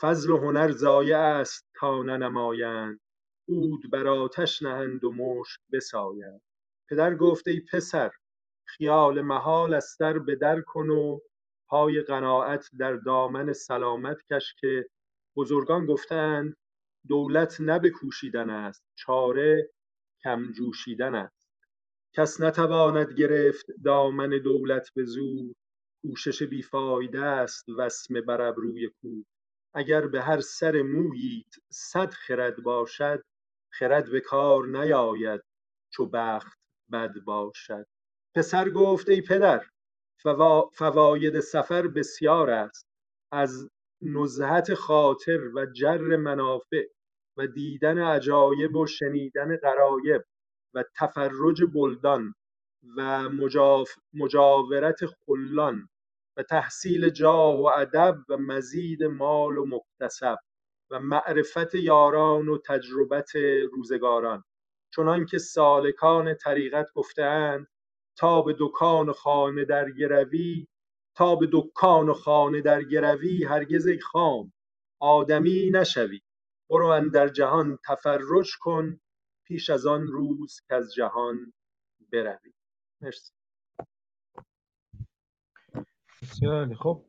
فضل 0.00 0.30
و 0.30 0.36
هنر 0.36 0.70
ضایع 0.72 1.18
است 1.18 1.66
تا 1.76 2.02
ننمایند 2.02 3.00
عود 3.48 3.90
بر 3.92 4.06
آتش 4.06 4.62
نهند 4.62 5.04
و 5.04 5.12
مشک 5.12 5.60
بسایند. 5.72 6.40
پدر 6.90 7.14
گفت 7.14 7.48
ای 7.48 7.60
پسر 7.72 8.10
خیال 8.64 9.20
محال 9.20 9.74
از 9.74 9.84
سر 9.84 10.18
به 10.18 10.36
در 10.36 10.60
کن 10.60 10.90
و 10.90 11.20
پای 11.68 12.00
قناعت 12.02 12.68
در 12.78 12.96
دامن 12.96 13.52
سلامت 13.52 14.16
کش 14.30 14.54
که 14.60 14.88
بزرگان 15.36 15.86
گفتند 15.86 16.56
دولت 17.08 17.60
نه 17.60 17.78
به 17.78 17.90
کوشیدن 17.90 18.50
است 18.50 18.84
چاره 18.94 19.70
کم 20.22 20.52
جوشیدن 20.52 21.14
است. 21.14 21.37
کس 22.18 22.40
نتواند 22.40 23.12
گرفت 23.12 23.66
دامن 23.84 24.28
دولت 24.28 24.90
به 24.94 25.04
زور. 25.04 25.54
کوشش 26.02 26.42
بیفایده 26.42 27.20
است 27.20 27.68
وسمه 27.78 28.20
بر 28.20 28.42
ابروی 28.42 28.90
کور 29.02 29.24
اگر 29.74 30.06
به 30.06 30.22
هر 30.22 30.40
سر 30.40 30.82
موییت 30.82 31.54
صد 31.70 32.10
خرد 32.10 32.62
باشد 32.62 33.22
خرد 33.72 34.10
به 34.10 34.20
کار 34.20 34.66
نیاید 34.66 35.40
چو 35.92 36.06
بخت 36.06 36.58
بد 36.92 37.14
باشد. 37.26 37.86
پسر 38.36 38.70
گفت 38.70 39.08
ای 39.08 39.20
پدر 39.22 39.66
فوا... 40.22 40.70
فواید 40.74 41.40
سفر 41.40 41.88
بسیار 41.88 42.50
است. 42.50 42.86
از 43.32 43.70
نزهت 44.02 44.74
خاطر 44.74 45.40
و 45.54 45.66
جر 45.66 46.16
منافع 46.16 46.84
و 47.36 47.46
دیدن 47.46 47.98
عجایب 47.98 48.76
و 48.76 48.86
شنیدن 48.86 49.56
غرایب. 49.56 50.24
و 50.74 50.84
تفرج 50.96 51.64
بلدان 51.74 52.34
و 52.96 53.28
مجاف... 53.28 53.90
مجاورت 54.14 55.00
خلان 55.06 55.88
و 56.36 56.42
تحصیل 56.42 57.10
جاه 57.10 57.60
و 57.60 57.66
ادب 57.66 58.16
و 58.28 58.36
مزید 58.36 59.04
مال 59.04 59.58
و 59.58 59.66
مکتسب 59.66 60.38
و 60.90 61.00
معرفت 61.00 61.74
یاران 61.74 62.48
و 62.48 62.58
تجربت 62.58 63.36
روزگاران. 63.72 64.44
چنان 64.94 65.26
که 65.26 65.38
سالکان 65.38 66.34
طریقت 66.34 66.86
گفتهاند 66.94 67.66
تا 68.18 68.42
به 68.42 68.56
دکان 68.58 69.08
و 69.08 69.12
خانه 69.12 69.64
در 69.64 69.90
گروی 69.90 70.66
تا 71.16 71.36
به 71.36 71.48
دکان 71.52 72.08
و 72.08 72.14
خانه 72.14 72.60
در 72.60 72.82
گروی 72.82 73.44
هرگز 73.44 73.86
ای 73.86 74.00
خام 74.00 74.52
آدمی 75.00 75.70
نشوی. 75.70 76.20
برو 76.70 77.08
در 77.10 77.28
جهان 77.28 77.78
تفرج 77.88 78.56
کن 78.60 79.00
پیش 79.48 79.70
از 79.70 79.86
آن 79.86 80.06
روز 80.06 80.60
که 80.68 80.74
از 80.74 80.94
جهان 80.94 81.52
بروی 82.12 82.52
مرسی. 83.00 83.32
بسیار 86.22 86.74
خب 86.74 87.04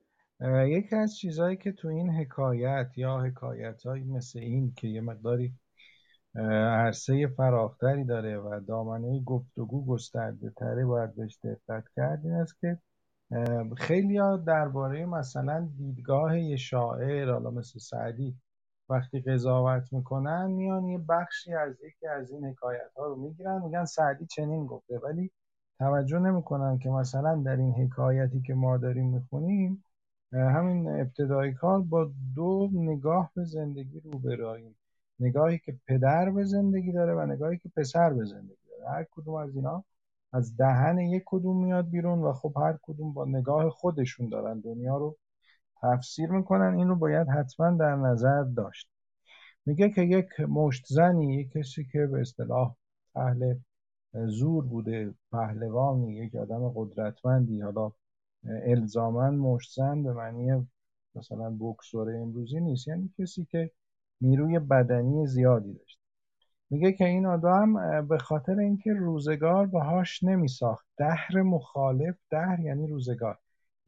یکی 0.68 0.96
از 0.96 1.18
چیزهایی 1.18 1.58
که 1.58 1.72
تو 1.72 1.88
این 1.88 2.10
حکایت 2.10 2.92
یا 2.98 3.20
حکایت 3.20 3.86
مثل 3.86 4.40
این 4.40 4.74
که 4.74 4.88
یه 4.88 5.02
مقداری 5.02 5.54
عرصه 6.36 7.28
فراختری 7.28 8.06
داره 8.06 8.38
و 8.38 8.60
دامنه 8.68 9.24
گفتگو 9.24 9.86
گسترده 9.86 10.50
تره 10.50 10.86
باید 10.86 11.16
بهش 11.16 11.40
دقت 11.44 11.84
کرد 11.96 12.26
این 12.26 12.34
است 12.34 12.60
که 12.60 12.78
خیلی 13.78 14.20
درباره 14.48 15.06
مثلا 15.06 15.70
دیدگاه 15.78 16.40
یه 16.40 16.58
شاعر 16.58 17.32
حالا 17.32 17.52
مثل 17.52 17.80
سعدی 17.80 18.36
وقتی 18.90 19.20
قضاوت 19.20 19.94
می‌کنن 19.94 20.52
میان 20.52 20.86
یه 20.86 20.98
بخشی 20.98 21.54
از 21.54 21.76
یکی 21.84 22.08
از 22.08 22.32
این 22.32 22.46
حکایت 22.46 22.92
ها 22.98 23.08
رو 23.08 23.16
می‌گیرن 23.16 23.62
میگن 23.62 23.86
سعدی 23.86 24.26
چنین 24.26 24.66
گفته. 24.66 25.00
ولی 25.00 25.32
توجه 25.80 26.20
نمی‌کنن 26.20 26.78
که 26.80 26.90
مثلا 26.90 27.42
در 27.46 27.56
این 27.56 27.74
حکایتی 27.74 28.42
که 28.42 28.54
ما 28.54 28.78
داریم 28.78 29.06
می‌خونیم 29.14 29.84
همین 30.34 30.88
ابتدای 30.88 31.54
کار 31.54 31.82
با 31.82 32.12
دو 32.36 32.70
نگاه 32.74 33.32
به 33.36 33.44
زندگی 33.44 34.00
روبراییم 34.00 34.76
نگاهی 35.20 35.60
که 35.60 35.76
پدر 35.88 36.30
به 36.30 36.44
زندگی 36.44 36.92
داره 36.92 37.14
و 37.14 37.26
نگاهی 37.26 37.58
که 37.58 37.70
پسر 37.76 38.14
به 38.14 38.26
زندگی 38.26 38.58
داره. 38.70 38.90
هر 38.90 39.06
کدوم 39.12 39.36
از 39.36 39.56
اینا 39.56 39.84
از 40.34 40.58
دهن 40.58 40.98
یک 41.00 41.24
کدوم 41.26 41.64
میاد 41.64 41.90
بیرون 41.90 42.20
و 42.20 42.34
خب 42.34 42.54
هر 42.58 42.78
کدوم 42.84 43.14
با 43.14 43.26
نگاه 43.26 43.70
خودشون 43.70 44.30
دارن 44.30 44.60
دنیا 44.60 44.98
رو 44.98 45.18
تفسیر 45.82 46.32
می‌کنن. 46.32 46.74
این 46.74 46.88
رو 46.88 46.96
باید 46.96 47.28
حتما 47.28 47.72
در 47.72 47.96
نظر 47.96 48.44
داشت. 48.44 48.90
میگه 49.66 49.90
که 49.90 50.02
یک 50.02 50.40
مشت 50.40 50.86
زنی 50.88 51.46
کسی 51.46 51.86
که 51.92 52.06
به 52.06 52.22
اصطلاح 52.22 52.76
اهل 53.16 53.56
زور 54.14 54.66
بوده 54.66 55.14
پهلوانی 55.32 56.16
یک 56.16 56.36
آدم 56.36 56.72
قدرتمندی 56.76 57.62
حالا 57.62 57.92
الزاما 58.44 59.30
مشت 59.32 59.76
زن 59.76 60.04
به 60.04 60.14
معنی 60.14 60.68
مثلا 61.16 61.58
بکسور 61.60 62.16
امروزی 62.16 62.60
نیست. 62.60 62.88
یعنی 62.88 63.14
کسی 63.20 63.46
که 63.46 63.72
نیروی 64.22 64.60
بدنی 64.60 65.28
زیادی 65.28 65.74
داشت. 65.74 66.00
میگه 66.70 66.92
که 66.92 67.06
این 67.06 67.26
آدم 67.26 68.08
به 68.08 68.18
خاطر 68.18 68.60
اینکه 68.60 68.94
روزگار 68.94 69.66
باهاش 69.66 70.24
نمیساخت. 70.24 70.88
دهر 70.98 71.42
مخالف 71.42 72.16
دهر 72.32 72.60
یعنی 72.60 72.88
روزگار. 72.88 73.38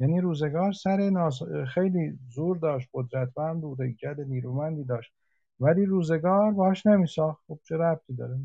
یعنی 0.01 0.21
روزگار 0.21 0.71
سر 0.71 1.09
ناس... 1.09 1.39
خیلی 1.73 2.19
زور 2.29 2.57
داشت 2.57 2.89
قدرتمند 2.93 3.61
بود 3.61 3.81
ایجاد 3.81 4.21
نیرومندی 4.21 4.83
داشت. 4.83 5.13
ولی 5.59 5.85
روزگار 5.85 6.51
باهاش 6.51 6.85
نمیساخت. 6.85 7.43
خب 7.47 7.59
چه 7.63 7.77
ربطی 7.77 8.15
داره؟ 8.15 8.39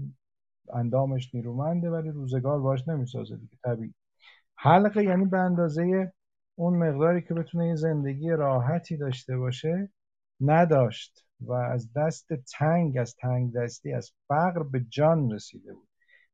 اندامش 0.74 1.34
نیرومنده 1.34 1.90
ولی 1.90 2.10
روزگار 2.10 2.60
باهاش 2.60 2.88
نمی‌سازه 2.88 3.36
دیگه. 3.36 3.56
طبیعی. 3.64 3.94
حلقه 4.56 5.04
یعنی 5.04 5.24
به 5.24 5.38
اندازه 5.38 6.12
اون 6.54 6.76
مقداری 6.78 7.22
که 7.22 7.34
بتونه 7.34 7.68
یه 7.68 7.76
زندگی 7.76 8.30
راحتی 8.30 8.96
داشته 8.96 9.36
باشه 9.36 9.90
نداشت 10.40 11.26
و 11.40 11.52
از 11.52 11.92
دست 11.92 12.32
تنگ 12.58 12.98
از 12.98 13.14
تنگ 13.16 13.52
دستی 13.54 13.92
از 13.92 14.12
فقر 14.28 14.62
به 14.62 14.84
جان 14.88 15.32
رسیده 15.32 15.72
بود. 15.72 15.88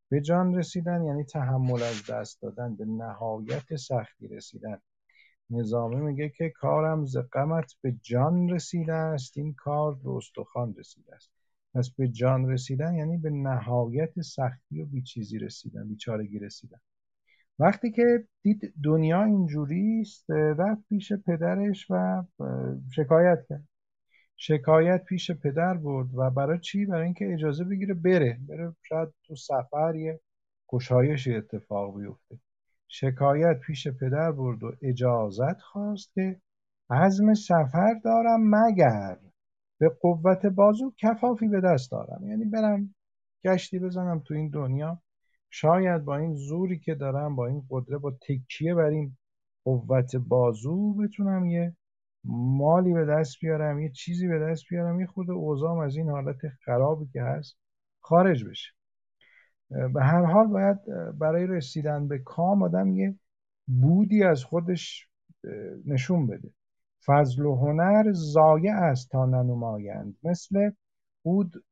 به 0.09 0.21
جان 0.21 0.55
رسیدن 0.55 1.05
یعنی 1.05 1.25
تحمل 1.25 1.83
از 1.83 2.11
دست 2.11 2.43
دادن 2.43 2.77
به 2.77 2.85
نهایت 2.85 3.77
سختی 3.77 4.29
رسیدن. 4.29 4.79
نظامی 5.53 6.01
میگه 6.01 6.29
که 6.29 6.51
کارم 6.51 7.05
ز 7.05 7.17
غمت 7.33 7.73
به 7.81 7.93
جان 8.03 8.49
رسیده 8.49 8.93
است 8.93 9.39
این 9.39 9.55
کار 9.55 9.95
به 9.95 10.11
استخوان 10.11 10.75
رسیده 10.75 11.15
است. 11.15 11.31
پس 11.75 11.91
به 11.99 12.09
جان 12.09 12.51
رسیدن 12.51 12.95
یعنی 12.95 13.19
به 13.19 13.31
نهایت 13.31 14.21
سختی 14.21 14.83
و 14.83 14.87
بیچیزی 14.87 15.39
رسیدن 15.39 15.89
بیچارگی 15.89 16.39
رسیدن. 16.39 16.79
وقتی 17.59 17.91
که 17.91 18.25
دید 18.43 18.75
دنیا 18.85 19.25
اینجوری 19.25 20.01
است 20.01 20.31
رفت 20.31 20.89
پیش 20.89 21.13
پدرش 21.13 21.87
و 21.91 22.23
شکایت 22.95 23.47
کرد. 23.49 23.69
شکایت 24.37 25.05
پیش 25.05 25.31
پدر 25.31 25.75
برد 25.75 26.09
و 26.15 26.31
برای 26.31 26.59
چی؟ 26.59 26.87
برای 26.87 27.05
اینکه 27.05 27.33
اجازه 27.33 27.65
بگیره 27.65 27.95
بره. 27.95 28.41
بره 28.49 28.75
شاید 28.83 29.09
تو 29.25 29.37
سفر 29.37 29.95
یه 29.97 30.21
گشایشی 30.69 31.35
اتفاق 31.35 31.99
بیفته. 31.99 32.39
شکایت 32.95 33.61
پیش 33.61 33.89
پدر 33.89 34.33
برد 34.33 34.63
و 34.63 34.73
اجازت 34.83 35.61
خواست 35.61 36.13
که 36.15 36.41
عزم 36.91 37.35
سفر 37.35 37.95
دارم 38.05 38.41
مگر. 38.43 39.19
به 39.79 39.89
قوت 39.89 40.47
بازو 40.47 40.93
کفافی 40.99 41.49
به 41.49 41.61
دست 41.61 41.91
دارم. 41.91 42.29
یعنی 42.29 42.45
برم 42.45 42.95
گشتی 43.45 43.79
بزنم 43.79 44.21
تو 44.21 44.35
این 44.35 44.49
دنیا. 44.49 45.03
شاید 45.51 46.05
با 46.05 46.17
این 46.17 46.35
زوری 46.35 46.79
که 46.79 46.95
دارم 46.95 47.37
با 47.37 47.47
این 47.47 47.63
قدره 47.71 47.99
با 47.99 48.11
تکیه 48.11 48.75
بر 48.75 48.85
این 48.85 49.17
قوت 49.65 50.17
بازو 50.17 50.95
بتونم 50.95 51.47
یه 51.47 51.77
مالی 52.25 52.93
به 52.93 53.05
دست 53.05 53.37
بیارم 53.41 53.81
یه 53.81 53.91
چیزی 53.91 54.29
به 54.29 54.39
دست 54.39 54.63
بیارم 54.71 55.01
یه 55.01 55.07
خود 55.07 55.31
اوزام 55.31 55.79
از 55.79 55.97
این 55.97 56.11
حالت 56.11 56.49
خرابی 56.65 57.07
که 57.13 57.23
هست 57.23 57.57
خارج 58.01 58.45
بشه. 58.45 58.73
به 59.95 60.03
هر 60.03 60.25
حال 60.25 60.47
باید 60.47 60.79
برای 61.19 61.47
رسیدن 61.47 62.09
به 62.09 62.19
کام 62.19 62.63
آدم 62.63 62.97
یه 62.97 63.15
بودی 63.67 64.23
از 64.23 64.45
خودش 64.45 65.09
نشون 65.87 66.27
بده. 66.27 66.51
فضل 67.07 67.43
و 67.43 67.57
هنر 67.57 68.13
زایع 68.13 68.75
است 68.75 69.11
تا 69.11 69.27
ننمایند. 69.27 70.17
مثل 70.23 70.71
اود 71.23 71.65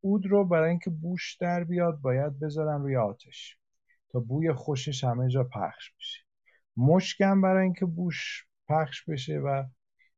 اود 0.00 0.26
رو 0.26 0.44
برای 0.44 0.70
اینکه 0.70 0.90
بوش 0.90 1.36
در 1.40 1.64
بیاد 1.64 2.00
باید 2.00 2.38
بذارن 2.40 2.82
روی 2.82 2.96
آتش 2.96 3.58
تا 4.08 4.20
بوی 4.20 4.52
خوشش 4.52 5.04
همه 5.04 5.28
جا 5.28 5.44
پخش 5.44 5.92
بشه. 5.98 6.24
مشکم 6.76 7.40
برای 7.40 7.62
اینکه 7.62 7.86
بوش 7.86 8.46
پخش 8.68 9.04
بشه 9.04 9.38
و 9.38 9.64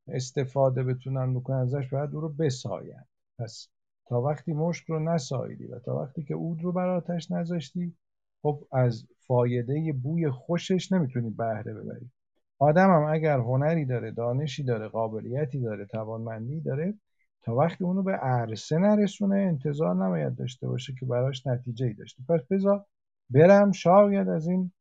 استفاده 0.08 0.82
بتونن 0.82 1.34
بکنن 1.34 1.56
ازش 1.56 1.88
باید 1.88 2.14
او 2.14 2.20
رو 2.20 2.28
بساین 2.28 3.04
پس 3.38 3.68
تا 4.06 4.20
وقتی 4.20 4.52
مشک 4.52 4.86
رو 4.86 4.98
نساییدی 4.98 5.66
و 5.66 5.78
تا 5.78 5.96
وقتی 5.96 6.22
که 6.24 6.34
اود 6.34 6.64
رو 6.64 6.72
بر 6.72 6.88
آتش 6.88 7.30
نذاشتی 7.30 7.96
خب 8.42 8.64
از 8.72 9.04
فایده 9.26 9.92
بوی 10.02 10.30
خوشش 10.30 10.92
نمی‌تونی 10.92 11.30
بهره 11.30 11.74
ببری. 11.74 12.10
آدم 12.58 12.90
هم 12.90 13.04
اگر 13.04 13.38
هنری 13.38 13.84
داره 13.84 14.10
دانشی 14.10 14.64
داره 14.64 14.88
قابلیتی 14.88 15.60
داره 15.60 15.86
توانمندی 15.86 16.60
داره 16.60 16.94
تا 17.42 17.54
وقتی 17.54 17.84
اونو 17.84 18.02
به 18.02 18.12
عرصه 18.12 18.78
نرسونه 18.78 19.36
انتظار 19.36 19.94
نباید 19.94 20.34
داشته 20.34 20.68
باشه 20.68 20.94
که 21.00 21.06
براش 21.06 21.46
نتیجه 21.46 21.86
ای 21.86 21.92
داشته. 21.92 22.22
پس 22.28 22.40
بذار 22.50 22.84
برم 23.30 23.72
شاید 23.72 24.28
از 24.28 24.46
این 24.48 24.72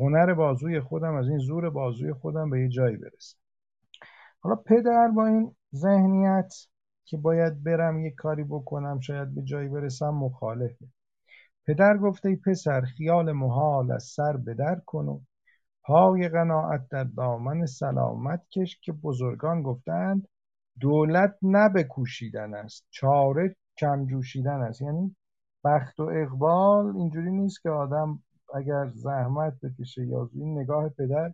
هنر 0.00 0.34
بازوی 0.34 0.80
خودم 0.80 1.14
از 1.14 1.28
این 1.28 1.38
زور 1.38 1.70
بازوی 1.70 2.12
خودم 2.12 2.50
به 2.50 2.60
یه 2.60 2.68
جایی 2.68 2.96
برسم. 2.96 3.38
حالا 4.40 4.56
پدر 4.56 5.08
با 5.08 5.26
این 5.26 5.54
ذهنیت 5.74 6.54
که 7.04 7.16
باید 7.16 7.62
برم 7.62 8.06
یک 8.06 8.14
کاری 8.14 8.44
بکنم 8.44 9.00
شاید 9.00 9.34
به 9.34 9.42
جایی 9.42 9.68
برسم 9.68 10.10
مخالفه 10.10 10.86
پدر 11.66 11.98
گفته 11.98 12.28
ای 12.28 12.36
پسر 12.36 12.80
خیال 12.80 13.32
محال 13.32 13.92
از 13.92 14.04
سر 14.04 14.36
بدر 14.36 14.80
کن 14.86 15.08
و 15.08 15.20
پای 15.82 16.28
قناعت 16.28 16.88
در 16.88 17.04
دامن 17.04 17.66
سلامت 17.66 18.48
کش 18.48 18.80
که 18.80 18.92
بزرگان 18.92 19.62
گفتند 19.62 20.28
دولت 20.80 21.34
نه 21.42 21.68
به 21.68 21.84
کوشیدن 21.84 22.54
است 22.54 22.86
چاره 22.90 23.56
کم 23.78 24.06
جوشیدن 24.06 24.60
است. 24.60 24.82
یعنی 24.82 25.16
بخت 25.64 26.00
و 26.00 26.02
اقبال 26.02 26.96
اینجوری 26.96 27.30
نیست 27.30 27.62
که 27.62 27.70
آدم 27.70 28.22
اگر 28.54 28.90
زحمت 28.94 29.60
بکشه 29.60 30.06
یا 30.06 30.30
این 30.34 30.58
نگاه 30.58 30.88
پدر 30.88 31.32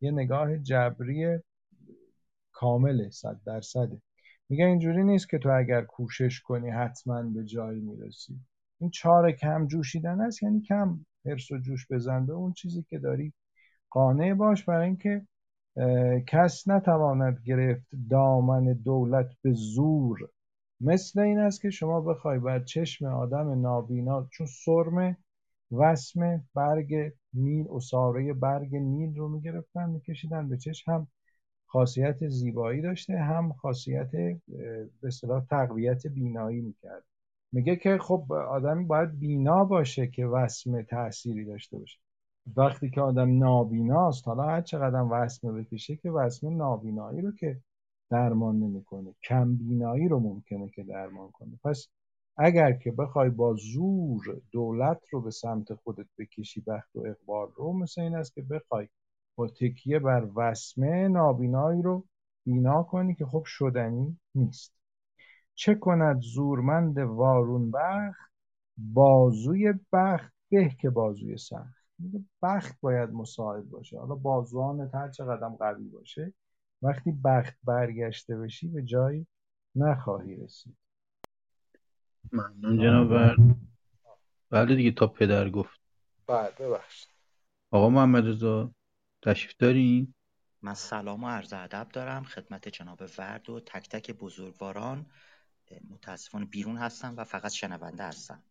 یه 0.00 0.10
نگاه 0.10 0.58
جبری 0.58 1.38
کامله 2.52 3.10
صد 3.10 3.40
درصده. 3.46 4.02
میگه 4.50 4.64
اینجوری 4.66 5.04
نیست 5.04 5.28
که 5.28 5.38
تو 5.38 5.48
اگر 5.58 5.82
کوشش 5.82 6.40
کنی 6.40 6.70
حتما 6.70 7.22
به 7.22 7.44
جایی 7.44 7.80
می‌رسی. 7.80 8.40
این 8.80 8.90
چاره 8.90 9.32
کم 9.32 9.66
جوشیدن 9.66 10.20
است 10.20 10.42
یعنی 10.42 10.60
کم 10.60 11.06
حرس 11.26 11.50
و 11.50 11.58
جوش 11.58 11.86
بزن 11.90 12.26
به 12.26 12.32
اون 12.32 12.52
چیزی 12.52 12.82
که 12.82 12.98
داری. 12.98 13.32
قانع 13.90 14.34
باش 14.34 14.64
برای 14.64 14.86
اینکه 14.86 15.26
کس 16.26 16.68
نتواند 16.68 17.40
گرفت 17.44 17.86
دامن 18.10 18.64
دولت 18.72 19.26
به 19.42 19.52
زور. 19.52 20.18
مثل 20.80 21.20
این 21.20 21.38
است 21.38 21.62
که 21.62 21.70
شما 21.70 22.00
بخوای 22.00 22.38
بر 22.38 22.60
چشم 22.60 23.04
آدم 23.06 23.60
نابینا 23.60 24.28
چون 24.32 24.46
سرمه 24.46 25.16
وسم 25.72 26.42
برگ 26.54 27.12
نیل 27.34 27.66
اصاره 27.70 28.32
برگ 28.32 28.76
نیل 28.76 29.16
رو 29.16 29.28
می‌گرفتن 29.28 29.90
میکشیدن 29.90 30.48
به 30.48 30.56
چشم 30.56 30.92
هم 30.92 31.08
خاصیت 31.72 32.28
زیبایی 32.28 32.80
داشته 32.82 33.18
هم 33.18 33.52
خاصیت 33.52 34.10
به 34.10 34.88
اصطلاح 35.02 35.44
تقویت 35.44 36.06
بینایی 36.06 36.60
می‌کرد. 36.60 37.04
میگه 37.52 37.76
که 37.76 37.98
خب 37.98 38.32
آدمی 38.32 38.84
باید 38.84 39.18
بینا 39.18 39.64
باشه 39.64 40.06
که 40.06 40.26
وسم 40.26 40.82
تأثیری 40.82 41.44
داشته 41.44 41.78
باشه. 41.78 41.98
وقتی 42.56 42.90
که 42.90 43.00
آدم 43.00 43.38
نابیناست 43.38 44.28
حالا 44.28 44.42
هر 44.42 44.60
چقدر 44.60 45.04
وسمه 45.10 45.52
بکشه 45.52 45.96
که 45.96 46.10
وسم 46.10 46.56
نابینایی 46.56 47.20
رو 47.20 47.32
که 47.32 47.60
درمان 48.10 48.58
نمی‌کنه. 48.58 49.14
کم 49.22 49.56
بینایی 49.56 50.08
رو 50.08 50.20
ممکنه 50.20 50.68
که 50.68 50.82
درمان 50.82 51.30
کنه. 51.30 51.58
پس 51.64 51.88
اگر 52.36 52.72
که 52.72 52.92
بخوای 52.92 53.30
با 53.30 53.54
زور 53.54 54.40
دولت 54.52 55.00
رو 55.10 55.20
به 55.20 55.30
سمت 55.30 55.74
خودت 55.74 56.06
بکشی 56.18 56.60
بخت 56.60 56.96
و 56.96 57.00
اقبال 57.06 57.48
رو 57.56 57.72
مثل 57.72 58.00
این 58.00 58.14
است 58.14 58.34
که 58.34 58.42
بخوای 58.42 58.88
با 59.36 59.48
تکیه 59.48 59.98
بر 59.98 60.28
وسمه 60.36 61.08
نابینایی 61.08 61.82
رو 61.82 62.06
بینا 62.44 62.82
کنی 62.82 63.14
که 63.14 63.26
خب 63.26 63.42
شدنی 63.46 64.18
نیست. 64.34 64.74
چه 65.54 65.74
کند 65.74 66.20
زورمند 66.20 66.98
وارون 66.98 67.70
بخت؟ 67.70 68.30
بازوی 68.76 69.74
بخت 69.92 70.32
به 70.48 70.68
که 70.68 70.90
بازوی 70.90 71.36
سخت. 71.36 71.80
بخت 72.42 72.80
باید 72.80 73.10
مساعد 73.10 73.70
باشه. 73.70 73.98
حالا 73.98 74.14
بازوان 74.14 74.90
هر 74.94 75.10
چقدر 75.10 75.48
قوی 75.48 75.88
باشه؟ 75.88 76.32
وقتی 76.82 77.12
بخت 77.12 77.58
برگشته 77.64 78.36
بشی 78.36 78.68
به 78.68 78.82
جایی 78.82 79.26
نخواهی 79.74 80.36
رسید. 80.36 80.76
ممنون 82.32 82.78
جناب 82.78 83.36
بله 84.50 84.76
دیگه 84.76 84.90
تا 84.90 85.06
پدر 85.06 85.50
گفت. 85.50 85.80
بله 86.26 86.50
ببخشید. 86.60 87.08
آقا 87.70 87.88
محمد 87.88 88.26
رضا 88.26 88.70
تشریف 89.22 89.54
دارین؟ 89.58 90.14
من 90.62 90.74
سلام 90.74 91.24
و 91.24 91.28
عرض 91.28 91.52
ادب 91.52 91.88
دارم 91.92 92.24
خدمت 92.24 92.68
جناب 92.68 93.02
ورد 93.18 93.50
و 93.50 93.60
تک 93.60 93.88
تک 93.88 94.10
بزرگواران. 94.10 95.06
متاسفانه 95.90 96.44
بیرون 96.44 96.76
هستم 96.76 97.14
و 97.16 97.24
فقط 97.24 97.52
شنونده 97.52 98.04
هستم. 98.04 98.42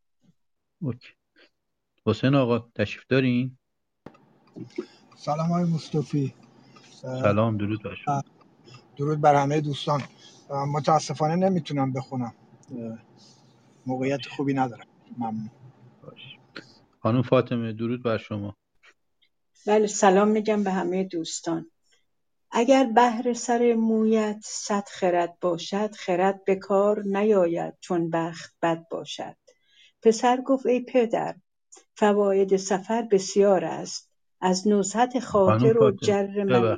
اوکی. 0.82 1.10
حسین 2.06 2.36
آقا 2.36 2.60
تشریف 2.76 3.06
دارین؟ 3.08 3.58
سلام 5.18 5.50
های 5.52 5.64
مصطفی. 5.64 6.34
سلام 7.02 7.58
درود 7.58 7.84
بر 7.84 7.96
شما. 7.96 8.24
درود 8.98 9.22
بر 9.22 9.36
همه 9.36 9.62
دوستان. 9.62 10.02
متاسفانه 10.50 11.36
نمی‌تونم 11.36 11.94
بخونم. 11.94 12.34
موقعیت 13.86 14.26
خوبی 14.26 14.54
ندارم. 14.54 14.88
ممنون. 15.18 15.50
باش. 16.02 16.38
خانم 17.00 17.22
فاطمه 17.22 17.74
درود 17.74 18.04
بر 18.04 18.18
شما. 18.18 18.59
بله 19.68 19.88
سلام 19.88 20.28
میگم 20.28 20.64
به 20.64 20.72
همه 20.72 21.04
دوستان. 21.04 21.72
اگر 22.52 22.84
بهر 22.96 23.34
سر 23.34 23.74
مویت 23.74 24.40
صد 24.44 24.84
خرد 24.88 25.38
باشد 25.42 25.92
خرد 25.92 26.46
به 26.46 26.56
کار 26.56 27.04
نیاید 27.06 27.74
چون 27.80 28.10
بخت 28.10 28.56
بد 28.62 28.86
باشد. 28.92 29.36
پسر 30.02 30.42
گفت 30.42 30.66
ای 30.66 30.80
پدر 30.80 31.36
فواید 31.96 32.58
سفر 32.58 33.02
بسیار 33.02 33.66
است. 33.66 34.10
از 34.42 34.68
نزهت 34.68 35.20
خاطر 35.20 35.78
و 35.78 35.92
جر 35.92 36.44
من 36.44 36.78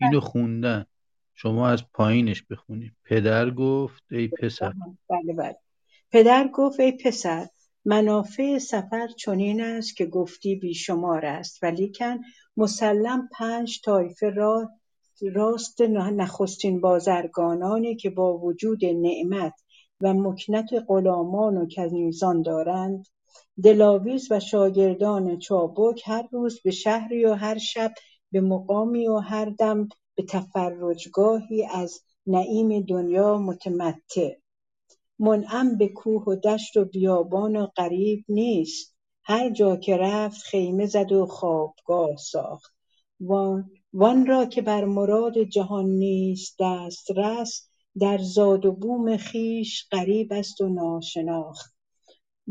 اینو 0.00 0.20
خوندن. 0.20 0.86
شما 1.34 1.68
از 1.68 1.84
پایینش 1.92 2.42
بخونید. 2.42 2.92
پدر 3.04 3.50
گفت 3.50 4.02
ای 4.10 4.28
پسر. 4.28 4.72
بله 5.08 5.32
بله. 5.32 5.56
پدر 6.10 6.48
گفت 6.54 6.80
ای 6.80 6.92
پسر 6.92 7.48
منافع 7.88 8.58
سفر 8.58 9.08
چنین 9.08 9.60
است 9.60 9.96
که 9.96 10.06
گفتی 10.06 10.54
بیشمار 10.54 11.26
است 11.26 11.62
ولیکن 11.62 12.20
مسلم 12.56 13.28
پنج 13.32 13.80
طایفه 13.84 14.30
راه 14.30 14.70
راست 15.22 15.80
نخستین 15.80 16.80
بازرگانانی 16.80 17.96
که 17.96 18.10
با 18.10 18.38
وجود 18.38 18.84
نعمت 18.84 19.52
و 20.00 20.14
مکنت 20.14 20.68
غلامان 20.88 21.56
و 21.56 21.66
کنیزان 21.66 22.42
دارند 22.42 23.06
دلاویز 23.62 24.32
و 24.32 24.40
شاگردان 24.40 25.38
چابک 25.38 26.02
هر 26.06 26.28
روز 26.32 26.60
به 26.64 26.70
شهری 26.70 27.24
و 27.24 27.34
هر 27.34 27.58
شب 27.58 27.92
به 28.32 28.40
مقامی 28.40 29.08
و 29.08 29.16
هر 29.16 29.44
دم 29.58 29.88
به 30.14 30.22
تفرجگاهی 30.22 31.66
از 31.74 32.00
نعیم 32.26 32.80
دنیا 32.80 33.38
متمتع. 33.38 34.30
منعم 35.18 35.78
به 35.78 35.88
کوه 35.88 36.24
و 36.24 36.36
دشت 36.36 36.76
و 36.76 36.84
بیابان 36.84 37.56
و 37.56 37.66
غریب 37.66 38.24
نیست. 38.28 38.96
هر 39.24 39.50
جا 39.50 39.76
که 39.76 39.96
رفت 39.96 40.42
خیمه 40.42 40.86
زد 40.86 41.12
و 41.12 41.26
خوابگاه 41.26 42.16
ساخت. 42.16 42.74
وان 43.92 44.26
را 44.26 44.46
که 44.46 44.62
بر 44.62 44.84
مراد 44.84 45.42
جهان 45.42 45.86
نیست 45.86 46.56
دسترس 46.60 47.68
در 48.00 48.18
زاد 48.18 48.66
و 48.66 48.72
بوم 48.72 49.16
خویش 49.16 49.88
غریب 49.92 50.32
است 50.32 50.60
و 50.60 50.68
ناشناخت. 50.68 51.74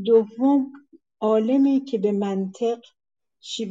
دوم 0.05 0.71
عالمی 1.19 1.85
که 1.85 1.97
به 1.97 2.11
منطق 2.11 2.79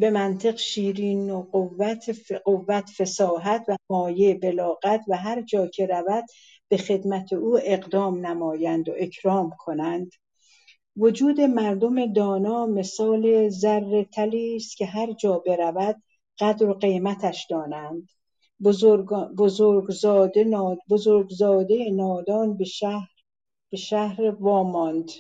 به 0.01 0.11
منطق 0.11 0.57
شیرین 0.57 1.31
و 1.31 1.43
قوت 1.43 2.33
قوت 2.45 2.91
فصاحت 2.97 3.65
و 3.69 3.77
مایه 3.91 4.35
بلاغت 4.35 5.01
و 5.09 5.17
هر 5.17 5.43
جا 5.43 5.67
که 5.67 5.87
رود 5.87 6.25
به 6.69 6.77
خدمت 6.77 7.33
او 7.33 7.59
اقدام 7.63 8.27
نمایند 8.27 8.89
و 8.89 8.93
اکرام 8.99 9.51
کنند. 9.59 10.11
وجود 10.97 11.41
مردم 11.41 12.13
دانا 12.13 12.67
مثال 12.67 13.49
زر 13.49 14.03
طلی 14.03 14.57
است 14.57 14.77
که 14.77 14.87
هر 14.87 15.13
جا 15.13 15.39
برود 15.39 16.03
قدر 16.39 16.69
و 16.69 16.75
قیمتش 16.75 17.47
دانند. 17.51 18.09
بزرگ 18.65 19.09
بزرگزاده 19.39 20.45
ناد 20.45 20.79
بزرگزاده 20.91 21.91
نادان 21.91 22.57
به 22.57 22.65
شهر 22.65 23.11
به 23.71 23.77
شهر 23.77 24.31
واماند 24.31 25.11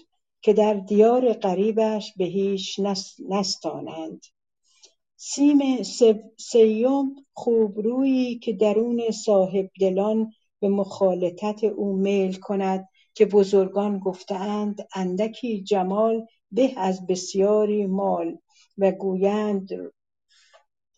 که 0.43 0.53
در 0.53 0.75
دیار 0.75 1.33
غریبش 1.33 2.13
به 2.17 2.25
هیچ 2.25 2.81
نستانند. 3.29 4.21
سیم 5.27 5.83
سیم 6.39 7.15
خوبرویی 7.33 8.39
که 8.39 8.53
درون 8.53 9.11
صاحبدلان 9.11 10.33
به 10.61 10.69
مخالطت 10.69 11.65
او 11.65 11.97
میل 11.97 12.35
کند 12.35 12.89
که 13.15 13.27
بزرگان 13.27 13.99
گفته 13.99 14.35
اند 14.35 14.89
اندکی 14.95 15.63
جمال 15.63 16.27
به 16.53 16.73
از 16.77 17.07
بسیاری 17.07 17.87
مال 17.87 18.39
و 18.79 18.93
گویند 18.93 19.69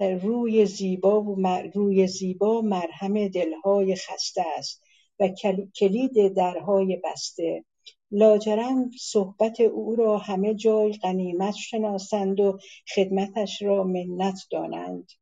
روی 0.01 0.66
زیبا 0.66 1.37
روی 1.74 2.07
زیبا 2.07 2.61
مرهم 2.61 3.29
دلهای 3.29 3.97
خسته 3.97 4.45
است 4.59 4.83
و 5.20 5.29
کلید 5.77 6.35
درهای 6.35 7.01
بسته. 7.05 7.64
لاجرم 8.11 8.90
صحبت 9.00 9.61
او 9.61 9.96
را 9.96 10.18
همه 10.18 10.54
جای 10.54 10.92
غنیمت 10.92 11.54
شناسند 11.54 12.40
و 12.40 12.59
خدمتش 12.94 13.62
را 13.62 13.84
منت 13.84 14.38
دانند. 14.50 15.12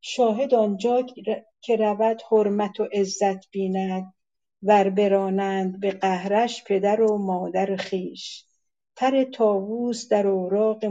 شاهد 0.00 0.54
آنجا 0.54 1.06
که 1.60 1.76
رود 1.76 2.22
حرمت 2.30 2.80
و 2.80 2.88
عزت 2.92 3.50
بیند 3.50 4.14
ور 4.62 4.90
برانند 4.90 5.80
به 5.80 5.90
قهرش 5.90 6.64
پدر 6.64 7.00
و 7.00 7.18
مادر 7.18 7.76
خویش. 7.76 8.44
پر 8.96 9.24
طاووس 9.24 10.08
در 10.08 10.26
اوراق 10.26 10.84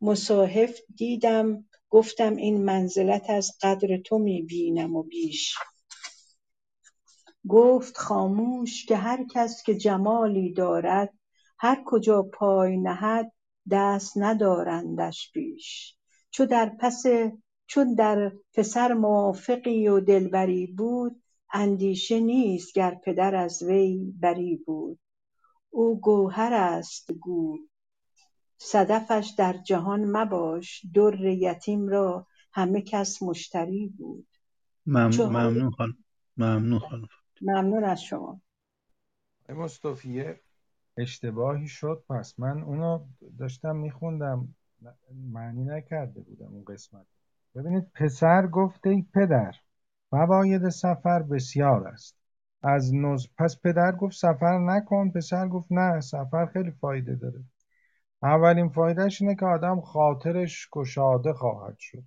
مصاحف 0.00 0.80
دیدم 0.96 1.64
گفتم 1.90 2.36
این 2.36 2.64
منزلت 2.64 3.30
از 3.30 3.52
قدر 3.62 3.96
تو 3.96 4.18
می 4.18 4.42
بینم 4.42 4.96
و 4.96 5.02
بیش. 5.02 5.54
گفت 7.48 7.98
خاموش 7.98 8.86
که 8.86 8.96
هر 8.96 9.24
کس 9.34 9.62
که 9.62 9.74
جمالی 9.74 10.52
دارد 10.52 11.14
هر 11.58 11.82
کجا 11.86 12.22
پای 12.22 12.76
نهد 12.76 13.32
دست 13.70 14.12
ندارندش 14.16 15.30
پیش. 15.32 15.96
چو 16.30 16.46
در 16.46 16.72
پس 16.80 17.02
چون 17.66 17.94
در 17.94 18.32
پسر 18.54 18.92
موافقی 18.92 19.88
و 19.88 20.00
دلبری 20.00 20.66
بود 20.66 21.22
اندیشه 21.52 22.20
نیست 22.20 22.74
گر 22.74 22.94
پدر 23.04 23.34
از 23.34 23.62
وی 23.62 24.12
بری 24.20 24.56
بود. 24.56 24.98
او 25.70 26.00
گوهر 26.00 26.52
است 26.52 27.12
گو 27.12 27.58
صدفش 28.58 29.34
در 29.38 29.56
جهان 29.66 30.04
مباش 30.04 30.86
در 30.94 31.20
یتیم 31.24 31.88
را 31.88 32.26
همه 32.52 32.82
کس 32.82 33.22
مشتری 33.22 33.86
بود. 33.98 34.26
ممنون 34.86 35.70
خانم 35.70 35.96
ممنون 36.36 36.78
خانم. 36.78 37.08
ممنون 37.42 37.84
از 37.84 38.02
شما. 38.02 38.40
مصطفی 39.48 40.34
اشتباهی 40.96 41.68
شد. 41.68 42.04
پس 42.08 42.34
من 42.38 42.62
اونو 42.62 43.06
داشتم 43.38 43.76
میخوندم. 43.76 44.54
معنی 45.32 45.64
نکرده 45.64 46.20
بودم 46.20 46.46
اون 46.46 46.64
قسمت. 46.64 47.06
ببینید 47.54 47.90
پسر 47.94 48.46
گفته 48.46 48.90
ای 48.90 49.06
پدر 49.14 49.54
فواید 50.10 50.68
سفر 50.68 51.22
بسیار 51.22 51.88
است. 51.88 52.16
از 52.62 52.94
نز... 52.94 53.26
پس 53.38 53.60
پدر 53.64 53.92
گفت 53.92 54.16
سفر 54.16 54.58
نکن. 54.58 55.10
پسر 55.10 55.48
گفت 55.48 55.72
نه 55.72 56.00
سفر 56.00 56.46
خیلی 56.46 56.70
فایده 56.70 57.14
داره. 57.14 57.44
اولین 58.22 58.68
فایدهش 58.68 59.22
اینه 59.22 59.34
که 59.34 59.46
آدم 59.46 59.80
خاطرش 59.80 60.68
گشاده 60.72 61.32
خواهد 61.32 61.76
شد. 61.78 62.02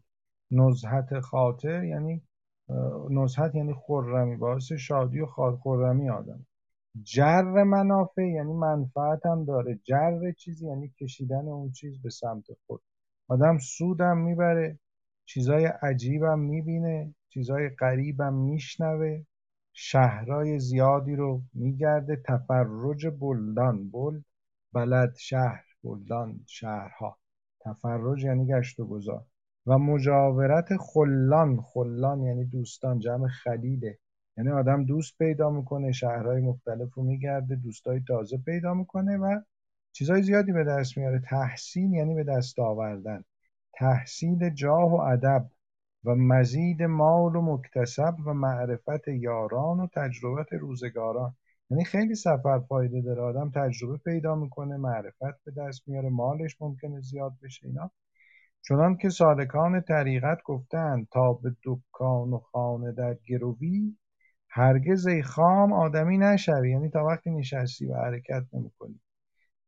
نزهت 0.51 1.19
خاطر 1.19 1.83
یعنی 1.83 2.21
نزهت 3.09 3.55
یعنی 3.55 3.73
خرمی 3.73 4.35
باعث 4.35 4.71
شادی 4.71 5.19
و 5.19 5.25
خرمی 5.63 6.09
آدم. 6.09 6.45
جر 7.03 7.63
منافع 7.63 8.27
یعنی 8.27 8.53
منفعت 8.53 9.25
هم 9.25 9.45
داره. 9.45 9.79
جر 9.83 10.31
چیزی 10.31 10.67
یعنی 10.67 10.93
کشیدن 10.99 11.47
اون 11.47 11.71
چیز 11.71 12.01
به 12.01 12.09
سمت 12.09 12.45
خود. 12.67 12.81
آدم 13.27 13.57
سودم 13.57 14.17
می‌بره 14.17 14.79
چیزای 15.25 15.65
عجیبم 15.65 16.39
می‌بینه 16.39 17.15
چیزای 17.29 17.69
غریبم 17.69 18.33
میشنوه 18.33 19.23
شهرهای 19.73 20.59
زیادی 20.59 21.15
رو 21.15 21.41
میگرده. 21.53 22.21
تفرج 22.25 23.07
بلدان 23.19 23.89
بلد 23.91 24.23
بلد 24.73 25.15
شهر 25.17 25.63
بلدان 25.83 26.39
شهرها. 26.47 27.17
تفرج 27.61 28.23
یعنی 28.23 28.45
گشت 28.47 28.79
و 28.79 28.85
گذار. 28.87 29.25
و 29.69 29.77
مجاورت 29.77 30.77
خلان. 30.77 31.61
خلان 31.61 32.21
یعنی 32.21 32.45
دوستان 32.45 32.99
جمع 32.99 33.27
خلیله. 33.27 33.97
یعنی 34.37 34.49
آدم 34.49 34.85
دوست 34.85 35.17
پیدا 35.17 35.49
می‌کنه 35.49 35.91
شهرهای 35.91 36.41
مختلف 36.41 36.93
رو 36.93 37.03
میگرده 37.03 37.55
دوستای 37.55 38.01
تازه 38.07 38.37
پیدا 38.37 38.73
می‌کنه 38.73 39.17
و 39.17 39.41
چیزهای 39.91 40.23
زیادی 40.23 40.51
به 40.51 40.63
دست 40.63 40.97
میاره. 40.97 41.21
تحسین 41.29 41.93
یعنی 41.93 42.15
به 42.15 42.23
دست 42.23 42.59
آوردن. 42.59 43.23
تحصیل 43.73 44.49
جاه 44.49 44.91
و 44.91 44.95
ادب 44.95 45.49
و 46.03 46.15
مزید 46.15 46.83
مال 46.83 47.35
و 47.35 47.41
مکتسب 47.41 48.15
و 48.25 48.33
معرفت 48.33 49.07
یاران 49.07 49.79
و 49.79 49.87
تجربت 49.95 50.53
روزگاران. 50.53 51.35
یعنی 51.69 51.83
خیلی 51.83 52.15
سفر 52.15 52.59
فایده 52.59 53.01
داره. 53.01 53.21
آدم 53.21 53.51
تجربه 53.55 53.97
پیدا 53.97 54.35
می‌کنه 54.35 54.77
معرفت 54.77 55.43
به 55.45 55.51
دست 55.57 55.87
میاره 55.87 56.09
مالش 56.09 56.61
ممکنه 56.61 57.01
زیاد 57.01 57.33
بشه 57.43 57.67
اینا. 57.67 57.91
چنان 58.61 58.97
که 58.97 59.09
سالکان 59.09 59.81
طریقت 59.81 60.43
گفتند 60.43 61.07
تا 61.11 61.33
به 61.33 61.55
دکان 61.63 62.33
و 62.33 62.37
خانه 62.37 62.91
در 62.91 63.17
گروی 63.27 63.95
هرگز 64.49 65.07
ای 65.07 65.23
خام 65.23 65.73
آدمی 65.73 66.17
نشوی. 66.17 66.71
یعنی 66.71 66.89
تا 66.89 67.05
وقتی 67.05 67.31
نشستی 67.31 67.85
و 67.85 67.95
حرکت 67.95 68.43
نمی‌کنی. 68.53 68.99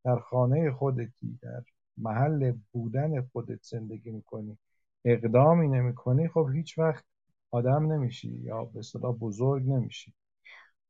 در 0.04 0.16
خانه 0.16 0.70
خودتی 0.70 1.38
در 1.42 1.62
محل 1.98 2.52
بودن 2.72 3.22
خودت 3.22 3.62
زندگی 3.62 4.10
می‌کنی. 4.10 4.58
اقدامی 5.04 5.68
نمی‌کنی 5.68 6.28
خب 6.28 6.48
هیچ 6.54 6.78
وقت 6.78 7.04
آدم 7.50 7.92
نمیشی 7.92 8.28
یا 8.28 8.64
به 8.64 8.82
صدا 8.82 9.12
بزرگ 9.12 9.68
نمیشی. 9.68 10.14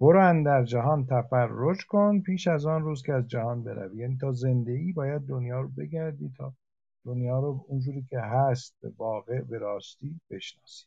برو 0.00 0.44
در 0.44 0.64
جهان 0.64 1.06
تفرج 1.06 1.86
کن 1.88 2.20
پیش 2.20 2.48
از 2.48 2.66
آن 2.66 2.82
روز 2.82 3.02
که 3.02 3.12
از 3.12 3.28
جهان 3.28 3.64
بروی. 3.64 3.98
یعنی 3.98 4.16
تا 4.16 4.32
زنده 4.32 4.92
باید 4.94 5.22
دنیا 5.22 5.60
رو 5.60 5.68
بگردی 5.68 6.32
تا 6.36 6.52
دنیا 7.04 7.40
رو 7.40 7.64
اونجوری 7.68 8.02
که 8.02 8.20
هست 8.20 8.76
به 8.80 8.92
واقع 8.96 9.40
به 9.40 9.58
راستی 9.58 10.20
بشناسی 10.30 10.86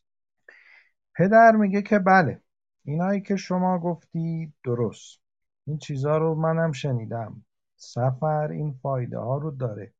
پدر 1.16 1.52
میگه 1.52 1.82
که 1.82 1.98
بله 1.98 2.40
اینایی 2.84 3.20
که 3.20 3.36
شما 3.36 3.78
گفتی 3.78 4.52
درست. 4.64 5.20
این 5.66 5.78
چیزها 5.78 6.18
رو 6.18 6.34
منم 6.34 6.72
شنیدم. 6.72 7.44
سفر 7.76 8.50
این 8.50 8.72
فایده 8.82 9.18
ها 9.18 9.38
رو 9.38 9.50
داره. 9.50 9.92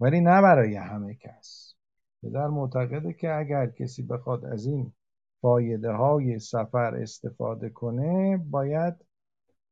ولی 0.00 0.20
نه 0.20 0.42
برای 0.42 0.76
همه 0.76 1.14
کس. 1.14 1.74
پدر 2.22 2.46
معتقده 2.46 3.12
که 3.12 3.34
اگر 3.34 3.66
کسی 3.66 4.02
بخواد 4.02 4.44
از 4.44 4.66
این 4.66 4.92
فایده 5.40 5.92
های 5.92 6.38
سفر 6.38 6.94
استفاده 6.94 7.70
کنه 7.70 8.36
باید 8.36 8.94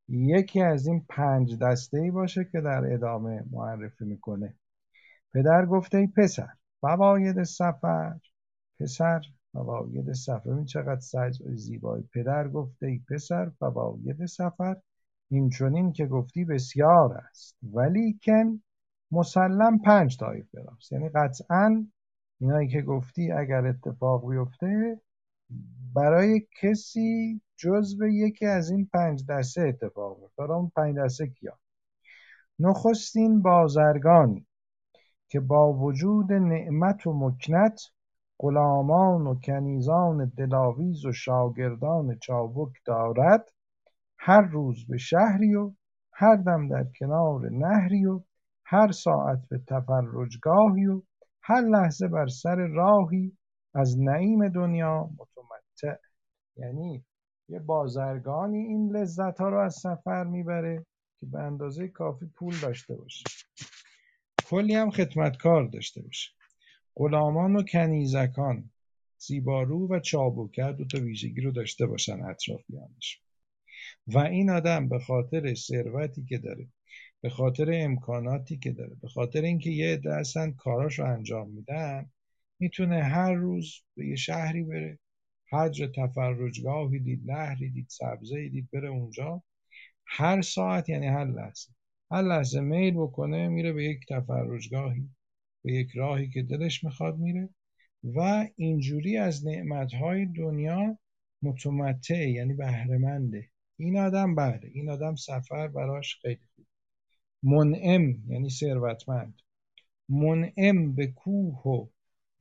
یکی 0.08 0.62
از 0.62 0.86
این 0.86 1.06
پنج 1.08 1.58
دسته 1.58 1.98
ای 1.98 2.10
باشه 2.10 2.48
که 2.52 2.60
در 2.60 2.92
ادامه 2.94 3.44
معرفی 3.50 4.04
می‌کنه. 4.04 4.54
پدر 5.34 5.66
گفته 5.66 5.98
ای 5.98 6.06
پسر 6.06 6.48
فواید 6.80 7.42
سفر. 7.42 8.18
پسر 8.80 9.20
فواید 9.52 10.12
سفر. 10.12 10.50
این 10.50 10.64
چقدر 10.64 11.00
سجع 11.00 11.54
زیبایی. 11.54 12.08
پدر 12.14 12.48
گفته 12.48 12.86
ای 12.86 13.00
پسر 13.10 13.50
فواید 13.58 14.26
سفر. 14.26 14.76
این 15.30 15.50
چونین 15.50 15.92
که 15.92 16.06
گفتی 16.06 16.44
بسیار 16.44 17.12
است. 17.12 17.56
ولی 17.62 18.18
کن 18.22 18.62
مسلم 19.10 19.78
پنج 19.78 20.18
طایفه 20.18 20.62
راست 20.62 20.92
یعنی 20.92 21.08
قطعا 21.08 21.86
اینایی 22.40 22.68
که 22.68 22.82
گفتی 22.82 23.32
اگر 23.32 23.66
اتفاق 23.66 24.30
بیفته 24.30 25.00
برای 25.94 26.46
کسی 26.60 27.40
جزو 27.56 28.06
یکی 28.08 28.46
از 28.46 28.70
این 28.70 28.88
پنج 28.92 29.26
دسته 29.26 29.62
اتفاق 29.62 30.20
میفته 30.20 30.42
اون 30.42 30.72
پنج 30.76 30.96
دسته 30.98 31.26
کیا؟ 31.26 31.58
نخستین 32.58 33.42
بازرگانی. 33.42 34.46
که 35.30 35.40
با 35.40 35.72
وجود 35.72 36.32
نعمت 36.32 37.06
و 37.06 37.12
مکنت 37.12 37.80
غلامان 38.40 39.26
و 39.26 39.34
کنیزان 39.40 40.32
دلاویز 40.36 41.06
و 41.06 41.12
شاگردان 41.12 42.18
چابک 42.18 42.72
دارد 42.84 43.48
هر 44.18 44.40
روز 44.40 44.86
به 44.88 44.96
شهری 44.96 45.54
و 45.54 45.72
هر 46.14 46.36
دم 46.36 46.68
در 46.68 46.84
کنار 46.98 47.40
نهری 47.50 48.06
و 48.06 48.20
هر 48.64 48.90
ساعت 48.90 49.38
به 49.50 49.58
تفرجگاهی 49.68 50.86
و 50.86 51.02
هر 51.42 51.60
لحظه 51.60 52.08
بر 52.08 52.26
سر 52.26 52.56
راهی 52.56 53.36
از 53.74 53.96
نعیم 53.98 54.48
دنیا 54.48 55.10
متمتع. 55.18 56.00
یعنی 56.56 57.04
یه 57.48 57.58
بازرگانی 57.58 58.58
این 58.58 58.96
لذت 58.96 59.40
ها 59.40 59.48
رو 59.48 59.60
از 59.60 59.74
سفر 59.82 60.24
می‌بره 60.24 60.86
که 61.20 61.26
به 61.26 61.38
اندازه 61.38 61.88
کافی 61.88 62.26
پول 62.36 62.54
داشته 62.62 62.96
باشه. 62.96 63.24
کلی 64.50 64.74
هم 64.74 64.90
خدمتکار 64.90 65.64
داشته 65.64 66.02
باشه. 66.02 66.30
غلامان 66.96 67.56
و 67.56 67.62
کنیزکان 67.62 68.70
زیبارو 69.18 69.88
و 69.88 70.00
چابوکر 70.00 70.72
دو 70.72 70.84
تا 70.84 70.98
ویژگی 70.98 71.40
رو 71.40 71.50
داشته 71.50 71.86
باشن 71.86 72.22
اطرافیانش. 72.22 73.20
و 74.06 74.18
این 74.18 74.50
آدم 74.50 74.88
به 74.88 74.98
خاطر 74.98 75.54
ثروتی 75.54 76.24
که 76.24 76.38
داره 76.38 76.68
به 77.20 77.30
خاطر 77.30 77.70
امکاناتی 77.74 78.58
که 78.58 78.72
داره 78.72 78.96
به 79.02 79.08
خاطر 79.08 79.42
اینکه 79.42 79.70
یه 79.70 79.92
عده 79.92 80.14
اصلا 80.14 80.50
کاراش 80.50 80.98
رو 80.98 81.04
انجام 81.04 81.50
میدن 81.50 82.10
می‌تونه 82.58 83.02
هر 83.02 83.32
روز 83.34 83.82
به 83.96 84.06
یه 84.06 84.16
شهری 84.16 84.62
بره 84.62 84.98
جا 85.72 85.86
تفرجگاهی 85.86 86.98
دید 86.98 87.30
نهری 87.30 87.70
دید 87.70 87.86
سبزه 87.88 88.48
دید 88.48 88.68
بره 88.72 88.88
اونجا. 88.88 89.42
هر 90.06 90.42
ساعت 90.42 90.88
یعنی 90.88 91.06
هر 91.06 91.24
لحظه. 91.24 91.72
هر 92.10 92.22
لحظه 92.22 92.60
میل 92.60 92.94
بکنه 92.94 93.48
میره 93.48 93.72
به 93.72 93.84
یک 93.84 94.00
تفرجگاهی 94.08 95.08
به 95.62 95.72
یک 95.72 95.90
راهی 95.94 96.28
که 96.30 96.42
دلش 96.42 96.84
می‌خواد 96.84 97.18
میره 97.18 97.48
و 98.04 98.48
اینجوری 98.56 99.16
از 99.16 99.46
نعمتهای 99.46 100.26
دنیا 100.26 100.98
متمتع 101.42 102.28
یعنی 102.28 102.54
بهرهمنده. 102.54 103.50
این 103.76 103.98
آدم 103.98 104.34
بله 104.34 104.70
این 104.72 104.88
آدم 104.90 105.14
سفر 105.14 105.68
براش 105.68 106.16
خیلی 106.22 106.40
خوب. 106.54 106.66
منعم 107.42 108.24
یعنی 108.28 108.50
ثروتمند. 108.50 109.34
منعم 110.08 110.94
به 110.94 111.06
کوه 111.06 111.62
و 111.62 111.86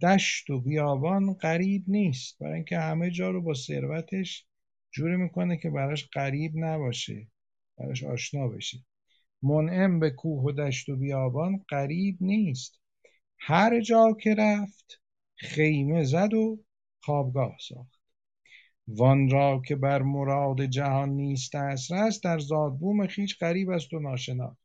دشت 0.02 0.50
و 0.50 0.62
بیابان 0.62 1.34
قریب 1.34 1.84
نیست. 1.88 2.40
برای 2.40 2.56
اینکه 2.56 2.80
همه 2.80 3.12
جا 3.12 3.30
رو 3.30 3.42
با 3.42 3.54
ثروتش 3.54 4.48
جوری 4.92 5.16
می‌کنه 5.16 5.58
که 5.58 5.70
براش 5.70 6.08
قریب 6.08 6.52
نباشه 6.56 7.28
براش 7.78 8.04
آشنا 8.04 8.48
بشه. 8.48 8.78
منعم 9.42 10.00
به 10.00 10.10
کوه 10.10 10.44
و 10.44 10.52
دشت 10.52 10.90
و 10.90 10.96
بیابان 10.96 11.66
قریب 11.68 12.18
نیست. 12.22 12.80
هر 13.40 13.82
جا 13.82 14.18
که 14.22 14.36
رفت 14.36 15.02
خیمه 15.36 16.04
زد 16.04 16.34
و 16.34 16.64
خوابگاه 17.04 17.56
ساخت. 17.68 18.00
وان 18.88 19.30
را 19.30 19.62
که 19.68 19.76
بر 19.76 20.02
مراد 20.02 20.66
جهان 20.66 21.10
نیست 21.10 21.56
است 21.56 22.24
در 22.24 22.40
زادبوم 22.40 23.08
خیش 23.08 23.38
غریب 23.38 23.70
است 23.70 23.94
و 23.94 24.00
ناشناس 24.00 24.58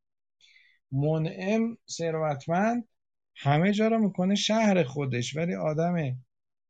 منعم 0.92 1.78
ثروتمند 1.90 2.88
همه 3.36 3.72
جا 3.72 3.88
رو 3.88 3.98
می‌کنه 3.98 4.34
شهر 4.34 4.82
خودش 4.82 5.36
ولی 5.36 5.54
آدم 5.54 6.18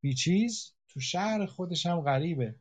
بیچیز 0.00 0.74
تو 0.88 1.00
شهر 1.00 1.46
خودش 1.46 1.86
هم 1.86 2.00
غریبه. 2.00 2.54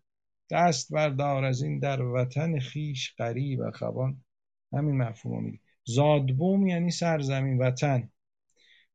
دست 0.51 0.93
بردار 0.93 1.43
از 1.43 1.61
این 1.61 1.79
در 1.79 2.01
وطن 2.01 2.59
خیش 2.59 3.15
غریب 3.17 3.69
خبان 3.71 4.23
همین 4.73 4.97
مفهوم 4.97 5.43
میگه. 5.43 5.59
زادبوم 5.85 6.67
یعنی 6.67 6.91
سرزمین 6.91 7.57
وطن. 7.57 8.09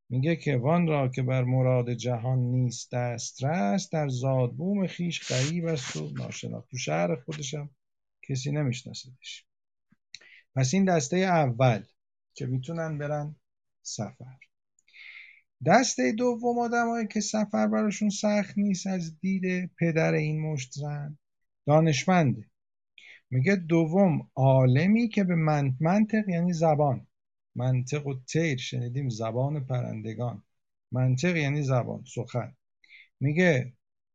میگه 0.09 0.37
که 0.37 0.57
وان 0.57 0.87
را 0.87 1.09
که 1.09 1.23
بر 1.23 1.45
مراد 1.45 1.93
جهان 1.93 2.39
نیست 2.39 2.93
دسترس 2.93 3.91
در 3.91 4.09
زادبوم 4.09 4.87
خیش 4.87 5.33
غریب 5.33 5.67
است 5.67 5.97
و 5.97 6.11
ناشناخت. 6.11 6.71
تو 6.71 6.79
شهر 6.79 7.17
خودشم 7.17 7.71
کسی 8.29 8.53
نمیشناسدش. 8.53 9.45
پس 10.57 10.75
این 10.75 10.85
دسته 10.85 11.17
اول 11.17 11.83
که 12.35 12.47
می‌تونن 12.47 12.99
برن 12.99 13.37
سفر. 13.83 14.39
دسته 15.67 16.13
دوم 16.13 16.59
آدمایی 16.59 17.07
که 17.07 17.21
سفر 17.21 17.67
براشون 17.67 18.09
سخت 18.09 18.59
نیست 18.59 18.87
از 18.87 19.21
دید 19.21 19.71
پدر 19.79 20.13
این 20.13 20.41
مشت 20.41 20.73
زن 20.73 21.19
دانشمنده. 21.67 22.51
میگه 23.31 23.57
دوم 23.57 24.31
عالمی 24.35 25.09
که 25.09 25.25
به 25.25 25.35
منطق 25.81 26.29
یعنی 26.29 26.53
زبان. 26.53 27.07
منطق 27.55 28.07
و 28.07 28.15
تیر 28.27 28.59
شنیدیم 28.59 29.09
زبان 29.09 29.65
پرندگان. 29.65 30.43
منطق 30.93 31.37
یعنی 31.37 31.63
زبان 31.63 32.05
سخن. 32.15 32.57
میگه 33.21 33.73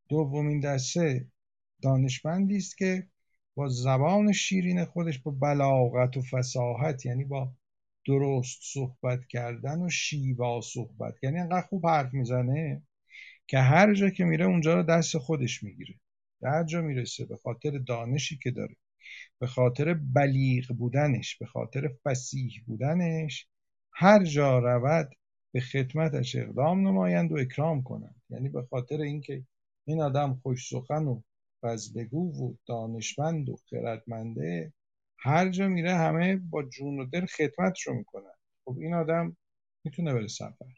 دومین 0.10 0.60
دسته 0.60 1.28
دانشمندی 1.82 2.58
است 2.58 2.78
که 2.78 3.08
با 3.56 3.68
زبان 3.68 4.32
شیرین 4.32 4.86
خودش 4.86 5.20
با 5.20 5.32
بلاغت 5.32 6.18
و 6.18 6.22
فساحت 6.22 7.06
یعنی 7.06 7.24
با 7.24 7.52
درست 8.06 8.60
صحبت 8.62 9.28
کردن 9.28 9.82
و 9.82 9.90
شیوا 9.90 10.62
صحبت 10.62 11.24
یعنی 11.24 11.40
انقدر 11.40 11.68
خوب 11.68 11.88
حرف 11.88 12.14
می‌زنه 12.14 12.84
که 13.48 13.60
هر 13.60 13.94
جا 13.94 14.10
که 14.10 14.24
میره 14.26 14.46
اونجا 14.46 14.74
رو 14.76 14.84
دست 14.84 15.18
خودش 15.18 15.64
می‌گیره. 15.64 15.96
هر 16.44 16.64
جا 16.64 16.82
می‌رسه 16.82 17.26
به 17.26 17.38
خاطر 17.38 17.78
دانشی 17.78 18.38
که 18.38 18.52
داره. 18.52 18.76
به 19.40 19.48
خاطر 19.48 19.94
بلیغ 19.94 20.74
بودنش 20.74 21.38
به 21.38 21.46
خاطر 21.46 21.92
فسیح 22.04 22.64
بودنش 22.68 23.48
هر 23.94 24.24
جا 24.24 24.60
رود 24.60 25.10
به 25.52 25.60
خدمتش 25.60 26.36
اقدام 26.36 26.88
نمایند 26.88 27.32
و 27.32 27.36
اکرام 27.36 27.84
کنند. 27.84 28.22
یعنی 28.30 28.50
به 28.50 28.68
خاطر 28.70 29.02
اینکه 29.02 29.44
این 29.86 30.02
آدم 30.02 30.40
خوش 30.44 30.70
سخن 30.70 31.04
و 31.04 31.22
فضلگو 31.62 32.46
و 32.46 32.56
دانشمند 32.66 33.50
و 33.50 33.56
خردمنده 33.70 34.74
هر 35.18 35.50
جا 35.50 35.68
میره 35.68 35.96
همه 35.96 36.36
با 36.36 36.64
جون 36.64 37.00
و 37.00 37.06
دل 37.06 37.26
خدمتش 37.26 37.88
رو 37.88 37.94
می‌کنن. 37.94 38.34
خب 38.66 38.78
این 38.78 38.94
آدم 38.94 39.38
می‌تونه 39.84 40.14
بره 40.14 40.28
سفر. 40.28 40.74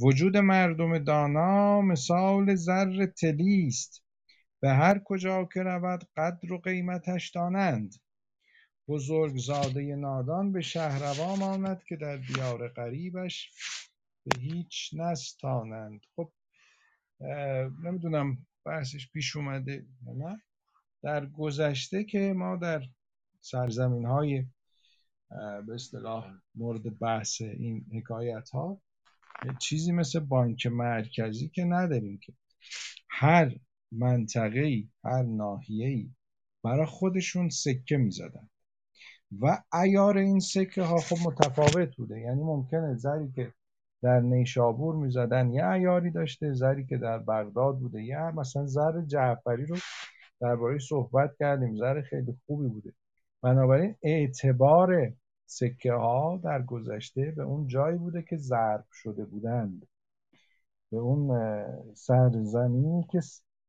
وجود 0.00 0.36
مردم 0.36 0.98
دانا 0.98 1.80
مثال 1.80 2.54
زر 2.54 3.06
تلیست. 3.06 4.02
به 4.60 4.70
هر 4.70 4.98
کجا 5.04 5.44
که 5.44 5.62
رود 5.62 6.08
قدر 6.16 6.52
و 6.52 6.58
قیمتش 6.58 7.30
دانند. 7.30 7.94
زاده 9.34 9.96
نادان 9.96 10.52
به 10.52 10.60
شهروا 10.60 11.36
ماند 11.36 11.84
که 11.84 11.96
در 11.96 12.16
دیار 12.16 12.68
غریبش 12.68 13.52
به 14.24 14.40
هیچ 14.40 14.90
نستانند. 14.94 16.00
خب 16.16 16.32
نمی‌دونم 17.84 18.46
بحثش 18.64 19.10
پیش 19.12 19.36
اومده 19.36 19.86
نه. 20.06 20.42
در 21.02 21.26
گذشته 21.26 22.04
که 22.04 22.32
ما 22.36 22.56
در 22.56 22.82
سرزمین 23.40 24.04
های 24.04 24.46
به 25.66 25.74
اصطلاح 25.74 26.34
مورد 26.54 26.98
بحث 26.98 27.40
این 27.40 27.86
حکایت 27.92 28.50
ها 28.50 28.82
چیزی 29.58 29.92
مثل 29.92 30.20
بانک 30.20 30.66
مرکزی 30.66 31.48
که 31.48 31.64
نداریم 31.64 32.18
که 32.18 32.32
هر 33.08 33.56
منطقه‌ای 33.92 34.88
هر 35.04 35.22
ناحیه‌ای 35.22 36.10
برای 36.64 36.86
خودشون 36.86 37.48
سکه 37.48 37.96
می‌زدن. 37.96 38.48
و 39.40 39.62
ایار 39.82 40.18
این 40.18 40.40
سکه 40.40 40.82
ها 40.82 40.96
خب 40.96 41.16
متفاوت 41.26 41.96
بوده. 41.96 42.20
یعنی 42.20 42.42
ممکنه 42.42 42.94
زری 42.96 43.32
که 43.32 43.52
در 44.02 44.20
نیشابور 44.20 44.94
می‌زدن 44.94 45.52
یه 45.52 45.66
ایاری 45.66 46.10
داشته 46.10 46.52
زری 46.52 46.86
که 46.86 46.96
در 46.96 47.18
بغداد 47.18 47.78
بوده. 47.78 48.02
یه 48.02 48.18
مثلا 48.18 48.66
زر 48.66 49.02
جعفری 49.06 49.66
رو 49.66 49.76
درباره 50.40 50.78
صحبت 50.78 51.30
کردیم 51.38 51.76
زر 51.76 52.02
خیلی 52.02 52.36
خوبی 52.46 52.68
بوده. 52.68 52.92
بنابراین 53.42 53.96
اعتبار 54.02 55.12
سکه 55.46 55.92
ها 55.92 56.40
در 56.44 56.62
گذشته 56.62 57.32
به 57.36 57.42
اون 57.42 57.66
جایی 57.66 57.98
بوده 57.98 58.22
که 58.22 58.36
ضرب 58.36 58.84
شده 58.92 59.24
بودند. 59.24 59.86
به 60.90 60.98
اون 60.98 61.30
سرزمینی 61.94 63.06
که 63.12 63.20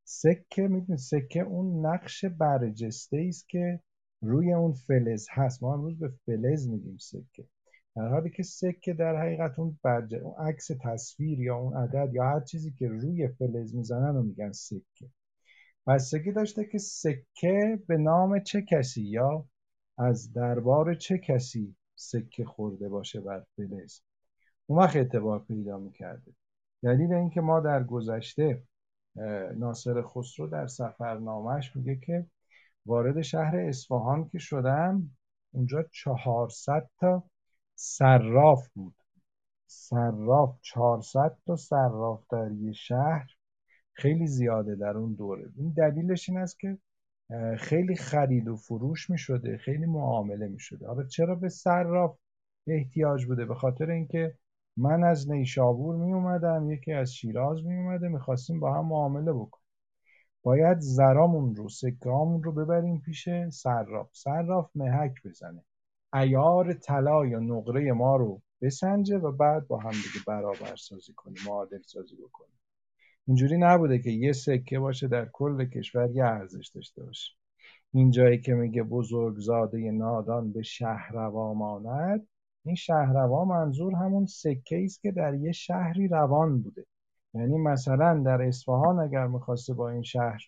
سکه 0.04 0.62
می‌دونید 0.62 1.00
سکه 1.00 1.40
اون 1.40 1.86
نقش 1.86 2.26
برجسته 2.26 3.26
است 3.30 3.50
که 3.50 3.80
روی 4.22 4.54
اون 4.54 4.74
فلز 4.74 5.28
هست. 5.32 5.64
ما 5.64 5.74
امروز 5.74 6.00
به 6.00 6.14
فلز 6.26 6.70
میگیم 6.70 6.98
سکه. 6.98 7.48
در 7.96 8.08
حالی 8.08 8.30
که 8.30 8.44
سکه 8.44 8.94
در 8.94 9.16
حقیقت 9.16 9.60
اون, 9.60 9.80
برج... 9.84 10.16
اون 10.16 10.48
عکس 10.48 10.68
تصویر 10.84 11.40
یا 11.40 11.58
اون 11.58 11.78
عدد 11.78 12.14
یا 12.14 12.24
هر 12.24 12.40
چیزی 12.40 12.72
که 12.72 12.88
روی 12.88 13.28
فلز 13.28 13.76
می‌زنن 13.76 14.16
رو 14.16 14.24
میگن 14.24 14.52
سکه. 14.52 15.10
بستگی 15.88 16.32
داشته 16.32 16.66
که 16.66 16.78
سکه 16.78 17.80
به 17.88 17.98
نام 17.98 18.40
چه 18.40 18.62
کسی 18.62 19.02
یا 19.02 19.46
از 19.98 20.34
دربار 20.34 20.96
چه 20.96 21.18
کسی 21.18 21.76
سکه 21.96 22.46
خورده 22.46 22.90
باشه 22.90 23.22
بر 23.22 23.46
فلز؟ 23.56 24.00
اون 24.66 24.80
وقت 24.80 24.96
اعتبار 24.96 25.40
پیدا 25.40 25.78
می‌کرده. 25.78 26.32
دلیل 26.84 27.14
اینکه 27.14 27.42
ما 27.42 27.60
در 27.60 27.84
گذشته 27.84 28.64
ناصر 29.58 30.02
خسرو 30.02 30.48
در 30.48 30.68
سفرنامهش 30.68 31.76
میگه 31.76 31.96
که 31.96 32.26
وارد 32.86 33.22
شهر 33.22 33.56
اصفهان 33.56 34.30
که 34.30 34.38
شدم 34.40 35.12
اونجا 35.52 35.84
چهارصد 35.92 36.90
تا 37.00 37.24
صراف 37.76 38.68
بود. 38.74 38.96
صراف 39.68 40.60
چهارصد 40.62 41.38
تا 41.46 41.56
صراف 41.56 42.24
در 42.32 42.52
یه 42.52 42.72
شهر 42.72 43.28
خیلی 43.94 44.28
زیاده 44.28 44.76
در 44.76 44.98
اون 44.98 45.14
دوره. 45.14 45.50
این 45.58 45.74
دلیلش 45.78 46.30
این 46.30 46.38
است 46.38 46.60
که 46.60 46.78
خیلی 47.58 47.96
خرید 47.96 48.48
و 48.48 48.56
فروش 48.56 49.10
می 49.10 49.18
شده 49.18 49.58
خیلی 49.58 49.86
معامله 49.86 50.48
می 50.48 50.60
شده 50.60 50.88
حالا 50.88 51.04
چرا 51.04 51.36
به 51.36 51.50
صراف 51.50 52.18
احتیاج 52.68 53.26
بوده؟ 53.26 53.46
به 53.46 53.56
خاطر 53.56 53.90
اینکه 53.90 54.38
من 54.78 55.04
از 55.04 55.32
نیشابور 55.32 55.96
می 55.96 56.14
اومدم 56.14 56.72
یکی 56.72 56.94
از 56.94 57.14
شیراز 57.14 57.66
می 57.66 57.78
اومده 57.78 58.08
می‌خواستیم 58.08 58.60
با 58.60 58.74
هم 58.74 58.86
معامله 58.86 59.34
بکنیم. 59.34 59.66
باید 60.44 60.80
زرامون 60.80 61.56
رو 61.56 61.70
سکهامون 61.70 62.44
رو 62.44 62.52
ببریم 62.52 63.02
پیش 63.02 63.30
صراف. 63.50 64.10
صراف 64.14 64.70
محک 64.76 65.14
بزنه. 65.26 65.64
ایار 66.14 66.74
طلا 66.74 67.26
یا 67.26 67.40
نقره 67.40 67.92
ما 67.92 68.16
رو 68.16 68.42
بسنجه 68.62 69.18
و 69.18 69.32
بعد 69.32 69.68
با 69.68 69.78
هم 69.78 69.92
دیگه 69.92 70.26
برابر 70.28 70.76
سازی 70.76 71.14
کنیم 71.14 71.38
معادل 71.48 71.82
سازی 71.82 72.16
بکنیم. 72.16 72.60
اینجوری 73.28 73.58
نبوده 73.58 74.00
که 74.00 74.10
یه 74.10 74.32
سکه 74.32 74.80
باشه 74.80 75.08
در 75.08 75.26
کل 75.26 75.66
کشور 75.66 76.12
یه 76.12 76.26
ارزش 76.26 76.68
داشته 76.76 77.04
باشه. 77.04 77.32
این 77.94 78.12
جایی 78.12 78.42
که 78.42 78.54
میگه 78.54 78.84
بزرگزاده 78.84 79.92
نادان 79.92 80.52
به 80.52 80.62
شهروا 80.62 81.54
ماند 81.54 82.28
این 82.66 82.76
شهروا 82.76 83.46
منظور 83.46 83.96
همون 83.96 84.26
سکه 84.26 84.84
است 84.84 85.02
که 85.02 85.12
در 85.12 85.34
یه 85.34 85.52
شهری 85.52 86.08
روان 86.08 86.62
بوده. 86.62 86.86
یعنی 87.34 87.58
مثلا 87.58 88.24
در 88.26 88.42
اصفهان 88.42 89.00
اگر 89.00 89.28
می‌خواسته 89.28 89.74
با 89.74 89.90
این 89.90 90.02
شهر 90.04 90.42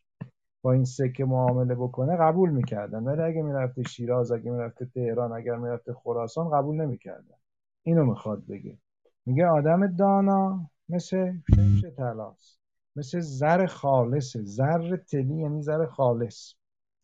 با 0.61 0.72
این 0.72 0.86
سکه 0.86 1.26
معامله 1.26 1.76
بکنه 1.76 2.18
قبول 2.18 2.49
می‌کردن. 2.49 3.03
ولی 3.03 3.22
اگه 3.22 3.41
می‌رفته 3.41 3.84
شیراز 3.84 4.32
اگه 4.32 4.51
می‌رفته 4.51 4.86
تهران 4.86 5.32
اگر 5.32 5.55
می‌رفته 5.55 5.93
خراسان 5.93 6.49
قبول 6.49 6.76
نمی‌کردن. 6.82 7.36
اینو 7.84 8.05
می‌خواد 8.05 8.45
بگه. 8.47 8.78
میگه 9.26 9.45
آدم 9.47 9.88
دانا 9.88 10.70
مثل 10.89 11.34
شمش 11.55 11.82
تلاس 11.97 12.57
مثل 12.95 13.20
زر 13.20 13.66
خالصه 13.66 14.41
زر 14.43 14.95
تلی 14.97 15.36
یعنی 15.36 15.61
زر 15.61 15.86
خالص. 15.86 16.53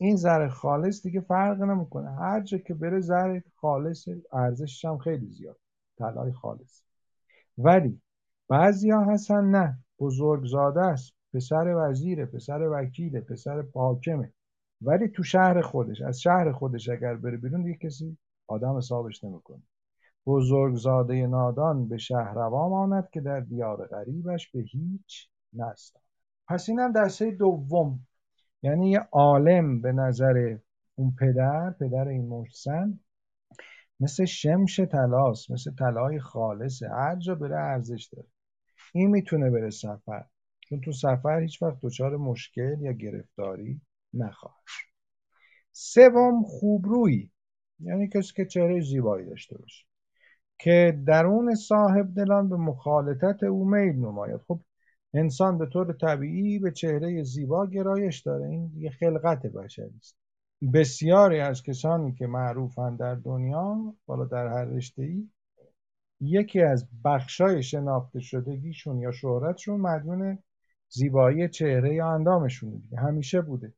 این 0.01 0.15
زر 0.15 0.47
خالص 0.47 1.03
دیگه 1.03 1.21
فرق 1.21 1.61
نمی‌کنه. 1.61 2.11
هر 2.11 2.41
جا 2.41 2.57
که 2.57 2.73
بره 2.73 2.99
زر 2.99 3.39
خالص 3.55 4.07
ارزشش 4.31 4.85
هم 4.85 4.97
خیلی 4.97 5.27
زیاد. 5.27 5.59
طلای 5.97 6.31
خالص. 6.31 6.83
ولی 7.57 8.01
بعضیا 8.47 9.01
هستن 9.01 9.43
نه. 9.43 9.79
بزرگزاده 9.99 10.81
است. 10.81 11.13
پسر 11.33 11.75
وزیره 11.77 12.25
پسر 12.25 12.69
وکیله 12.71 13.21
پسر 13.21 13.63
حاکمه 13.73 14.33
ولی 14.81 15.07
تو 15.07 15.23
شهر 15.23 15.61
خودش 15.61 16.01
از 16.01 16.21
شهر 16.21 16.51
خودش 16.51 16.89
اگر 16.89 17.15
بره 17.15 17.37
بیرون 17.37 17.63
دیگه 17.63 17.77
کسی 17.77 18.17
آدم 18.47 18.77
حسابش 18.77 19.23
نمی‌کنه. 19.23 19.61
بزرگزاده 20.25 21.27
نادان 21.27 21.87
به 21.87 21.97
شهر 21.97 22.33
روا 22.33 22.69
ماند 22.69 23.09
که 23.09 23.21
در 23.21 23.39
دیار 23.39 23.87
غریبش 23.87 24.51
به 24.51 24.59
هیچ 24.59 25.29
نستان 25.53 26.01
پس 26.47 26.69
اینم 26.69 26.91
دسته 26.91 27.31
دوم. 27.31 27.99
یعنی 28.61 28.91
یه 28.91 28.99
عالم 29.11 29.81
به 29.81 29.91
نظر 29.91 30.57
اون 30.95 31.15
پدر 31.19 31.71
پدر 31.79 32.07
این 32.07 32.27
محسن 32.27 32.99
مثل 33.99 34.25
شمش 34.25 34.75
تلاست 34.75 35.51
مثل 35.51 35.71
طلای 35.75 36.19
خالصه 36.19 36.89
هر 36.89 37.15
جا 37.15 37.35
بره 37.35 37.55
ارزش 37.59 38.09
داره. 38.13 38.27
این 38.93 39.09
می‌تونه 39.09 39.49
بره 39.49 39.69
سفر 39.69 40.25
چون 40.59 40.81
تو 40.81 40.91
سفر 40.91 41.39
هیچ 41.39 41.61
وقت 41.61 41.77
دچار 41.81 42.17
مشکل 42.17 42.81
یا 42.81 42.91
گرفتاری 42.91 43.81
نخواهد 44.13 44.63
سوم 45.71 46.43
خوبرویی 46.43 47.31
یعنی 47.79 48.07
کسی 48.07 48.33
که 48.35 48.45
چهره 48.45 48.81
زیبایی 48.81 49.25
داشته 49.25 49.57
باشه 49.57 49.85
که 50.59 51.03
درون 51.07 51.55
صاحب 51.55 52.15
دلان 52.15 52.49
به 52.49 52.55
مخالطت 52.55 53.43
او 53.43 53.69
میل 53.69 53.95
نماید. 53.95 54.41
خب 54.47 54.59
انسان 55.13 55.57
به 55.57 55.65
طور 55.65 55.93
طبیعی 55.93 56.59
به 56.59 56.71
چهره 56.71 57.23
زیبا 57.23 57.65
گرایش 57.65 58.19
داره. 58.19 58.47
این 58.47 58.71
یه 58.77 58.89
خلقت 58.89 59.45
بشری 59.45 59.93
است. 59.97 60.17
بسیاری 60.73 61.39
از 61.39 61.63
کسانی 61.63 62.13
که 62.13 62.27
معروفند 62.27 62.99
در 62.99 63.15
دنیا 63.15 63.93
بالا 64.05 64.25
در 64.25 64.47
هر 64.47 64.65
رشته 64.65 65.23
یکی 66.21 66.61
از 66.61 66.87
بخشای 67.05 67.63
شناخته 67.63 68.19
شدگیشون 68.19 68.99
یا 68.99 69.11
شهرتشون 69.11 69.81
مدیون 69.81 70.39
زیبایی 70.89 71.49
چهره 71.49 71.95
یا 71.95 72.11
اندامشونه 72.13 72.77
دیگه. 72.77 72.97
همیشه 72.97 73.41
بوده. 73.41 73.73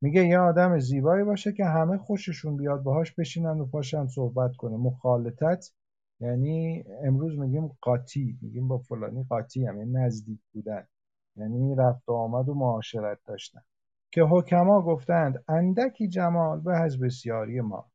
میگه 0.00 0.26
یه 0.26 0.38
آدم 0.38 0.78
زیبایی 0.78 1.24
باشه 1.24 1.52
که 1.52 1.64
همه 1.64 1.98
خوششون 1.98 2.56
بیاد 2.56 2.82
باهاش 2.82 3.12
بشینن 3.12 3.60
و 3.60 3.66
پاشن 3.66 4.06
صحبت 4.06 4.56
کنه. 4.56 4.76
مخالطت 4.76 5.70
یعنی 6.20 6.84
امروز 7.04 7.38
میگیم 7.38 7.76
قاطی 7.80 8.38
میگیم 8.42 8.68
با 8.68 8.78
فلانی 8.78 9.24
قاطی 9.28 9.66
هم 9.66 9.78
یعنی 9.78 9.92
نزدیک 9.92 10.40
بودن. 10.52 10.86
یعنی 11.36 11.74
رفت 11.74 12.08
و 12.08 12.12
آمد 12.12 12.48
و 12.48 12.54
معاشرت 12.54 13.18
داشتن. 13.26 13.60
که 14.12 14.22
حکما 14.22 14.82
گفتند 14.82 15.44
اندکی 15.48 16.08
جمال 16.08 16.60
به 16.60 16.76
از 16.76 16.98
بسیاری 16.98 17.60
ما. 17.60 17.90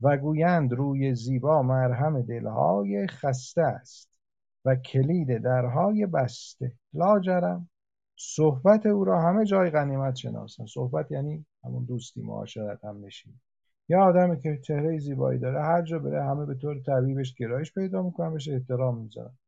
و 0.00 0.16
گویند 0.16 0.72
روی 0.72 1.14
زیبا 1.14 1.62
مرهم 1.62 2.22
دلهای 2.22 3.06
خسته 3.06 3.62
است 3.62 4.20
و 4.64 4.76
کلید 4.76 5.38
درهای 5.38 6.06
بسته. 6.06 6.72
لاجرم 6.92 7.70
صحبت 8.16 8.86
او 8.86 9.04
را 9.04 9.20
همه 9.20 9.44
جای 9.44 9.70
غنیمت 9.70 10.14
شناسند. 10.14 10.66
صحبت 10.66 11.12
یعنی 11.12 11.46
همون 11.64 11.84
دوستی 11.84 12.22
معاشرت 12.22 12.84
هم 12.84 13.04
نشین 13.04 13.40
یا 13.88 14.02
آدمی 14.02 14.40
که 14.40 14.58
چهره 14.62 14.98
زیبایی 14.98 15.38
داره 15.38 15.62
هر 15.62 15.82
جا 15.82 15.98
بره 15.98 16.24
همه 16.24 16.46
به 16.46 16.54
طور 16.54 16.80
طبیعی 16.80 17.14
بهش 17.14 17.34
گرایش 17.34 17.74
پیدا 17.74 18.02
می‌کنن 18.02 18.32
بهش 18.32 18.48
احترام 18.48 18.98
می‌ذارن. 18.98 19.38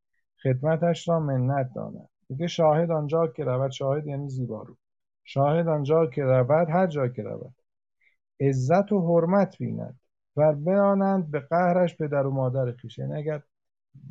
خدمتش 0.43 1.09
را 1.09 1.21
منت 1.21 1.71
دانند 1.75 2.09
میگه 2.29 2.47
شاهد 2.47 2.91
آنجا 2.91 3.27
که 3.27 3.45
رود 3.45 3.71
شاهد 3.71 4.07
یعنی 4.07 4.29
زیبارو. 4.29 4.77
شاهد 5.25 5.69
آنجا 5.69 6.07
که 6.07 6.25
رود 6.25 6.69
هر 6.71 6.87
جا 6.87 7.09
که 7.09 7.23
رود. 7.23 7.55
عزت 8.41 8.93
و 8.93 9.01
حرمت 9.01 9.59
بیند 9.59 10.01
و 10.37 10.53
بمانند 10.53 11.31
به 11.31 11.41
قهرش 11.41 11.97
پدر 11.97 12.27
و 12.27 12.31
مادر 12.31 12.73
خویش. 12.73 12.99
یعنی 12.99 13.15
اگر 13.15 13.43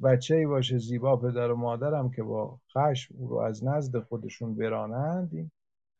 بچه 0.03 0.35
ای 0.35 0.45
باشه 0.45 0.77
زیبا 0.77 1.17
پدر 1.17 1.51
و 1.51 1.55
مادرم 1.55 2.11
که 2.11 2.23
با 2.23 2.59
خشم 2.73 3.15
او 3.17 3.27
رو 3.27 3.37
از 3.37 3.65
نزد 3.65 3.99
خودشون 3.99 4.55
برانند 4.55 5.29
این 5.33 5.51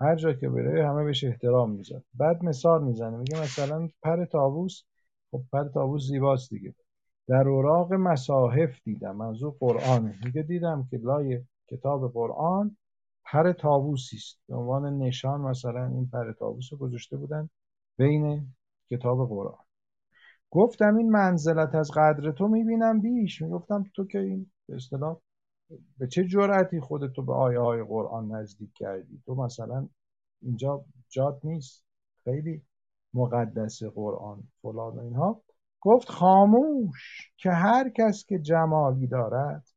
هر 0.01 0.15
جا 0.15 0.33
که 0.33 0.49
بره 0.49 0.87
همه 0.87 1.03
بهش 1.03 1.23
احترام 1.23 1.71
می‌ذاره 1.71 2.03
بعد 2.13 2.43
مثال 2.43 2.83
می‌زنه 2.83 3.17
میگه 3.17 3.41
مثلا 3.41 3.89
پر 4.03 4.25
تاووس 4.25 4.83
خب 5.31 5.41
پر 5.51 5.67
تاووس 5.67 6.07
زیباست 6.07 6.49
دیگه. 6.49 6.75
در 7.27 7.47
اوراق 7.47 7.93
مصاحف 7.93 8.81
دیدم 8.83 9.15
منظور 9.15 9.55
قرآنه 9.59 10.19
میگه 10.25 10.43
دیدم 10.43 10.87
که 10.91 10.97
لای 10.97 11.43
کتاب 11.67 12.13
قرآن 12.13 12.77
پر 13.25 13.51
تاووسی 13.51 14.15
است. 14.15 14.39
به 14.47 14.55
عنوان 14.55 14.97
نشان 14.97 15.41
مثلا 15.41 15.85
این 15.85 16.09
پر 16.13 16.33
تاووس 16.33 16.71
رو 16.71 16.77
گذاشته 16.77 17.17
بودن 17.17 17.49
بین 17.97 18.53
کتاب 18.89 19.29
قرآن. 19.29 19.65
گفتم 20.51 20.95
این 20.95 21.11
منزلت 21.11 21.75
از 21.75 21.91
قدر 21.91 22.31
تو 22.31 22.47
می‌بینم 22.47 23.01
بیش. 23.01 23.41
می‌گفتم 23.41 23.83
تو 23.95 24.05
که 24.05 24.19
این 24.19 24.51
به 24.67 24.75
اصطلاح 24.75 25.17
به 25.97 26.07
چه 26.07 26.27
جرأتی 26.27 26.79
خودتو 26.79 27.23
به 27.23 27.33
آیه 27.33 27.59
های 27.59 27.83
قرآن 27.83 28.31
نزدیک 28.31 28.69
کردی؟ 28.75 29.21
تو 29.25 29.35
مثلا 29.35 29.87
اینجا 30.41 30.85
جاد 31.09 31.39
نیست. 31.43 31.85
خیلی 32.23 32.61
مقدس 33.13 33.83
قرآن 33.83 34.43
فلان 34.61 34.97
و 34.97 34.99
اینها. 34.99 35.41
گفت 35.81 36.09
خاموش 36.09 37.31
که 37.37 37.49
هر 37.49 37.89
کس 37.89 38.25
که 38.25 38.39
جمالی 38.39 39.07
دارد 39.07 39.67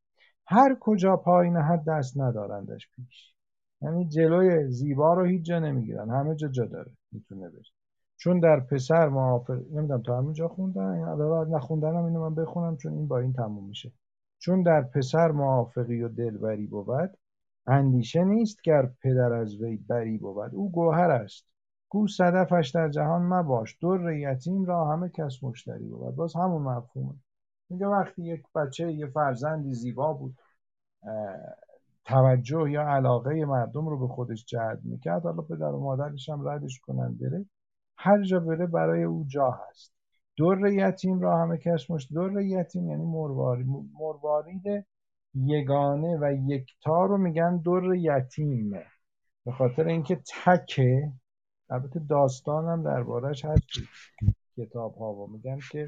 هر 0.47 0.77
کجا 0.79 1.17
پای 1.17 1.49
نهد 1.49 1.83
دست 1.87 2.17
ندارندش 2.17 2.89
پیش. 2.95 3.33
یعنی 3.81 4.07
جلوی 4.07 4.71
زیبا 4.71 5.13
رو 5.13 5.25
هیچ 5.25 5.45
جا 5.45 5.59
نمی‌گیرن. 5.59 6.09
همه 6.09 6.35
جا 6.35 6.47
جا 6.47 6.65
داره. 6.65 6.91
می‌تونه 7.11 7.49
بره. 7.49 7.61
چون 8.17 8.39
در 8.39 8.59
پسر 8.59 9.09
موافق 9.09 9.59
نمی‌دونم 9.71 10.01
تا 10.01 10.17
همینجا 10.17 10.47
خوندن؟ 10.47 10.99
نخوندنم 11.49 12.05
اینو 12.05 12.29
من 12.29 12.35
بخونم 12.35 12.77
چون 12.77 12.93
این 12.93 13.07
با 13.07 13.19
این 13.19 13.33
تموم 13.33 13.67
میشه. 13.67 13.91
چون 14.43 14.63
در 14.63 14.81
پسر 14.81 15.31
موافقی 15.31 16.01
و 16.01 16.09
دلبری 16.09 16.67
بود 16.67 17.17
اندیشه 17.67 18.23
نیست 18.23 18.61
گر 18.61 18.85
پدر 19.01 19.33
از 19.33 19.61
وی 19.61 19.77
بری 19.77 20.17
بود. 20.17 20.55
او 20.55 20.71
گوهر 20.71 21.11
است. 21.11 21.45
گو 21.89 22.07
صدفش 22.07 22.71
در 22.75 22.89
جهان 22.89 23.21
مباش. 23.21 23.77
در 23.81 24.11
یتیم 24.11 24.65
را 24.65 24.85
همه 24.85 25.09
کس 25.09 25.43
مشتری 25.43 25.87
بود. 25.87 26.15
باز 26.15 26.35
همون 26.35 26.61
مفهومه. 26.61 27.13
میگه 27.69 27.87
وقتی 27.87 28.23
یک 28.23 28.43
بچه 28.55 28.91
یه 28.91 29.07
فرزندی 29.07 29.73
زیبا 29.73 30.13
بود 30.13 30.37
توجه 32.05 32.71
یا 32.71 32.87
علاقه 32.87 33.45
مردم 33.45 33.87
رو 33.87 33.99
به 33.99 34.07
خودش 34.07 34.45
جلب 34.45 34.79
می‌کرد 34.83 35.23
حالا 35.23 35.41
پدر 35.41 35.71
و 35.71 35.79
مادرش 35.79 36.29
هم 36.29 36.47
ردش 36.47 36.79
کنن 36.79 37.13
بره. 37.13 37.45
هر 37.97 38.23
جا 38.23 38.39
بره 38.39 38.67
برای 38.67 39.03
او 39.03 39.25
جا 39.27 39.51
هست 39.51 39.92
در 40.37 40.71
یتیم 40.71 41.19
را 41.19 41.37
همه 41.37 41.57
کس 41.57 41.91
مشت. 41.91 42.13
در 42.13 42.41
یتیم 42.41 42.89
یعنی 42.89 43.05
مروارید 43.05 43.67
مروارید 43.99 44.85
یگانه 45.35 46.17
و 46.21 46.33
یکتا 46.49 47.05
رو 47.05 47.17
میگن 47.17 47.57
در 47.57 47.95
یتیمه. 47.95 48.85
به 49.45 49.51
خاطر 49.51 49.87
اینکه 49.87 50.15
تکه 50.45 51.11
البته 51.69 51.99
داستانم 51.99 52.83
دربارش 52.83 53.45
هست 53.45 53.63
کتاب 54.57 54.95
ها 54.95 55.13
و 55.13 55.31
میگن 55.31 55.59
که 55.71 55.87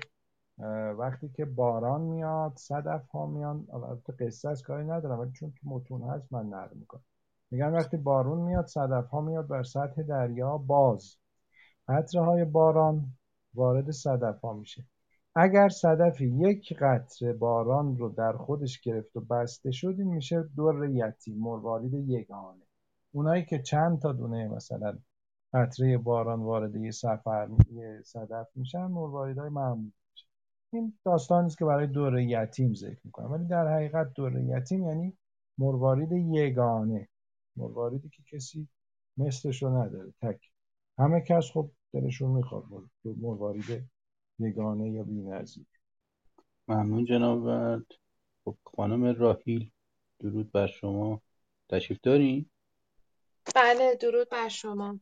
وقتی 0.97 1.29
که 1.29 1.45
باران 1.45 2.01
میاد 2.01 2.53
صدف 2.55 3.09
ها 3.09 3.25
میان. 3.25 3.67
البته 3.73 4.13
قصه 4.13 4.49
از 4.49 4.61
کاری 4.61 4.85
ندارم 4.85 5.19
ولی 5.19 5.31
چون 5.31 5.51
تو 5.51 5.69
متون 5.69 6.01
هست 6.01 6.33
من 6.33 6.45
نقل 6.45 6.77
می‌کنم. 6.77 7.03
میگن 7.51 7.73
وقتی 7.73 7.97
بارون 7.97 8.39
میاد 8.39 8.65
صدف 8.65 9.09
ها 9.09 9.21
میاد 9.21 9.47
بر 9.47 9.63
سطح 9.63 10.01
دریا 10.01 10.57
باز. 10.57 11.15
قطره 11.87 12.21
های 12.21 12.45
باران 12.45 13.13
وارد 13.55 13.91
صدف 13.91 14.41
ها 14.41 14.53
میشه. 14.53 14.85
اگر 15.35 15.69
صدفی 15.69 16.25
یک 16.27 16.73
قطره 16.73 17.33
باران 17.33 17.97
رو 17.97 18.09
در 18.09 18.33
خودش 18.33 18.81
گرفت 18.81 19.15
و 19.15 19.21
بسته 19.21 19.71
شد 19.71 19.95
این 19.97 20.07
میشه 20.07 20.49
دور 20.55 20.89
یتیم 20.89 21.37
مروارید 21.37 21.93
یگانه. 21.93 22.63
اونایی 23.11 23.45
که 23.45 23.61
چند 23.61 23.99
تا 23.99 24.11
دونه 24.11 24.47
مثلا 24.47 24.97
قطره 25.53 25.97
باران 25.97 26.39
وارد 26.39 26.75
یه 26.75 26.91
سفر 26.91 27.49
یه 27.71 28.01
صدف 28.05 28.47
میشن 28.55 28.85
مرواریدهای 28.85 29.49
معمولی 29.49 29.93
میشن. 30.11 30.27
این 30.73 30.93
داستانی 31.05 31.45
است 31.45 31.57
که 31.57 31.65
برای 31.65 31.87
دور 31.87 32.19
یتیم 32.19 32.73
ذکر 32.73 32.99
می‌کنم. 33.03 33.31
ولی 33.31 33.45
در 33.45 33.67
حقیقت 33.67 34.13
دور 34.13 34.39
یتیم 34.39 34.87
یعنی 34.87 35.17
مروارید 35.57 36.11
یگانه. 36.11 37.09
مرواریدی 37.55 38.09
که 38.09 38.23
کسی 38.31 38.67
مثلش 39.17 39.63
رو 39.63 39.81
نداره. 39.81 40.13
تک. 40.21 40.51
همه 40.97 41.21
کس 41.21 41.51
خب 41.53 41.71
دلشون 41.95 42.31
می‌خواد 42.31 42.63
مروارید 43.05 43.89
یگانه 44.39 44.91
یا 44.91 45.03
بی‌نظیر. 45.03 45.65
ممنون 46.67 47.05
جناب 47.05 47.43
ورد. 47.43 47.85
خب 48.45 48.57
خانم 48.63 49.03
راهیل 49.03 49.71
درود 50.19 50.51
بر 50.51 50.67
شما. 50.67 51.21
تشریف 51.69 51.99
دارین؟ 52.03 52.45
بله 53.55 53.95
درود 53.95 54.29
بر 54.29 54.49
شما. 54.49 54.99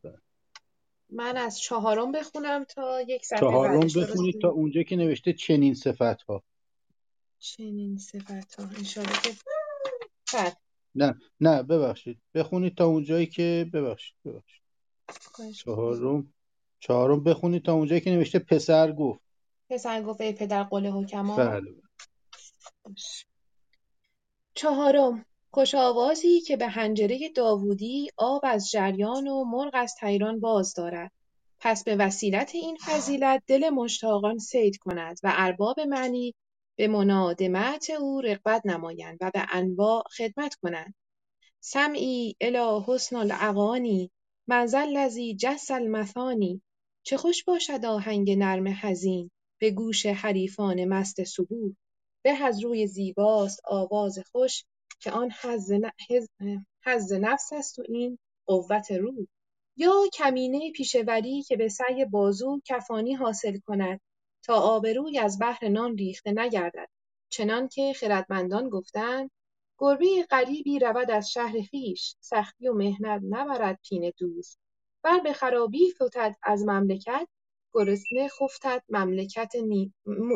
من 1.09 1.37
از 1.37 1.59
چهارم 1.59 2.11
بخونم 2.11 2.63
تا 2.63 3.01
یک 3.01 3.25
صفحه 3.25 3.39
چهارم 3.39 3.79
بعدش 3.79 3.97
بخونید 3.97 4.41
تا؟ 4.41 4.49
اونجا 4.49 4.83
که 4.83 4.95
نوشته 4.95 5.33
چنین 5.33 5.73
صفت 5.73 6.21
ها 6.21 6.43
چنین 7.39 7.97
صفت 7.97 8.55
ها 8.59 8.65
انشالله 8.77 9.21
که 9.23 9.29
بله. 10.33 10.55
نه 10.95 11.21
نه 11.41 11.63
ببخشید. 11.63 12.21
بخونید 12.33 12.77
تا 12.77 12.85
اونجایی 12.85 13.25
که 13.25 13.69
ببخشید 13.73 14.15
ببخشید. 14.25 14.63
چهارم. 15.55 16.33
چهارم 16.83 17.23
بخونید 17.23 17.65
تا 17.65 17.73
اونجایی 17.73 18.01
که 18.01 18.11
نوشته 18.11 18.39
پسر 18.39 18.91
گفت. 18.91 19.19
پسر 19.69 20.03
گفت 20.03 20.21
ای 20.21 20.33
پدر 20.33 20.63
قل 20.63 20.87
حکما. 20.87 21.35
بله. 21.35 21.75
چهارم 24.53 25.25
خوش 25.51 25.75
آوازی 25.75 26.41
که 26.41 26.57
به 26.57 26.67
حنجره 26.67 27.29
داوودی 27.35 28.09
آب 28.17 28.41
از 28.43 28.71
جریان 28.71 29.27
و 29.27 29.43
مرغ 29.43 29.71
از 29.73 29.95
طیران 29.99 30.39
باز 30.39 30.73
دارد. 30.73 31.11
پس 31.59 31.83
به 31.83 31.95
وسیلت 31.95 32.55
این 32.55 32.77
فضیلت 32.85 33.43
دل 33.47 33.69
مشتاقان 33.69 34.37
صید 34.37 34.77
کند 34.77 35.19
و 35.23 35.33
ارباب 35.35 35.79
معنی 35.79 36.35
به 36.75 36.87
منادمت 36.87 37.89
او 37.89 38.21
رغبت 38.21 38.65
نمایند 38.65 39.17
و 39.21 39.31
به 39.33 39.45
انواع 39.51 40.03
خدمت 40.17 40.55
کنند. 40.55 40.95
سمعی 41.59 42.35
الی 42.41 42.83
حسن 42.87 43.15
الاغانی 43.15 44.11
من 44.47 44.65
ذاالذی 44.65 45.35
جس 45.35 45.71
المثانی. 45.71 46.61
چه 47.05 47.17
خوش 47.17 47.43
باشد 47.43 47.85
آهنگ 47.85 48.31
نرم 48.31 48.67
حزین 48.67 49.31
به 49.61 49.71
گوش 49.71 50.05
حریفان 50.05 50.85
مست 50.85 51.23
صبوح. 51.23 51.73
به 52.23 52.43
از 52.43 52.63
روی 52.63 52.87
زیباست 52.87 53.59
آواز 53.65 54.19
خوش 54.31 54.65
که 54.99 55.11
آن 55.11 55.31
حظ 56.85 57.11
نفس 57.13 57.53
است 57.53 57.79
و 57.79 57.83
این 57.87 58.17
قوت 58.45 58.91
روح. 58.91 59.25
یا 59.77 59.93
کمینه 60.13 60.71
پیشه 60.71 61.01
وری 61.07 61.41
که 61.41 61.57
به 61.57 61.69
سعی 61.69 62.05
بازو 62.05 62.61
کفانی 62.65 63.13
حاصل 63.13 63.57
کند 63.59 64.01
تا 64.45 64.55
آبروی 64.55 65.19
از 65.19 65.39
بهر 65.39 65.67
نان 65.67 65.97
ریخته 65.97 66.31
نگردد. 66.31 66.89
چنانکه 67.29 67.93
خردمندان 67.93 68.69
گفتند 68.69 69.31
گربه 69.77 70.23
غریبی 70.29 70.79
رود 70.79 71.11
از 71.11 71.31
شهر 71.31 71.61
خویش 71.69 72.15
سختی 72.19 72.67
و 72.67 72.73
محنت 72.73 73.21
نبرد 73.29 73.79
پینه 73.83 74.13
دوز 74.17 74.57
ور 75.03 75.19
به 75.19 75.33
خرابی 75.33 75.91
فتد 75.91 76.35
از 76.43 76.63
مملکت 76.63 77.27
گرسنه 77.73 78.27
خفتد 78.27 78.83
مملکت 78.89 79.51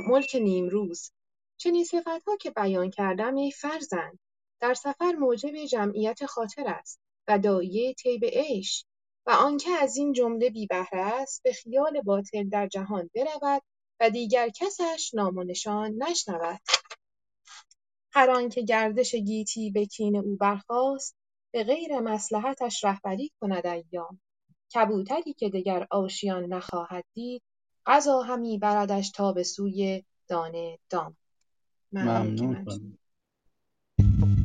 ملک 0.10 0.36
نیمروز. 0.36 1.12
چنین 1.58 1.84
صفتها 1.84 2.38
که 2.42 2.52
بیان 2.52 2.90
کردم 2.90 3.36
ای 3.36 3.52
فرزند 3.52 4.20
در 4.62 4.74
سفر 4.74 5.12
موجب 5.12 5.66
جمعیت 5.66 6.26
خاطر 6.26 6.64
است 6.68 7.00
و 7.28 7.40
داعیه 7.40 7.94
طیب 7.94 8.26
عیش. 8.26 8.86
و 9.28 9.32
آنکه 9.32 9.70
از 9.70 9.98
این 9.98 10.14
جمله 10.14 10.50
بی 10.50 10.68
بهره 10.68 11.02
است 11.02 11.44
به 11.44 11.54
خیال 11.54 12.02
باطل 12.02 12.50
در 12.50 12.68
جهان 12.68 13.10
برود 13.16 13.62
و 14.00 14.10
دیگر 14.10 14.50
کسش 14.50 15.12
نام 15.14 15.38
و 15.38 15.44
نشان 15.44 16.04
نشنود. 16.04 16.60
هر 18.12 18.30
آنکه 18.30 18.62
گردش 18.62 19.16
گیتی 19.16 19.72
به 19.72 19.86
کین 19.86 20.18
او 20.18 20.36
برخاست 20.36 21.16
به 21.54 21.64
غیر 21.64 22.00
مصلحتش 22.00 22.84
رهبری 22.84 23.32
کند 23.42 23.68
ایام. 23.68 24.22
کبوتری 24.76 25.34
که 25.34 25.50
دگر 25.50 25.88
آشیان 25.92 26.46
نخواهد 26.46 27.06
دید 27.14 27.42
قضا 27.86 28.22
همی 28.22 28.58
بردش 28.58 29.12
تا 29.12 29.34
به 29.34 29.44
سوی 29.44 30.04
دانه 30.28 30.80
دام. 30.90 31.18
ممنون 31.92 32.66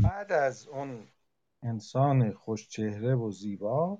بعد 0.02 0.32
از 0.32 0.68
اون 0.68 1.06
انسان 1.62 2.32
خوشچهره 2.32 3.14
و 3.14 3.30
زیبا 3.30 3.98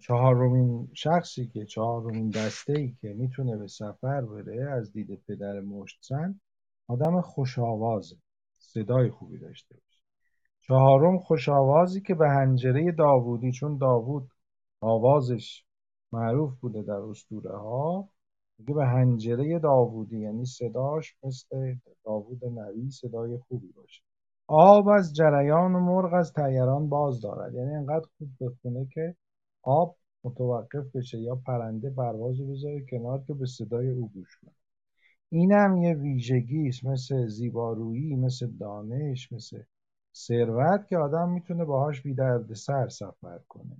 چهارمین 0.00 0.88
شخصی 0.94 1.46
که 1.46 1.64
چهارمین 1.64 2.30
دسته 2.30 2.72
ای 2.72 2.94
که 3.00 3.08
می‌تونه 3.08 3.56
به 3.56 3.66
سفر 3.66 4.20
بره 4.20 4.70
از 4.72 4.92
دید 4.92 5.22
پدر 5.28 5.60
مشتزن 5.60 6.40
آدم 6.88 7.20
خوشآوازه 7.20 8.16
صدای 8.58 9.10
خوبی 9.10 9.38
داشته 9.38 9.74
باشه. 9.74 10.00
چهارم 10.60 11.18
خوشآوازی 11.18 12.00
که 12.00 12.14
به 12.14 12.28
هنجره 12.28 12.92
داوودی 12.92 13.52
چون 13.52 13.78
داوود 13.78 14.30
آوازش 14.84 15.64
معروف 16.12 16.60
بوده 16.60 16.82
در 16.82 16.92
اسطوره 16.92 17.58
ها 17.58 18.08
میگه 18.58 18.74
به 18.74 18.86
هنجره 18.86 19.58
داوودی 19.58 20.18
یعنی 20.20 20.44
صداش 20.44 21.16
مثل 21.22 21.74
داوود 22.04 22.44
نبی 22.44 22.90
صدای 22.90 23.38
خوبی 23.38 23.72
باشه. 23.76 24.02
آب 24.46 24.88
از 24.88 25.14
جریان 25.14 25.74
و 25.74 25.80
مرغ 25.80 26.14
از 26.14 26.32
تیران 26.32 26.88
باز 26.88 27.20
دارد. 27.20 27.54
یعنی 27.54 27.74
انقدر 27.74 28.06
خوب 28.18 28.28
بخونه 28.40 28.86
که 28.94 29.14
آب 29.62 29.96
متوقف 30.24 30.96
بشه 30.96 31.18
یا 31.18 31.36
پرنده 31.36 31.90
پرواز 31.90 32.40
بذاره 32.40 32.86
کنار 32.90 33.24
که 33.26 33.34
به 33.34 33.46
صدای 33.46 33.90
او 33.90 34.08
گوش 34.08 34.36
کنه. 34.36 34.54
اینم 35.30 35.76
یه 35.76 35.94
ویژگی 35.94 36.68
است. 36.68 36.84
مثل 36.84 37.26
زیبارویی 37.26 38.16
مثل 38.16 38.46
دانش 38.46 39.32
مثل 39.32 39.62
ثروت 40.14 40.86
که 40.88 40.98
آدم 40.98 41.28
می‌تونه 41.28 41.64
باهاش 41.64 42.02
بی 42.02 42.14
سر 42.54 42.88
سفر 42.88 43.38
کنه. 43.48 43.76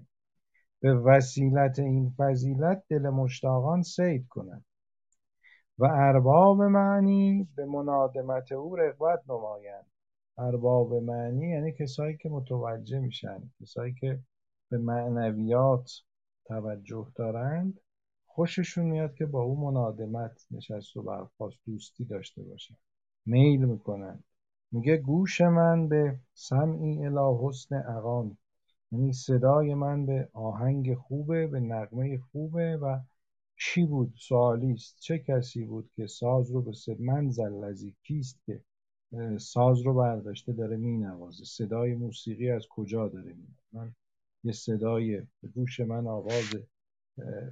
به 0.85 0.95
وسیلت 0.95 1.79
این 1.79 2.15
فضیلت 2.19 2.83
دل 2.89 3.09
مشتاقان 3.09 3.83
سید 3.83 4.29
کند 4.29 4.65
و 5.79 5.85
ارباب 5.85 6.63
معنی 6.63 7.49
به 7.57 7.67
منادمت 7.67 8.53
او 8.53 8.77
رغبت 8.77 9.23
نمایند. 9.29 9.87
ارباب 10.39 10.95
معنی 10.95 11.51
یعنی 11.51 11.73
کسایی 11.73 12.17
که 12.17 12.29
متوجه 12.29 12.99
میشن 12.99 13.51
کسایی 13.61 13.95
که 13.95 14.19
به 14.71 14.79
معنویات 14.79 15.91
توجه 16.45 17.07
دارند 17.15 17.81
خوششون 18.27 18.85
میاد 18.85 19.15
که 19.15 19.27
با 19.27 19.43
او 19.43 19.61
منادمت 19.61 20.47
نشست 20.51 20.97
و 20.97 21.03
برخواست 21.03 21.57
دوستی 21.67 22.05
داشته 22.05 22.43
باشن. 22.43 22.77
میل 23.27 23.65
می‌کنن. 23.65 24.25
میگه 24.73 24.97
گوش 24.97 25.41
من 25.41 25.89
به 25.89 26.19
سمعی 26.35 27.07
الی 27.07 27.39
حسن 27.43 27.77
اقام 27.89 28.37
یعنی 28.93 29.13
صدای 29.13 29.75
من 29.75 30.07
به 30.07 30.29
آهنگ 30.33 30.95
خوبه 30.95 31.47
به 31.47 31.61
نغمه 31.61 32.19
خوبه 32.19 32.77
و 32.77 33.01
کی 33.59 33.87
بود؟ 33.87 34.15
سوالی 34.17 34.73
است. 34.73 34.97
چه 35.01 35.19
کسی 35.19 35.65
بود 35.65 35.91
که 35.97 36.07
ساز 36.07 36.51
رو 36.51 36.63
به 36.63 36.73
صد 36.73 37.01
منزل 37.01 37.65
لذی 37.65 37.95
کیست 38.03 38.41
که 38.47 38.61
ساز 39.39 39.81
رو 39.81 39.95
برداشته 39.95 40.53
داره 40.53 40.77
مینوازه؟ 40.77 41.45
صدای 41.45 41.95
موسیقی 41.95 42.51
از 42.51 42.67
کجا 42.71 43.09
داره 43.09 43.33
میاد؟ 43.33 43.59
من 43.73 43.95
یه 44.45 44.53
صدای 44.53 45.23
به 45.41 45.49
گوش 45.55 45.81
من 45.81 46.07
آواز 46.07 46.55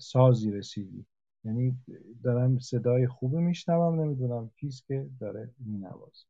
سازی 0.00 0.50
رسیدی. 0.50 1.06
یعنی 1.44 1.76
دارم 2.22 2.59
صدای 2.59 3.06
خوبی 3.06 3.36
میشنوم 3.36 4.00
نمی‌دونم 4.00 4.50
کیست 4.56 4.86
که 4.86 5.06
داره 5.20 5.50
مینوازه. 5.59 6.24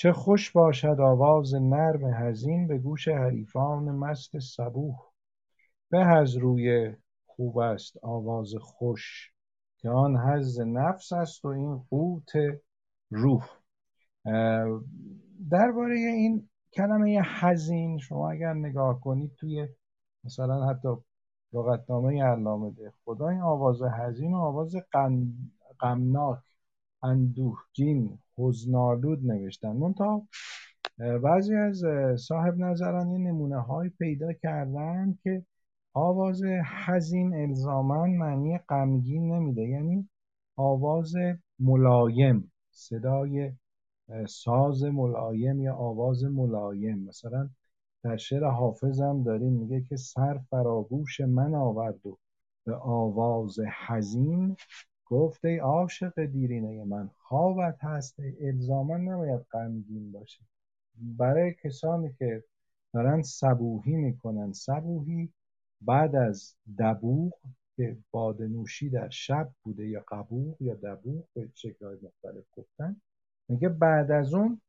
چه 0.00 0.12
خوش 0.12 0.50
باشد 0.50 0.96
آواز 1.00 1.54
نرم 1.54 2.06
حزین 2.06 2.66
به 2.66 2.78
گوش 2.78 3.08
حریفان 3.08 3.84
مست 3.84 4.38
صبوح. 4.38 4.96
به 5.90 5.98
از 5.98 6.36
روی 6.36 6.94
خوب 7.26 7.58
است 7.58 7.96
آواز 8.02 8.54
خوش 8.60 9.32
که 9.78 9.88
آن 9.90 10.16
حظ 10.16 10.60
نفس 10.60 11.12
است 11.12 11.44
و 11.44 11.48
این 11.48 11.78
قوت 11.90 12.32
روح. 13.10 13.48
درباره 15.50 15.94
این 15.94 16.48
کلمه 16.72 17.22
حزین 17.40 17.98
شما 17.98 18.30
اگر 18.30 18.52
نگاه 18.52 19.00
کنید 19.00 19.34
توی 19.34 19.68
مثلا 20.24 20.66
حتی 20.66 20.88
لغتنامه 21.52 22.22
علامه 22.22 22.70
ده 22.70 22.92
خدا 23.04 23.28
این 23.28 23.40
آواز 23.40 23.82
حزین 23.82 24.34
و 24.34 24.38
آواز 24.38 24.76
غمناک 25.80 26.49
اندوهگین 27.02 28.18
حزنالود 28.38 29.26
نوشتن. 29.26 29.72
منتها 29.72 30.28
بعضی 31.22 31.54
از 31.54 31.82
صاحب 32.16 32.58
نظران 32.58 33.10
یه 33.10 33.18
نمونه 33.18 33.60
های 33.60 33.88
پیدا 33.88 34.32
کردن 34.32 35.18
که 35.22 35.44
آواز 35.92 36.42
حزین 36.86 37.34
الزاما 37.34 38.06
معنی 38.06 38.58
غمگین 38.58 39.32
نمیده. 39.32 39.62
یعنی 39.62 40.08
آواز 40.56 41.14
ملایم 41.58 42.52
صدای 42.70 43.52
ساز 44.28 44.84
ملایم 44.84 45.60
یا 45.60 45.74
آواز 45.74 46.24
ملایم. 46.24 46.98
مثلا 46.98 47.48
در 48.02 48.16
شعر 48.16 48.44
حافظم 48.44 49.22
داریم 49.22 49.52
میگه 49.52 49.80
که 49.88 49.96
سر 49.96 50.38
فراگوش 50.50 51.20
من 51.20 51.54
آورد 51.54 52.06
و 52.06 52.18
به 52.64 52.74
آواز 52.74 53.58
حزین 53.86 54.56
گفت 55.10 55.44
ای 55.44 55.58
عاشق 55.58 56.24
دیرینه 56.24 56.84
من 56.84 57.10
خوابت 57.16 57.84
هست 57.84 58.16
الزاما 58.40 58.96
نباید 58.96 59.40
غمگین 59.52 60.12
باشه 60.12 60.44
برای 60.94 61.54
کسانی 61.54 62.12
که 62.18 62.44
دارن 62.94 63.22
صبوهی 63.22 63.96
می‌کنن 63.96 64.52
صبوهی 64.52 65.32
بعد 65.80 66.16
از 66.16 66.54
دبوغ 66.78 67.32
که 67.76 67.96
بادنوشی 68.10 68.90
در 68.90 69.08
شب 69.08 69.50
بوده 69.62 69.88
یا 69.88 70.04
قبوغ 70.08 70.62
یا 70.62 70.74
دبوغ 70.74 71.24
به 71.34 71.48
شکلهای 71.54 71.98
مختلف 72.02 72.44
گفتن 72.52 72.96
میگه 73.48 73.68
بعد 73.68 74.10
از 74.10 74.34
اون 74.34 74.60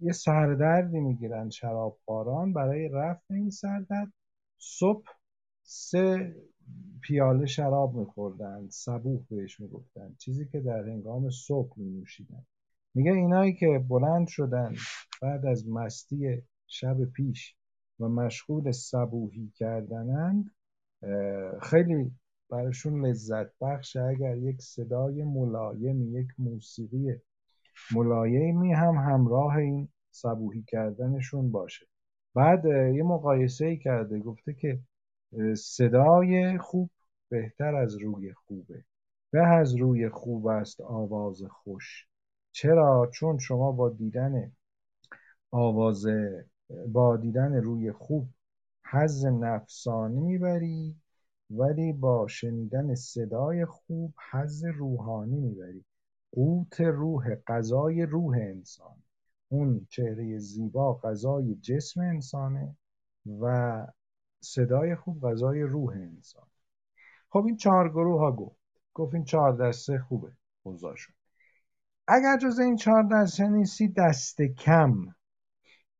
یه 0.00 0.12
سردردی 0.12 1.00
می‌گیرن 1.00 1.50
شرابخواران 1.50 2.52
برای 2.52 2.88
رفع 2.88 3.34
این 3.34 3.50
سردرد. 3.50 4.12
صبح 4.58 5.06
سه 5.62 6.36
پیاله 7.02 7.46
شراب 7.46 7.94
میخوردن 7.94 8.68
صبوح 8.68 9.20
بهش 9.30 9.60
می‌گفتن. 9.60 10.14
چیزی 10.18 10.46
که 10.46 10.60
در 10.60 10.88
هنگام 10.88 11.30
صبح 11.30 11.80
نوشیدن 11.80 12.46
میگه 12.94 13.12
اینایی 13.12 13.52
که 13.52 13.84
بلند 13.88 14.26
شدن 14.26 14.74
بعد 15.22 15.46
از 15.46 15.68
مستی 15.68 16.42
شب 16.66 17.04
پیش 17.04 17.56
و 18.00 18.08
مشغول 18.08 18.72
صبوحی 18.72 19.52
کردنند 19.54 20.50
خیلی 21.62 22.10
براشون 22.50 23.06
لذت 23.06 23.58
بخشه 23.60 24.02
اگر 24.02 24.36
یک 24.36 24.62
صدای 24.62 25.24
ملایم 25.24 26.18
یک 26.18 26.28
موسیقی 26.38 27.14
ملایمی 27.94 28.72
هم 28.72 28.94
همراه 28.94 29.56
این 29.56 29.88
صبوحی 30.10 30.64
کردنشون 30.68 31.50
باشه. 31.50 31.86
بعد 32.34 32.64
یه 32.64 33.02
مقایسه 33.02 33.66
ای 33.66 33.76
کرده 33.76 34.18
گفته 34.18 34.54
که 34.54 34.80
صدای 35.56 36.58
خوب 36.58 36.90
بهتر 37.28 37.74
از 37.74 37.96
روی 37.96 38.32
خوبه. 38.32 38.84
به 39.30 39.46
از 39.46 39.74
روی 39.74 40.08
خوب 40.08 40.46
است 40.46 40.80
آواز 40.80 41.42
خوش. 41.42 42.06
چرا؟ 42.52 43.10
چون 43.14 43.38
شما 43.38 43.72
با 43.72 43.88
دیدن 43.88 44.52
آواز 45.50 46.06
با 46.88 47.16
دیدن 47.16 47.54
روی 47.54 47.92
خوب 47.92 48.28
حظ 48.90 49.26
نفسانی 49.26 50.20
می‌بری 50.20 50.96
ولی 51.50 51.92
با 51.92 52.28
شنیدن 52.28 52.94
صدای 52.94 53.64
خوب 53.64 54.14
حظ 54.32 54.64
روحانی 54.64 55.40
می‌بری. 55.40 55.84
قوت 56.32 56.80
روح 56.80 57.34
غذای 57.34 58.02
روح 58.02 58.36
انسان. 58.36 58.96
اون 59.48 59.86
چهره 59.90 60.38
زیبا 60.38 60.94
غذای 60.94 61.54
جسم 61.54 62.00
انسانه 62.00 62.76
و 63.40 63.86
صدای 64.44 64.96
خوب 64.96 65.20
غذای 65.22 65.62
روح 65.62 65.92
انسان. 65.92 66.46
خب 67.28 67.44
این 67.46 67.56
چهار 67.56 67.88
گروه 67.88 68.20
ها 68.20 68.32
گفت. 68.32 68.60
گفت 68.94 69.14
این 69.14 69.24
چهار 69.24 69.68
دسته 69.68 69.98
خوبه. 69.98 70.32
اوضاعشون 70.62 71.14
اگر 72.08 72.38
جز 72.38 72.58
این 72.58 72.76
چهار 72.76 73.08
دسته 73.12 73.48
نیستی 73.48 73.88
دست 73.88 74.42
کم. 74.42 75.14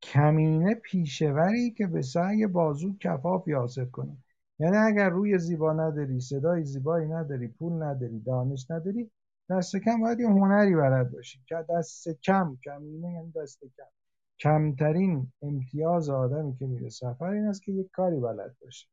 کمینه 0.03 0.75
پیشوری 0.75 1.71
که 1.71 1.87
به 1.87 2.03
سعی 2.03 2.47
بازو 2.47 2.97
کفاف 3.01 3.49
حاصل 3.49 3.85
کنه 3.85 4.17
یعنی 4.59 4.77
اگر 4.77 5.09
روی 5.09 5.39
زیبا 5.39 5.73
نداری 5.73 6.21
صدای 6.21 6.65
زیبایی 6.65 7.09
نداری 7.09 7.49
پول 7.49 7.83
نداری 7.83 8.21
دانش 8.21 8.71
نداری 8.71 9.11
دست 9.51 9.77
کم 9.77 10.01
باید 10.01 10.21
یه 10.21 10.29
هنری 10.29 10.77
بلد 10.77 11.11
باشی. 11.11 11.41
که 11.47 11.57
دست 11.71 12.09
کم 12.09 12.59
کمینه 12.65 13.13
یعنی 13.13 13.33
دست 13.37 13.61
کم. 13.61 14.04
کمترین 14.39 15.33
امتیاز 15.43 16.11
آدمی 16.11 16.57
که 16.57 16.67
میره 16.67 16.89
سفر 16.89 17.25
این 17.25 17.45
است 17.45 17.63
که 17.63 17.73
یک 17.73 17.91
کاری 17.93 18.21
بلد 18.21 18.57
باشه. 18.63 18.89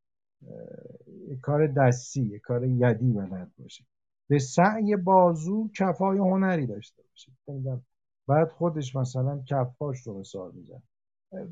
یک 1.27 1.39
کار 1.39 1.67
دستی 1.67 2.21
یک 2.21 2.41
کار 2.41 2.65
یدی 2.65 3.13
بلد 3.13 3.51
باشه. 3.57 3.85
به 4.27 4.39
سعی 4.39 4.95
بازو 4.95 5.69
کفای 5.79 6.17
هنری 6.17 6.67
داشته 6.67 7.03
باشه. 7.09 7.31
بعد 8.27 8.49
خودش 8.49 8.95
مثلا 8.95 9.43
کفاش 9.47 10.07
رو 10.07 10.19
مثال 10.19 10.51
میزن 10.55 10.81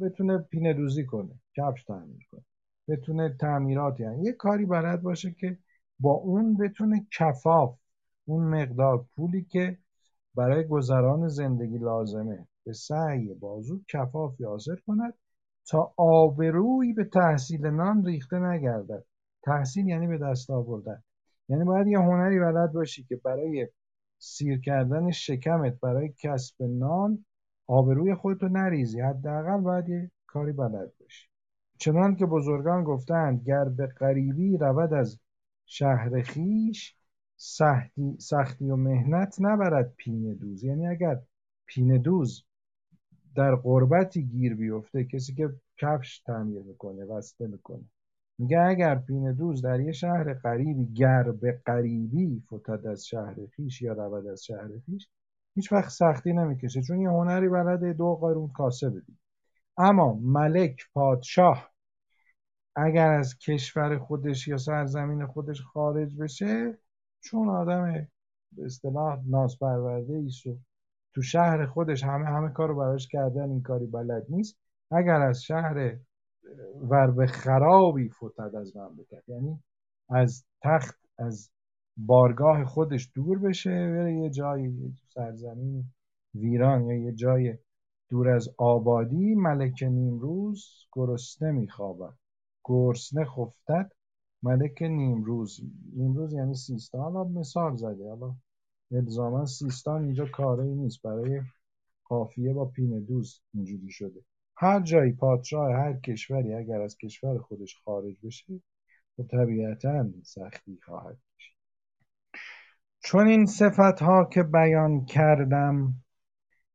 بتونه 0.02 0.38
پینه 0.38 0.74
دوزی 0.74 1.06
کنه 1.06 1.40
کفش 1.58 1.84
تعمیر 1.84 2.28
کنه. 2.32 2.42
بتونه 2.88 3.36
تعمیرات 3.40 4.00
یعنی 4.00 4.24
یه 4.24 4.32
کاری 4.32 4.66
بلد 4.66 5.02
باشه 5.02 5.32
که 5.32 5.58
با 6.00 6.12
اون 6.12 6.58
بتونه 6.58 7.08
کفاف 7.12 7.80
اون 8.26 8.44
مقدار 8.44 9.06
پولی 9.16 9.44
که 9.44 9.78
برای 10.36 10.68
گذران 10.68 11.28
زندگی 11.28 11.78
لازمه. 11.78 12.48
به 12.70 12.74
سعی 12.74 13.34
بازو 13.34 13.82
کفاف 13.88 14.42
حاصل 14.42 14.76
کند 14.88 15.14
تا 15.70 15.94
آبروی 15.98 16.94
به 16.94 17.04
تحصیل 17.04 17.68
نان 17.68 18.06
ریخته 18.06 18.40
نگردد. 18.40 19.06
تحصیل 19.44 19.88
یعنی 19.88 20.08
به 20.08 20.18
دست 20.18 20.50
آوردن. 20.50 21.04
یعنی 21.50 21.64
باید 21.64 21.88
یه 21.88 22.00
هنری 22.00 22.40
بلد 22.40 22.72
باشی 22.72 23.04
که 23.04 23.16
برای 23.16 23.68
سیر 24.18 24.62
کردن 24.62 25.12
شکمت 25.12 25.80
برای 25.80 26.14
کسب 26.20 26.64
نان 26.64 27.26
آبروی 27.68 28.16
خودتو 28.16 28.48
نریزی. 28.48 29.02
حداقل 29.02 29.62
باید 29.62 29.90
یه 29.90 30.12
کاری 30.28 30.52
بلد 30.52 30.92
باشی. 31.00 31.28
چنان 31.78 32.16
که 32.16 32.26
بزرگان 32.26 32.84
گفتند 32.84 33.44
گر 33.48 33.66
به 33.66 33.88
غریبی 33.88 34.58
رود 34.58 34.94
از 34.94 35.20
شهر 35.66 36.22
خیش 36.22 36.96
سختی, 37.38 38.18
سختی 38.20 38.70
و 38.70 38.76
مهنت 38.76 39.36
نبرد 39.40 39.94
پینه 39.98 40.34
دوز. 40.34 40.64
یعنی 40.64 40.88
اگر 40.88 41.20
پینه 41.66 41.98
دوز 41.98 42.49
در 43.36 43.56
قربتی 43.56 44.24
گیر 44.24 44.56
بیفته 44.56 45.04
کسی 45.04 45.34
که 45.34 45.50
کفش 45.78 46.20
تعمیر 46.20 46.62
می‌کنه 46.62 47.06
وصله 47.06 47.48
می‌کنه. 47.48 47.84
میگه 48.38 48.60
اگر 48.60 48.96
پینه 48.96 49.34
دوز 49.34 49.62
در 49.62 49.80
یه 49.80 49.92
شهر 49.92 50.34
قریبی 50.34 50.94
گر 50.94 51.32
به 51.32 51.62
قریبی 51.66 52.44
فتد 52.54 52.88
از 52.88 53.06
شهر 53.06 53.36
خیش 53.56 53.82
یا 53.82 53.94
رود 53.94 54.28
از 54.28 54.46
شهر 54.46 54.70
خیش 54.86 55.08
هیچ 55.56 55.72
وقت 55.72 55.90
سختی 55.90 56.34
نمی‌کشه 56.34 56.82
چون 56.82 57.02
یه 57.02 57.10
هنری 57.10 57.50
بلده 57.50 57.94
دو 57.94 58.16
قارون 58.16 58.48
کاسه 58.48 58.90
بدی. 58.90 59.18
اما 59.78 60.14
ملک 60.14 60.82
پادشاه 60.94 61.72
اگر 62.76 63.12
از 63.12 63.38
کشور 63.38 63.98
خودش 63.98 64.48
یا 64.48 64.58
سرزمین 64.58 65.26
خودش 65.26 65.62
خارج 65.62 66.16
بشه 66.18 66.78
چون 67.20 67.50
آدم 67.50 68.08
به 68.52 68.66
اصطلاح 68.66 69.20
ناز 69.28 69.60
پرورده 69.60 70.14
تو 71.14 71.22
شهر 71.22 71.66
خودش 71.66 72.04
همه 72.04 72.26
همه 72.26 72.50
کارو 72.50 72.76
براش 72.76 73.08
کردن 73.08 73.50
این 73.50 73.62
کاری 73.62 73.86
بلد 73.86 74.26
نیست. 74.30 74.58
اگر 74.92 75.22
از 75.22 75.44
شهر 75.44 75.98
ور 76.82 77.12
به 77.12 77.28
خرابی 77.28 78.10
فتد 78.10 78.56
از 78.56 78.78
مملکت 78.78 79.24
یعنی 79.30 79.64
از 80.10 80.46
تخت 80.62 81.00
از 81.18 81.50
بارگاه 81.98 82.66
خودش 82.66 83.12
دور 83.16 83.40
بشه 83.40 83.70
بره 83.70 84.14
یه 84.14 84.30
جایی 84.30 84.94
سرزمین 85.08 85.84
ویران 86.36 86.86
یا 86.86 86.96
یه 86.96 87.12
جای 87.12 87.58
دور 88.10 88.30
از 88.30 88.50
آبادی 88.58 89.36
ملک 89.36 89.84
نیمروز 89.84 90.86
گرسنه 90.92 91.52
میخوابد. 91.52 92.14
گرسنه 92.66 93.26
خفتد 93.26 93.92
ملک 94.44 94.82
نیمروز. 94.82 95.60
نیمروز 95.96 96.34
یعنی 96.34 96.56
سیستان 96.56 97.32
مثال 97.32 97.76
زده. 97.76 98.10
حالا 98.10 98.36
الزاما 98.92 99.46
سیستان 99.46 100.04
اینجا 100.04 100.26
کاری 100.26 100.76
نیست. 100.76 101.02
برای 101.02 101.42
قافیه 102.04 102.54
با 102.54 102.66
پین 102.66 103.00
دوز 103.00 103.42
اینجوری 103.54 103.90
شده. 103.90 104.22
هر 104.62 104.80
جایی 104.80 105.12
پادشاه 105.12 105.72
هر 105.72 105.94
کشوری 105.94 106.54
اگر 106.54 106.82
از 106.82 106.98
کشور 106.98 107.38
خودش 107.38 107.78
خارج 107.86 108.16
بشه 108.24 108.54
و 108.54 108.60
خب 109.24 109.28
طبیعتا 109.28 110.06
سختی 110.24 110.80
خواهد 110.86 111.18
کشید 111.38 111.56
چون 113.00 113.28
این 113.28 113.46
صفت 113.46 114.02
ها 114.02 114.26
که 114.26 114.44
بیان 114.44 115.06
کردم 115.06 115.94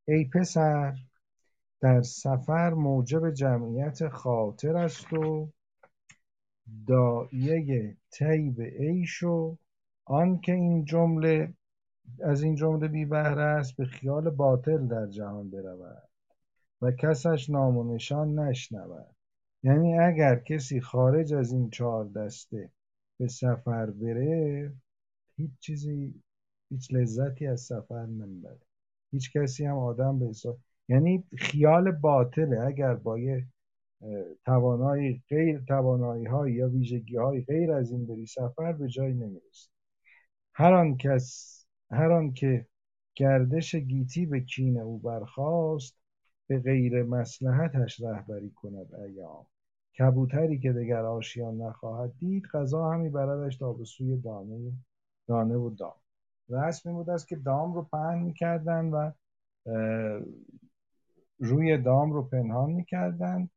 ای 0.09 0.25
پسر 0.35 0.95
در 1.81 2.03
سفر 2.03 2.71
موجب 2.71 3.31
جمعیت 3.31 4.09
خاطر 4.09 4.77
است 4.77 5.13
و 5.13 5.53
داعیه 6.87 7.97
طیب 8.11 8.61
عیش 8.61 9.23
و 9.23 9.57
آنکه 10.05 10.53
این 10.53 10.85
جمله 10.85 11.55
از 12.21 12.43
این 12.43 12.55
جمله 12.55 12.89
بی 12.89 13.05
بهره 13.05 13.43
است 13.43 13.77
به 13.77 13.85
خیال 13.85 14.31
باطل 14.31 14.87
در 14.87 15.07
جهان 15.07 15.51
برود 15.51 16.09
و 16.83 16.91
کسش 16.91 17.51
نام 17.51 17.77
و 17.77 17.95
نشان 17.95 18.39
نشنود. 18.39 19.15
یعنی 19.63 19.99
اگر 19.99 20.37
کسی 20.37 20.81
خارج 20.81 21.35
از 21.35 21.53
این 21.53 21.71
چهار 21.71 22.05
دسته 22.05 22.71
به 23.19 23.29
سفر 23.29 23.91
بره 23.91 24.73
هیچ 25.37 25.51
چیزی 25.61 26.23
هیچ 26.71 26.95
لذتی 26.95 27.47
از 27.47 27.61
سفر 27.61 28.07
نمی‌بره. 28.07 28.61
هیچ 29.11 29.33
کسی 29.37 29.65
هم 29.65 29.79
آدم 29.79 30.19
به 30.19 30.27
حساب 30.27 30.59
یعنی 30.89 31.25
خیال 31.39 31.91
باطله. 31.91 32.61
اگر 32.61 32.95
با 32.95 33.19
یه 33.19 33.47
توانایی 34.45 35.23
غیر 35.29 35.65
توانایی 35.69 36.25
های 36.25 36.53
یا 36.53 36.69
ویژگی 36.69 37.17
های 37.17 37.41
غیر 37.41 37.73
از 37.73 37.91
این 37.91 38.07
بری 38.07 38.27
سفر 38.27 38.73
به 38.73 38.89
جایی 38.89 39.15
نمی‌رسی. 39.15 39.69
هر 40.55 40.73
آن 40.73 40.97
کس 40.97 41.54
هر 41.95 42.13
آن 42.13 42.33
که 42.33 42.67
گردش 43.15 43.75
گیتی 43.75 44.27
به 44.27 44.41
کین 44.41 44.81
او 44.81 44.99
برخاست 44.99 45.97
به 46.47 46.61
غیر 46.61 47.03
مصلحتش 47.03 48.01
رهبری 48.01 48.51
کند 48.51 48.95
ایام. 48.95 49.47
کبوتری 49.99 50.59
که 50.59 50.73
دگر 50.73 51.05
آشیان 51.05 51.57
نخواهد 51.57 52.13
دید 52.19 52.47
غذا 52.47 52.91
همی 52.91 53.09
بردش 53.09 53.57
تا 53.57 53.73
به 53.73 53.85
سوی 53.85 54.17
دانه 54.17 54.73
دانه 55.27 55.57
و 55.57 55.71
دام. 55.71 55.95
رسم 56.49 56.93
بود 56.93 57.11
است 57.11 57.29
که 57.29 57.37
دام 57.37 57.75
رو 57.75 57.83
پهن 57.83 58.19
می‌کردن 58.19 58.85
و 58.85 59.11
روی 61.39 61.79
دام 61.79 62.13
رو 62.13 62.23
پنهان 62.23 62.71
می‌کردن 62.71 63.49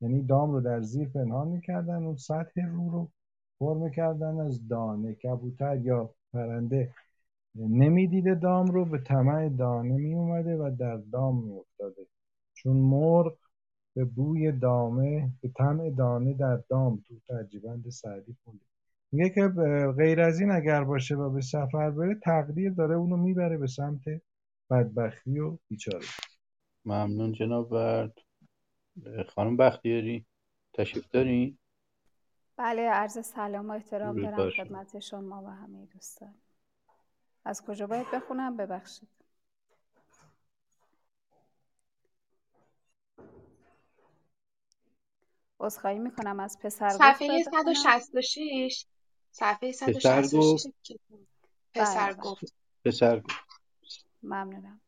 یعنی 0.00 0.22
دام 0.22 0.52
رو 0.52 0.60
در 0.60 0.80
زیر 0.80 1.08
پنهان 1.08 1.48
می‌کردن 1.48 2.04
اون 2.04 2.16
سطح 2.16 2.66
رو 2.66 2.90
رو 2.90 3.08
پر 3.60 3.76
می‌کردن 3.76 4.40
از 4.40 4.68
دانه 4.68 5.14
کبوتر 5.14 5.76
یا 5.76 6.10
پرنده. 6.32 6.94
نمی‌دیده 7.58 8.34
دام 8.34 8.66
رو 8.66 8.84
به 8.84 8.98
طمع 8.98 9.48
دانه 9.48 9.96
می 9.96 10.14
اومده 10.14 10.56
و 10.56 10.76
در 10.78 10.96
دام 10.96 11.44
می 11.44 11.58
افتاده 11.58 12.06
چون 12.54 12.76
مرغ 12.76 13.36
به 13.94 14.04
بوی 14.04 14.52
دامه 14.52 15.30
به 15.42 15.48
طمع 15.48 15.90
دانه 15.90 16.34
در 16.34 16.56
دام 16.68 17.02
تو 17.08 17.14
ترجیبند 17.28 17.88
سعدی 17.88 18.36
خونده. 18.44 18.64
میگه 19.12 19.30
که 19.30 19.48
غیر 19.96 20.20
از 20.20 20.40
این 20.40 20.50
اگر 20.50 20.84
باشه 20.84 21.14
و 21.14 21.30
به 21.30 21.40
سفر 21.40 21.90
بره 21.90 22.14
تقدیر 22.24 22.72
داره 22.72 22.94
اونو 22.94 23.16
می‌بره 23.16 23.58
به 23.58 23.66
سمت 23.66 24.02
بدبختی 24.70 25.38
و 25.38 25.58
بیچاره. 25.68 26.06
ممنون 26.84 27.32
جناب 27.32 27.70
برد 27.70 28.12
خانم 29.28 29.56
بختیاری 29.56 30.26
تشریف 30.74 31.08
داری؟ 31.08 31.58
بله 32.56 32.82
عرض 32.82 33.26
سلام 33.26 33.70
و 33.70 33.72
احترام 33.72 34.22
دارم 34.22 34.50
خدمت 34.50 34.98
شما 34.98 35.42
و 35.42 35.46
همه 35.46 35.86
دوستان. 35.86 36.34
از 37.46 37.64
کجا 37.64 37.86
باید 37.86 38.10
بخونم؟ 38.10 38.56
ببخشید. 38.56 39.08
عذرخواهی 45.60 45.98
می‌کنم 45.98 46.40
از 46.40 46.58
پسر 46.58 46.88
صفحه 46.88 47.42
166 47.42 48.86
صفحه 49.30 49.72
166 49.72 50.66
پسر 51.74 52.12
بله. 52.12 52.22
گفت. 52.22 52.54
پسر 52.84 53.20
گفت. 53.20 53.34
ممنونم. 54.22 54.80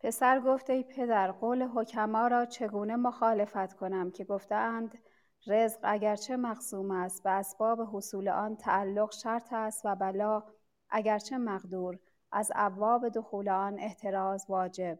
پسر 0.00 0.40
گفت 0.40 0.70
ای 0.70 0.82
پدر 0.82 1.32
قول 1.32 1.62
حکما 1.62 2.26
را 2.26 2.46
چگونه 2.46 2.96
مخالفت 2.96 3.72
کنم 3.72 4.10
که 4.10 4.24
گفتند 4.24 4.98
رزق 5.46 5.78
اگرچه 5.82 6.36
مقسوم 6.36 6.90
است 6.90 7.22
به 7.22 7.30
اسباب 7.30 7.88
حصول 7.92 8.28
آن 8.28 8.56
تعلق 8.56 9.12
شرط 9.12 9.52
است 9.52 9.82
و 9.84 9.94
بلا 9.94 10.44
اگرچه 10.92 11.38
مقدور 11.38 11.98
از 12.32 12.52
ابواب 12.54 13.08
دخول 13.08 13.48
آن 13.48 13.78
احتراز 13.78 14.46
واجب. 14.48 14.98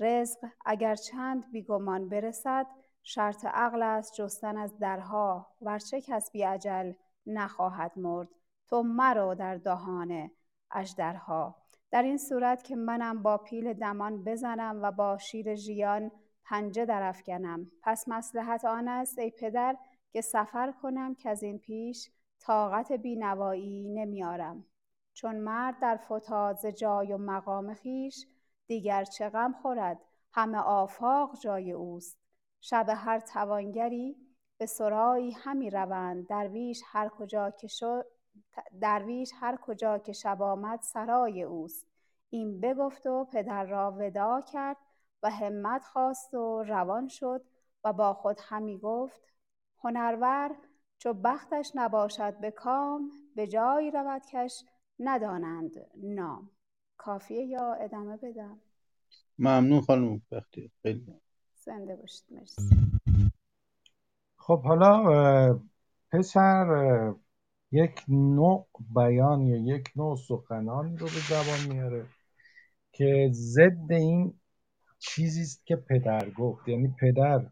رزق 0.00 0.38
اگر 0.64 0.94
چند 0.94 1.52
بیگمان 1.52 2.08
برسد 2.08 2.66
شرط 3.02 3.44
عقل 3.44 3.82
است 3.82 4.14
جستن 4.14 4.56
از 4.56 4.78
درها 4.78 5.46
ورچه 5.60 6.00
کس 6.00 6.30
بی 6.30 6.44
اجل 6.44 6.92
نخواهد 7.26 7.92
مرد. 7.96 8.28
تو 8.68 8.82
مرو 8.82 9.34
در 9.34 9.56
دهان 9.56 10.30
اژدرها. 10.70 11.56
در 11.90 12.02
این 12.02 12.18
صورت 12.18 12.62
که 12.64 12.76
منم 12.76 13.22
با 13.22 13.38
پیل 13.38 13.72
دمان 13.72 14.24
بزنم 14.24 14.82
و 14.82 14.92
با 14.92 15.18
شیر 15.18 15.54
ژیان 15.54 16.10
پنجه 16.44 16.84
درافکنم 16.84 17.70
پس 17.82 18.08
مصلحت 18.08 18.64
آن 18.64 18.88
است 18.88 19.18
ای 19.18 19.30
پدر 19.30 19.76
که 20.12 20.20
سفر 20.20 20.72
کنم 20.72 21.14
که 21.14 21.30
از 21.30 21.42
این 21.42 21.58
پیش 21.58 22.10
طاقت 22.40 22.92
بینوایی 22.92 23.88
نمیارم. 23.88 24.64
چون 25.20 25.36
مرد 25.36 25.78
در 25.78 25.96
فتاد 25.96 26.56
ز 26.56 26.66
جای 26.66 27.12
و 27.12 27.18
مقام 27.18 27.74
خویش 27.74 28.26
دیگر 28.66 29.04
چه 29.04 29.28
غم 29.28 29.52
خورد؟ 29.52 30.00
همه 30.32 30.58
آفاق 30.58 31.38
جای 31.38 31.72
اوست. 31.72 32.18
شب 32.60 32.86
هر 32.88 33.20
توانگری 33.20 34.16
به 34.58 34.66
سرایی 34.66 35.32
همی 35.32 35.70
روند. 35.70 36.26
درویش 36.26 36.82
هر 36.86 37.08
کجا 37.08 37.50
که 37.50 37.68
شد 37.68 38.06
درویش 38.80 39.32
هر 39.40 39.56
کجا 39.56 39.98
که 39.98 40.12
شب 40.12 40.42
آمد 40.42 40.80
سرای 40.82 41.42
اوست. 41.42 41.86
این 42.30 42.60
بگفت 42.60 43.06
و 43.06 43.24
پدر 43.24 43.64
را 43.64 43.96
وداع 43.98 44.40
کرد 44.40 44.76
و 45.22 45.30
همت 45.30 45.84
خواست 45.84 46.34
و 46.34 46.62
روان 46.62 47.08
شد 47.08 47.44
و 47.84 47.92
با 47.92 48.14
خود 48.14 48.40
همی 48.42 48.78
گفت 48.78 49.20
هنرور 49.78 50.56
چو 50.98 51.12
بختش 51.12 51.72
نباشد 51.74 52.40
به 52.40 52.50
کام 52.50 53.10
به 53.36 53.46
جایی 53.46 53.90
رود 53.90 54.26
کش 54.26 54.64
ندانند. 55.00 55.70
نام 56.02 56.50
کافیه 56.96 57.44
یا 57.44 57.74
ادامه 57.74 58.16
بدم؟ 58.16 58.58
ممنون 59.38 59.80
خانم 59.80 60.22
بختی 60.32 60.70
خیلی 60.82 61.06
زنده 61.54 61.96
باشید. 61.96 62.24
مرسی. 62.30 62.62
خب 64.36 64.62
حالا 64.62 65.60
پسر 66.12 67.14
یک 67.72 68.04
نوع 68.08 68.68
بیان 68.94 69.40
یا 69.40 69.56
یک 69.56 69.92
نوع 69.96 70.16
سخنانی 70.16 70.96
رو 70.96 71.06
به 71.06 71.20
زبان 71.28 71.74
میاره 71.74 72.06
که 72.92 73.30
ضد 73.32 73.92
این 73.92 74.40
چیزی 74.98 75.42
است 75.42 75.66
که 75.66 75.76
پدر 75.76 76.30
گفت. 76.30 76.68
یعنی 76.68 76.94
پدر 77.00 77.46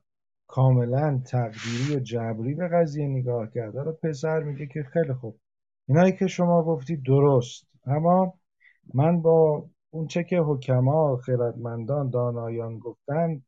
کاملا 0.46 1.22
تقدیری 1.26 1.96
و 1.96 2.00
جبری 2.00 2.54
به 2.54 2.68
قضیه 2.68 3.06
نگاه 3.06 3.50
کرده. 3.50 3.82
رو 3.82 3.92
پسر 3.92 4.42
میگه 4.42 4.66
که 4.66 4.82
خیلی 4.82 5.12
خوب. 5.12 5.40
اینایی 5.88 6.12
که 6.12 6.26
شما 6.26 6.62
گفتی 6.62 6.96
درست. 6.96 7.66
اما 7.86 8.34
من 8.94 9.22
با 9.22 9.68
اون 9.90 10.06
چه 10.06 10.24
که 10.24 10.38
حکما 10.38 11.16
خردمندان 11.16 12.10
دانایان 12.10 12.78
گفتن 12.78 13.42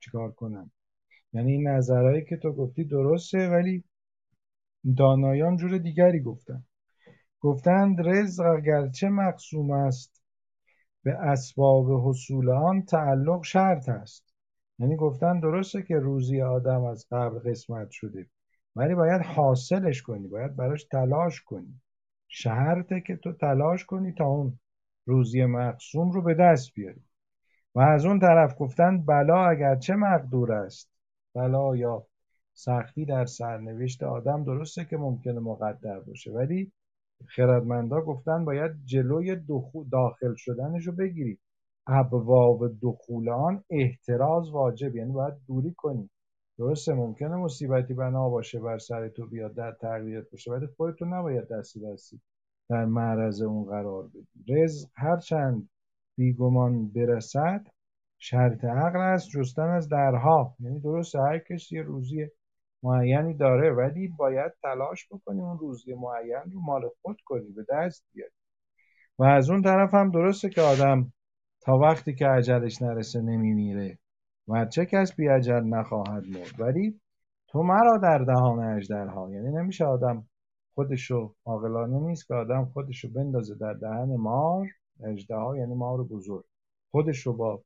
چیکار 0.00 0.30
کنم؟ 0.32 0.70
یعنی 1.32 1.52
این 1.52 1.68
نظرهایی 1.68 2.24
که 2.24 2.36
تو 2.36 2.52
گفتی 2.52 2.84
درسته 2.84 3.48
ولی 3.48 3.84
دانایان 4.96 5.56
جور 5.56 5.78
دیگری 5.78 6.20
گفتن. 6.20 6.64
گفتند 7.40 8.08
رزق 8.08 8.44
اگرچه 8.44 9.08
مقسوم 9.08 9.70
است 9.70 10.22
به 11.02 11.12
اسباب 11.12 11.86
حصول 12.08 12.50
آن 12.50 12.82
تعلق 12.82 13.44
شرط 13.44 13.88
است. 13.88 14.34
یعنی 14.78 14.96
گفتن 14.96 15.40
درسته 15.40 15.82
که 15.82 15.94
روزی 15.94 16.42
آدم 16.42 16.84
از 16.84 17.06
قبل 17.10 17.38
قسمت 17.50 17.90
شده 17.90 18.26
ولی 18.76 18.94
باید 18.94 19.22
حاصلش 19.22 20.02
کنی 20.02 20.28
باید 20.28 20.56
براش 20.56 20.84
تلاش 20.84 21.42
کنی. 21.42 21.80
شرطه 22.28 23.00
که 23.00 23.16
تو 23.16 23.32
تلاش 23.32 23.84
کنی 23.84 24.12
تا 24.12 24.24
اون 24.24 24.58
روزی 25.06 25.44
مقسوم 25.44 26.10
رو 26.10 26.22
به 26.22 26.34
دست 26.34 26.74
بیاری. 26.74 27.02
و 27.74 27.80
از 27.80 28.06
اون 28.06 28.20
طرف 28.20 28.54
گفتن 28.58 29.04
بلا 29.04 29.46
اگرچه 29.46 29.94
مقدور 29.94 30.52
است. 30.52 30.90
بلا 31.34 31.76
یا 31.76 32.06
سختی 32.54 33.04
در 33.04 33.24
سرنوشت 33.24 34.02
آدم 34.02 34.44
درسته 34.44 34.84
که 34.84 34.96
ممکنه 34.96 35.40
مقدر 35.40 36.00
باشه 36.00 36.32
ولی 36.32 36.72
خردمندا 37.26 38.00
گفتن 38.00 38.44
باید 38.44 38.72
جلوی 38.84 39.36
داخل 39.90 40.34
شدنش 40.36 40.86
رو 40.86 40.92
بگیری. 40.92 41.38
ابواب 41.86 42.80
دخول 42.82 43.28
آن 43.28 43.64
احتراز 43.70 44.50
واجب 44.50 44.96
یعنی 44.96 45.12
باید 45.12 45.34
دوری 45.48 45.74
کنی. 45.74 46.10
درسته 46.58 46.94
ممکنه 46.94 47.36
مصیبتی 47.36 47.94
بنا 47.94 48.28
باشه 48.28 48.60
بر 48.60 48.78
سر 48.78 49.08
تو 49.08 49.26
بیاد 49.26 49.54
در 49.54 49.72
تغییرت 49.72 50.30
باشه 50.30 50.52
ولی 50.52 50.66
خودتو 50.66 51.04
نباید 51.04 51.48
دستی 51.48 51.80
دستی 51.80 52.20
در 52.70 52.84
معرض 52.84 53.42
اون 53.42 53.64
قرار 53.64 54.08
بدی. 54.08 54.54
رزق 54.54 54.88
هرچند 54.94 55.68
بیگمان 56.16 56.88
برسد 56.88 57.66
شرط 58.18 58.64
عقل 58.64 59.00
است 59.00 59.28
جستن 59.30 59.68
از 59.68 59.88
درها. 59.88 60.56
یعنی 60.60 60.80
درسته 60.80 61.18
هر 61.18 61.38
کسی 61.38 61.76
یه 61.76 61.82
روزی 61.82 62.28
معینی 62.82 63.34
داره 63.34 63.72
ولی 63.72 64.08
باید 64.08 64.52
تلاش 64.62 65.08
بکنی 65.10 65.40
اون 65.40 65.58
روزی 65.58 65.94
معین 65.94 66.52
رو 66.52 66.60
مال 66.60 66.82
خود 67.02 67.16
کنی 67.24 67.52
به 67.52 67.64
دست 67.68 68.04
بیاری. 68.14 68.32
و 69.18 69.24
از 69.24 69.50
اون 69.50 69.62
طرف 69.62 69.94
هم 69.94 70.10
درسته 70.10 70.48
که 70.48 70.60
آدم 70.60 71.12
تا 71.60 71.72
وقتی 71.78 72.14
که 72.14 72.26
عجلش 72.26 72.82
نرسه 72.82 73.20
نمیمیره. 73.20 73.98
و 74.48 74.64
چه 74.64 74.86
کس 74.86 75.12
بی 75.14 75.28
عجل 75.28 75.60
نخواهد 75.60 76.26
مرد. 76.26 76.60
ولی 76.60 77.00
تو 77.48 77.62
مرا 77.62 77.98
در 77.98 78.18
دهان 78.18 78.58
اژدرها 78.58 79.30
یعنی 79.30 79.48
نمیشه 79.48 79.84
آدم 79.84 80.26
خودشو 80.74 81.34
عاقلانه 81.44 81.98
نیست 82.00 82.26
که 82.26 82.34
آدم 82.34 82.64
خودشو 82.64 83.08
بندازه 83.12 83.54
در 83.54 83.72
دهن 83.72 84.16
مار. 84.16 84.66
اژدها 85.04 85.56
یعنی 85.56 85.74
مار 85.74 86.02
بزرگ. 86.02 86.44
خودشو 86.90 87.36
با 87.36 87.62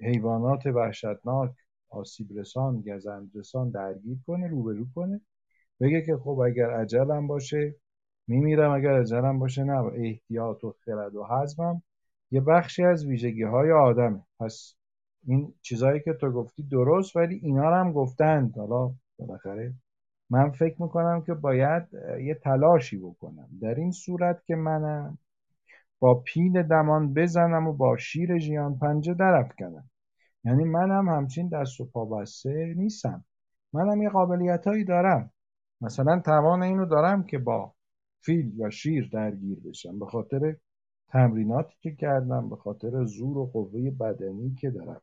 حیوانات 0.00 0.66
وحشتناک 0.66 1.50
آسیب 1.88 2.38
رسان 2.38 2.80
گزند 2.80 3.30
رسان 3.34 3.70
درگیر 3.70 4.18
کنه 4.26 4.48
روبرو 4.48 4.86
کنه. 4.94 5.20
بگه 5.80 6.02
که 6.02 6.16
خب 6.16 6.38
اگر 6.38 6.70
عجلم 6.70 7.26
باشه 7.26 7.74
میمیرم. 8.26 8.70
اگر 8.70 9.00
عجلم 9.00 9.38
باشه 9.38 9.64
نه. 9.64 9.82
احتیاط 9.94 10.64
و 10.64 10.74
خرد 10.84 11.14
و 11.14 11.24
حزمم 11.24 11.82
یه 12.30 12.40
بخشی 12.40 12.84
از 12.84 13.06
ویژگی 13.06 13.42
های 13.42 13.72
آدمه. 13.72 14.22
پس 14.40 14.74
این 15.26 15.54
چیزهایی 15.60 16.00
که 16.00 16.12
تو 16.12 16.30
گفتی 16.30 16.62
درست 16.62 17.16
ولی 17.16 17.34
اینا 17.42 17.74
هم 17.74 17.92
گفتند. 17.92 18.58
حالا 18.58 18.94
بالاخره 19.18 19.72
من 20.30 20.50
فکر 20.50 20.82
می‌کنم 20.82 21.22
که 21.26 21.34
باید 21.34 21.82
یه 22.24 22.34
تلاشی 22.34 22.98
بکنم. 22.98 23.48
در 23.60 23.74
این 23.74 23.90
صورت 23.90 24.44
که 24.44 24.54
منم 24.54 25.18
با 26.00 26.22
پیل 26.26 26.62
دمان 26.62 27.14
بزنم 27.14 27.66
و 27.66 27.72
با 27.72 27.96
شیر 27.96 28.38
ژیان 28.38 28.78
پنجه 28.78 29.14
درافکنم. 29.14 29.90
یعنی 30.44 30.64
منم 30.64 31.08
همچین 31.08 31.48
دست 31.48 31.80
و 31.80 32.06
بسته 32.06 32.74
نیستم. 32.76 33.24
منم 33.72 34.02
یه 34.02 34.08
قابلیت 34.08 34.66
هایی 34.66 34.84
دارم. 34.84 35.30
مثلا 35.80 36.20
توان 36.20 36.62
اینو 36.62 36.86
دارم 36.86 37.22
که 37.22 37.38
با 37.38 37.74
فیل 38.20 38.52
یا 38.56 38.70
شیر 38.70 39.10
درگیر 39.12 39.60
بشم. 39.60 39.98
به 39.98 40.06
خاطر 40.06 40.56
تمریناتی 41.08 41.74
که 41.80 41.94
کردم 41.94 42.48
به 42.48 42.56
خاطر 42.56 43.04
زور 43.04 43.38
و 43.38 43.46
قوه 43.46 43.90
بدنی 43.90 44.54
که 44.54 44.70
دارم. 44.70 45.00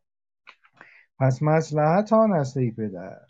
پس 1.20 1.44
مسلحت 1.44 2.14
آن 2.14 2.34
است 2.34 2.58
ای 2.58 2.72
پدر 2.72 3.26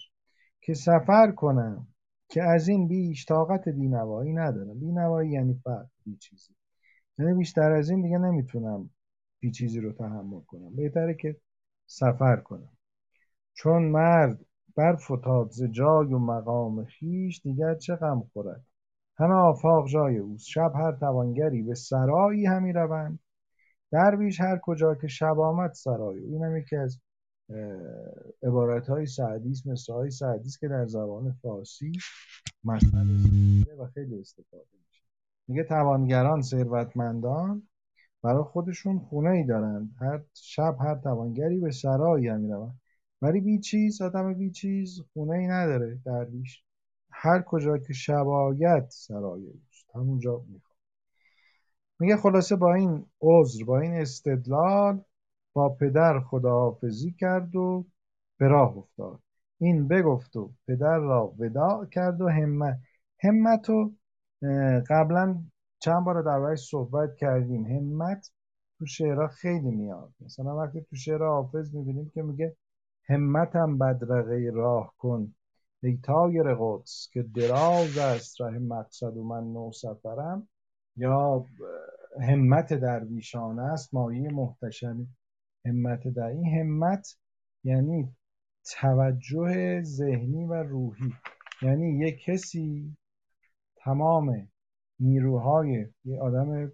که 0.62 0.74
سفر 0.74 1.32
کنم 1.32 1.88
که 2.30 2.44
از 2.44 2.68
این 2.68 2.88
بیش 2.88 3.26
طاقت 3.26 3.70
بینوایی 3.70 4.34
ندارم. 4.34 4.80
بینوایی 4.80 5.32
یعنی 5.32 5.62
فرق 5.64 5.88
بی 6.06 6.16
چیزی. 6.16 6.54
یعنی 7.20 7.34
بیشتر 7.34 7.72
از 7.72 7.90
این 7.90 8.02
دیگه 8.02 8.18
نمی‌تونم 8.18 8.90
بی 9.40 9.52
چیزی 9.52 9.80
رو 9.80 9.94
تحمل 9.94 10.42
کنم. 10.42 10.76
بهتره 10.76 11.14
که 11.14 11.36
سفر 11.86 12.36
کنم. 12.36 12.70
چون 13.54 13.84
مرد 13.84 14.40
بر 14.76 14.96
فتاد 14.96 15.52
ز 15.52 15.64
جای 15.64 16.14
و 16.14 16.20
مقام 16.20 16.86
خیش 16.86 17.42
دیگر 17.42 17.76
چه 17.76 17.96
غم 17.96 18.24
خورد؟ 18.34 18.66
همه 19.18 19.34
آفاق 19.34 19.88
جای 19.88 20.18
اوست. 20.18 20.48
شب 20.48 20.72
هر 20.76 20.92
توانگری 20.92 21.62
به 21.62 21.76
سرایی 21.76 22.46
همی 22.46 22.74
روند. 22.74 23.20
درویش 23.92 24.42
هر 24.42 24.60
کجا 24.64 24.96
که 24.96 25.08
شب 25.08 25.40
آمد 25.40 25.74
سرای 25.74 26.20
این 26.20 26.44
هم 26.44 26.58
یکی 26.58 26.76
از 26.76 27.00
عبارت 28.44 28.90
های 28.90 29.06
سعدیس 29.06 29.68
مثل 29.68 29.94
های 29.94 30.12
سعدیس 30.12 30.58
که 30.58 30.68
در 30.68 30.86
زبان 30.86 31.32
فارسی 31.42 31.92
مثل 32.64 32.98
و 33.80 33.86
خیلی 33.94 34.20
استفاده 34.20 34.68
میشه. 34.88 35.04
میگه 35.48 35.64
توانگران 35.64 36.42
ثروتمندان 36.42 37.68
برای 38.24 38.44
خودشون 38.44 39.00
خونه 39.00 39.30
ای 39.30 39.44
دارند 39.44 39.96
هر 40.00 40.22
شب 40.34 40.78
هر 40.80 40.96
توانگری 40.96 41.60
به 41.60 41.72
سرایی 41.72 42.28
همی 42.28 42.52
روند 42.52 42.80
ولی 43.22 43.42
بی 43.42 43.60
چیز 43.60 44.02
آدم 44.02 44.34
بی 44.34 44.52
چیز 44.52 45.02
خونه 45.14 45.38
ای 45.38 45.48
نداره. 45.48 46.00
درویش 46.06 46.64
هر 47.12 47.42
کجا 47.42 47.78
که 47.78 47.94
شب 47.94 48.28
آید 48.28 48.90
سرای 48.90 49.46
اوست. 49.46 49.96
همونجا 49.96 50.38
می‌خواد. 50.48 50.78
میگه 52.00 52.18
خلاصه 52.18 52.56
با 52.56 52.74
این 52.74 53.06
عذر 53.22 53.64
با 53.66 53.80
این 53.80 53.94
استدلال 53.94 55.04
با 55.54 55.70
پدر 55.70 56.20
خداحافظی 56.20 57.12
کرد 57.12 57.56
و 57.56 57.86
به 58.38 58.48
راه 58.48 58.78
افتاد. 58.78 59.20
این 59.58 59.88
بگفت 59.88 60.36
و 60.36 60.52
پدر 60.68 60.98
را 60.98 61.34
وداع 61.40 61.86
کرد 61.86 62.22
و 62.22 62.30
همت 62.30 62.80
همت 63.20 63.70
رو 63.70 63.94
قبلا 64.90 65.44
چند 65.80 66.06
بار 66.06 66.22
دربارش 66.22 66.60
صحبت 66.60 67.16
کردیم. 67.16 67.66
همت 67.66 68.32
تو 68.80 68.86
شعرها 68.86 69.28
خیلی 69.28 69.72
میاد. 69.72 70.14
مثلا 70.20 70.58
وقتی 70.58 70.82
تو 70.82 70.96
شعر 70.96 71.24
حافظ 71.24 71.76
می‌بینیم 71.76 72.12
که 72.14 72.22
میگه 72.22 72.56
همتم 73.10 73.78
بدرقه 73.78 74.52
راه 74.54 74.94
کن 74.98 75.36
ای 75.84 76.00
تایر 76.04 76.56
قدس 76.60 77.10
که 77.14 77.24
دراز 77.24 77.98
است 77.98 78.42
ره 78.42 78.60
مقصد 78.60 79.18
و 79.18 79.24
من 79.24 79.54
نو 79.54 79.72
سفرم. 79.72 80.48
یا 80.96 81.46
همت 82.22 82.74
درویشانه 82.74 83.62
است 83.62 83.94
مایه 83.94 84.30
محتشمی. 84.32 85.08
همت 85.66 86.08
در 86.08 86.28
این 86.28 86.46
همت 86.46 87.18
یعنی 87.64 88.16
توجه 88.64 89.82
ذهنی 89.84 90.46
و 90.46 90.54
روحی. 90.54 91.14
یعنی 91.62 92.00
یک 92.00 92.24
کسی 92.26 92.98
تمام 93.76 94.50
نیروهای 95.00 95.86
یه 96.06 96.20
آدم 96.20 96.72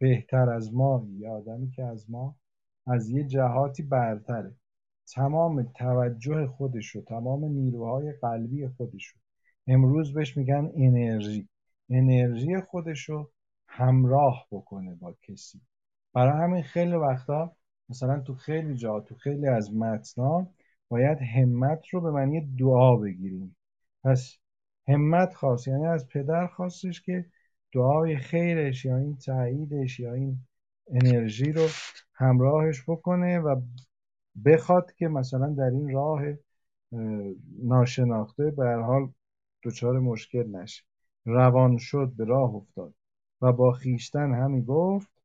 بهتر 0.00 0.50
از 0.50 0.74
ما 0.74 1.06
یه 1.18 1.28
آدمی 1.28 1.70
که 1.70 1.84
از 1.84 2.10
ما 2.10 2.36
از 2.86 3.10
یه 3.10 3.24
جهاتی 3.24 3.82
برتره. 3.82 4.54
تمام 5.14 5.62
توجه 5.62 6.46
خودشو 6.46 7.02
تمام 7.02 7.44
نیروهای 7.44 8.12
قلبی 8.12 8.68
خودشو. 8.68 9.18
امروز 9.66 10.14
بهش 10.14 10.36
میگن 10.36 10.72
انرژی. 10.76 11.48
انرژی 11.90 12.60
خودشو 12.60 13.30
همراه 13.68 14.46
بکنه 14.50 14.94
با 14.94 15.16
کسی. 15.22 15.60
برای 16.18 16.42
همین 16.42 16.62
خیلی 16.62 16.92
وقتا 16.92 17.56
مثلا 17.88 18.20
تو 18.20 18.34
خیلی 18.34 18.74
جا 18.74 19.00
تو 19.00 19.14
خیلی 19.14 19.46
از 19.46 19.74
متنا 19.74 20.46
باید 20.88 21.18
همت 21.18 21.88
رو 21.88 22.00
به 22.00 22.10
معنی 22.10 22.40
دعا 22.40 22.96
بگیریم. 22.96 23.56
پس 24.04 24.36
همت 24.88 25.34
خواست 25.34 25.68
یعنی 25.68 25.86
از 25.86 26.08
پدر 26.08 26.46
خواستش 26.46 27.02
که 27.02 27.24
دعای 27.74 28.16
خیرش 28.16 28.84
یا 28.84 28.96
این 28.96 29.16
تاییدش 29.16 30.00
یا 30.00 30.14
این 30.14 30.38
انرژی 30.90 31.52
رو 31.52 31.66
همراهش 32.14 32.82
بکنه 32.88 33.38
و 33.38 33.60
بخواد 34.44 34.92
که 34.92 35.08
مثلا 35.08 35.54
در 35.58 35.70
این 35.70 35.90
راه 35.90 36.22
ناشناخته 37.62 38.50
به 38.50 38.64
هر 38.64 38.80
حال 38.80 39.12
دچار 39.64 39.98
مشکل 39.98 40.46
نشه. 40.46 40.84
روان 41.24 41.76
شد 41.76 42.12
به 42.16 42.24
راه 42.24 42.54
افتاد 42.54 42.94
و 43.42 43.52
با 43.52 43.72
خیشتن 43.72 44.34
همی 44.34 44.62
گفت 44.64 45.17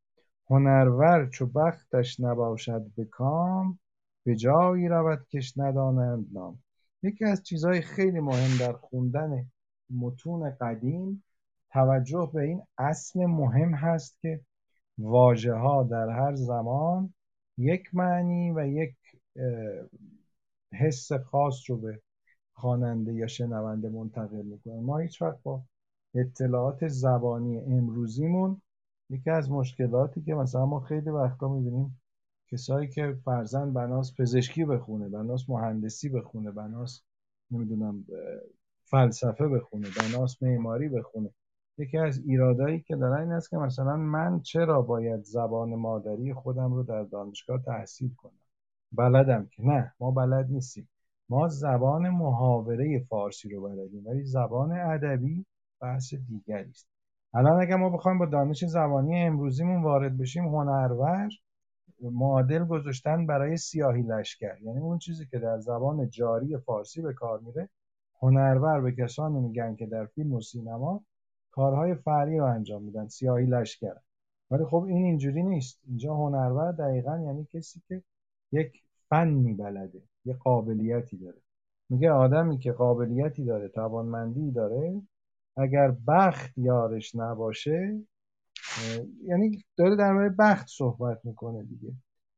هنرور 0.54 1.30
چو 1.30 1.46
بختش 1.46 2.20
نباشد 2.20 2.86
به 2.96 3.06
کام 3.06 3.80
به 4.26 4.36
جایی 4.36 4.88
رود 4.88 5.28
کش 5.28 5.58
ندانند 5.58 6.26
نام. 6.32 6.60
یکی 7.04 7.26
از 7.26 7.44
چیزهای 7.44 7.82
خیلی 7.82 8.20
مهم 8.20 8.58
در 8.60 8.74
خوندن 8.74 9.46
متون 9.90 10.50
قدیم 10.50 11.24
توجه 11.72 12.32
به 12.34 12.42
این 12.42 12.62
اصل 12.78 13.26
مهم 13.26 13.74
هست 13.74 14.20
که 14.22 14.42
واژه 14.98 15.54
ها 15.54 15.84
در 15.84 16.10
هر 16.10 16.36
زمان 16.36 17.14
یک 17.58 17.96
معنی 17.96 18.52
و 18.52 18.68
یک 18.68 18.96
حس 20.74 21.14
خاص 21.14 21.70
رو 21.70 21.78
به 21.78 22.02
خواننده 22.54 23.14
یا 23.14 23.28
شنونده 23.28 23.90
منتقل 23.90 24.42
می‌کنه 24.42 24.82
ما 24.82 24.98
هیچ 24.98 25.22
وقت 25.22 25.44
با 25.44 25.64
اطلاعات 26.16 26.88
زبانی 26.88 27.60
امروزیمون 27.60 28.62
یکی 29.14 29.30
از 29.30 29.52
مشکلاتی 29.52 30.22
که 30.22 30.34
مثلا 30.36 30.66
ما 30.66 30.80
خیلی 30.80 31.10
وقتا 31.10 31.48
می‌بینیم 31.48 32.02
کسایی 32.52 32.88
که 32.88 33.18
فرزن 33.26 33.74
بناس 33.74 34.14
پزشکی 34.20 34.66
بخونه 34.66 35.10
بناس 35.10 35.50
مهندسی 35.50 36.10
بخونه 36.10 36.52
بناس 36.52 37.04
نمی‌دونم 37.52 38.06
فلسفه 38.84 39.48
بخونه 39.48 39.88
بناس 40.00 40.44
معماری 40.44 40.90
بخونه 40.90 41.30
یکی 41.78 41.98
از 41.98 42.20
ایرادایی 42.26 42.82
که 42.82 42.96
دارن 42.96 43.22
این 43.22 43.32
است 43.32 43.50
که 43.50 43.58
مثلا 43.58 43.98
من 43.98 44.42
چرا 44.42 44.82
باید 44.82 45.24
زبان 45.24 45.76
مادری 45.76 46.34
خودم 46.34 46.74
رو 46.74 46.84
در 46.84 47.04
دانشگاه 47.04 47.62
تحصیل 47.62 48.14
کنم؟ 48.18 48.40
بلدم 48.92 49.46
که 49.46 49.64
نه 49.64 49.94
ما 50.00 50.12
بلد 50.12 50.52
نیستیم. 50.52 50.90
ما 51.30 51.48
زبان 51.48 52.10
محاوره 52.10 53.06
فارسی 53.10 53.50
رو 53.50 53.62
بلدیم 53.62 54.08
ولی 54.08 54.24
زبان 54.24 54.72
ادبی 54.72 55.46
بحث 55.82 56.14
دیگری 56.14 56.70
است. 56.70 56.93
الان 57.36 57.62
اگر 57.62 57.76
ما 57.76 57.90
بخوایم 57.90 58.20
با 58.20 58.26
دانش 58.26 58.66
زبانی 58.66 59.22
امروزیمون 59.22 59.84
وارد 59.84 60.18
بشیم 60.18 60.44
هنرور 60.44 61.30
معادل 62.02 62.66
گذاشتن 62.66 63.26
برای 63.26 63.58
سیاهی 63.58 64.02
لشکر. 64.02 64.62
یعنی 64.62 64.80
اون 64.80 64.98
چیزی 64.98 65.26
که 65.26 65.40
در 65.40 65.60
زبان 65.60 66.10
جاری 66.10 66.58
فارسی 66.58 67.02
به 67.02 67.14
کار 67.14 67.40
میره 67.40 67.70
هنرور 68.22 68.82
به 68.82 68.92
کسانی 68.92 69.40
میگن 69.40 69.76
که 69.76 69.86
در 69.86 70.06
فیلم 70.06 70.34
و 70.34 70.42
سینما 70.42 71.04
کارهای 71.52 71.96
فعلی 71.96 72.38
رو 72.38 72.46
انجام 72.46 72.84
میدن 72.84 73.08
سیاهی 73.08 73.46
لشکر. 73.46 73.96
ولی 74.52 74.66
خب 74.66 74.84
این 74.84 75.06
اینجوری 75.06 75.44
نیست. 75.44 75.80
اینجا 75.88 76.14
هنرور 76.14 76.72
دقیقا 76.72 77.20
یعنی 77.20 77.48
کسی 77.54 77.82
که 77.88 78.04
یک 78.52 78.84
فنی 79.10 79.54
بلده 79.54 80.02
یه 80.26 80.34
قابلیتی 80.34 81.18
داره. 81.18 81.42
میگه 81.90 82.12
آدمی 82.12 82.58
که 82.58 82.72
قابلیتی 82.72 83.46
داره 83.46 83.68
توانمندی 83.68 84.52
داره 84.52 85.02
اگر 85.58 85.92
بخت 86.08 86.58
یارش 86.58 87.16
نباشه 87.16 88.02
یعنی 89.24 89.64
داره 89.78 89.96
در 89.96 90.14
مورد 90.14 90.38
بخت 90.38 90.68
صحبت 90.68 91.26
می‌کنه 91.26 91.64
دیگه. 91.64 91.94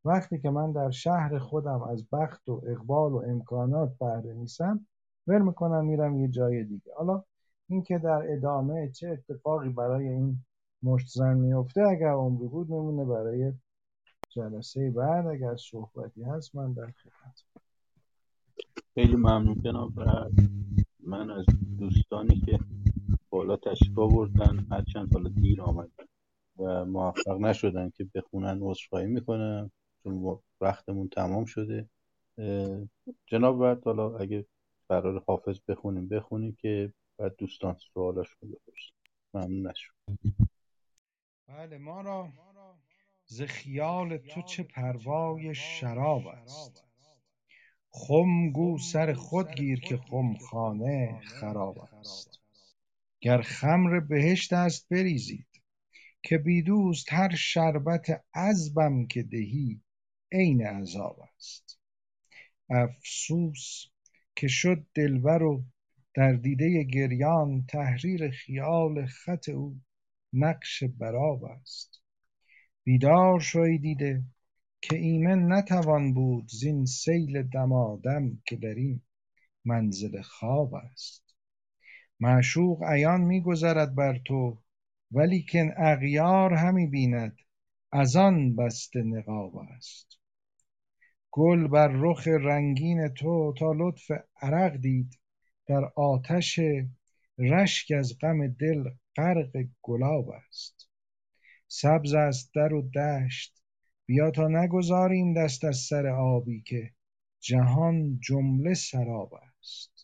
وقتی 0.05 0.39
که 0.39 0.49
من 0.49 0.71
در 0.71 0.89
شهر 0.89 1.37
خودم 1.37 1.81
از 1.81 2.05
بخت 2.11 2.49
و 2.49 2.61
اقبال 2.67 3.11
و 3.11 3.23
امکانات 3.27 3.97
بهره 3.99 4.33
نیستم 4.33 4.87
ول 5.27 5.41
می‌کنم 5.41 5.85
میرم 5.85 6.19
یه 6.19 6.27
جای 6.27 6.63
دیگه. 6.63 6.91
حالا 6.97 7.23
اینکه 7.69 7.97
در 7.97 8.33
ادامه 8.33 8.91
چه 8.91 9.09
اتفاقی 9.09 9.69
برای 9.69 10.07
این 10.07 10.37
مشت 10.83 11.07
زن 11.07 11.37
میفته 11.37 11.81
اگر 11.81 12.11
عمری 12.11 12.47
بود 12.47 12.69
میمونه 12.69 13.05
برای 13.05 13.53
جلسه 14.29 14.91
بعد. 14.91 15.27
اگر 15.27 15.55
صحبتی 15.55 16.23
هست 16.23 16.55
من 16.55 16.73
در 16.73 16.85
خدمت. 16.85 17.43
خیلی 18.93 19.15
ممنون 19.15 19.61
جناب 19.61 19.91
من 21.07 21.29
از 21.29 21.45
دوستانی 21.79 22.35
که 22.39 22.59
بالا 23.35 23.57
تشریف 23.57 23.99
آوردن 23.99 24.67
هرچند 24.71 25.13
حالا 25.13 25.29
دیر 25.29 25.61
آمدن 25.61 26.05
و 26.59 26.85
موفق 26.85 27.37
نشدن 27.39 27.89
که 27.89 28.07
بخونن 28.15 28.59
عذرخواهی 28.61 29.07
می‌کنم 29.07 29.71
چون 30.03 30.39
وقتمون 30.61 31.07
تمام 31.07 31.45
شده. 31.45 31.89
جناب 33.25 33.59
بعد 33.59 33.83
حالا 33.83 34.17
اگه 34.17 34.45
قرار 34.89 35.23
حافظ 35.27 35.59
بخونیم 35.67 36.07
بخونیم 36.07 36.57
که 36.61 36.93
بعد 37.17 37.35
دوستان 37.37 37.75
سوالاش 37.93 38.27
رو 38.29 38.47
بپرسن. 38.47 38.93
ممنون 39.33 39.71
نشد 39.71 39.93
بله 41.47 41.77
ما 41.77 42.01
را 42.01 42.29
ز 43.25 43.41
خیال 43.41 44.17
تو 44.17 44.41
چه 44.41 44.63
پروای 44.63 45.55
شراب 45.55 46.27
است؟ 46.27 46.83
خم 47.91 48.49
گو 48.49 48.77
سر 48.77 49.13
خود 49.13 49.55
گیر 49.55 49.79
که 49.79 49.97
خمخانه 49.97 51.21
خراب 51.25 51.79
است. 51.79 52.44
گر 53.25 53.41
خمر 53.41 53.99
بهشت 53.99 54.53
است 54.53 54.89
بریزید 54.89 55.47
که 56.23 56.37
بی 56.37 56.61
دوست 56.61 57.13
هر 57.13 57.35
شربت 57.35 58.23
عذبم 58.35 59.07
که 59.07 59.23
دهی 59.23 59.81
عین 60.31 60.67
عذاب 60.67 61.19
است. 61.35 61.79
افسوس 62.69 63.85
که 64.35 64.47
شد 64.47 64.85
دلبر 64.93 65.43
و 65.43 65.63
در 66.13 66.33
دیده 66.33 66.83
گریان 66.83 67.65
تحریر 67.69 68.31
خیال 68.31 69.05
خط 69.05 69.49
او 69.49 69.81
نقش 70.33 70.83
براب 70.83 71.43
است. 71.43 72.01
بیدار 72.83 73.39
شو 73.39 73.59
ای 73.59 73.77
دیده 73.77 74.23
که 74.81 74.97
ایمن 74.97 75.53
نتوان 75.53 76.13
بود 76.13 76.47
زین 76.47 76.85
سیل 76.85 77.43
دمادم 77.43 78.41
که 78.45 78.55
در 78.55 78.75
این 78.75 79.01
منزل 79.65 80.21
خواب 80.21 80.73
است. 80.73 81.24
معشوق 82.19 82.83
عیان 82.83 83.21
می 83.21 83.41
گذرد 83.41 83.95
بر 83.95 84.17
تو 84.25 84.57
ولیکن 85.11 85.71
اغیار 85.77 86.53
همی 86.53 86.87
بیند. 86.87 87.37
از 87.91 88.15
آن 88.15 88.55
بسته 88.55 89.03
نقاب 89.03 89.57
است. 89.57 90.19
گل 91.31 91.67
بر 91.67 91.87
رخ 91.87 92.27
رنگین 92.27 93.07
تو 93.07 93.53
تا 93.57 93.71
لطف 93.71 94.11
عرق 94.41 94.75
دید. 94.75 95.19
در 95.67 95.85
آتش 95.95 96.59
رشک 97.37 97.91
از 97.97 98.17
غم 98.21 98.47
دل 98.47 98.89
غرق 99.15 99.63
گلاب 99.81 100.29
است. 100.29 100.89
سبز 101.67 102.13
است 102.13 102.51
در 102.55 102.73
و 102.73 102.81
دشت. 102.81 103.61
بیا 104.05 104.31
تا 104.31 104.47
نگذاریم 104.47 105.33
دست 105.33 105.63
از 105.63 105.77
سر 105.77 106.07
آبی 106.07 106.61
که 106.61 106.91
جهان 107.39 108.19
جمله 108.19 108.73
سراب 108.73 109.33
است. 109.33 109.94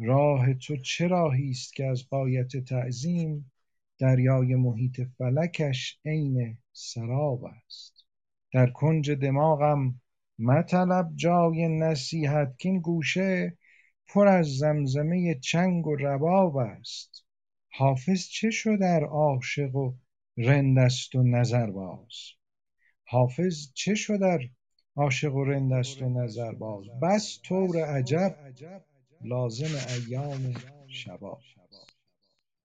راه 0.00 0.54
تو 0.54 0.76
چه 0.76 1.08
راهی 1.08 1.50
است 1.50 1.74
که 1.74 1.86
از 1.86 2.08
غایت 2.10 2.56
تعظیم 2.56 3.52
دریای 3.98 4.54
محیط 4.54 5.00
فلکش 5.18 5.98
عین 6.04 6.58
سراب 6.72 7.44
است؟ 7.44 8.06
در 8.52 8.70
کنج 8.70 9.10
دماغم 9.10 10.00
مطلب 10.38 11.10
جای 11.16 11.68
نصیحت 11.68 12.56
کین 12.58 12.80
گوشه 12.80 13.58
پر 14.06 14.28
از 14.28 14.46
زمزمه 14.46 15.34
چنگ 15.34 15.86
و 15.86 15.96
رباب 15.96 16.56
است. 16.56 17.24
حافظ 17.72 18.26
چه 18.26 18.50
شد 18.50 18.78
ار 18.82 19.04
عاشق 19.04 19.76
و 19.76 19.94
رند 20.36 20.78
است 20.78 21.14
و 21.14 21.22
حافظ 23.04 23.72
چه 23.74 23.94
شد 23.94 24.22
ار 24.22 24.50
عاشق 24.96 25.34
و 25.34 25.44
رند 25.44 25.72
است 25.72 26.02
و 26.02 26.08
نظرباز 26.08 26.84
بس 27.02 27.40
طور 27.44 27.84
عجب 27.84 28.36
لازم 29.20 29.76
ایام 29.88 30.54
شباب 30.88 31.40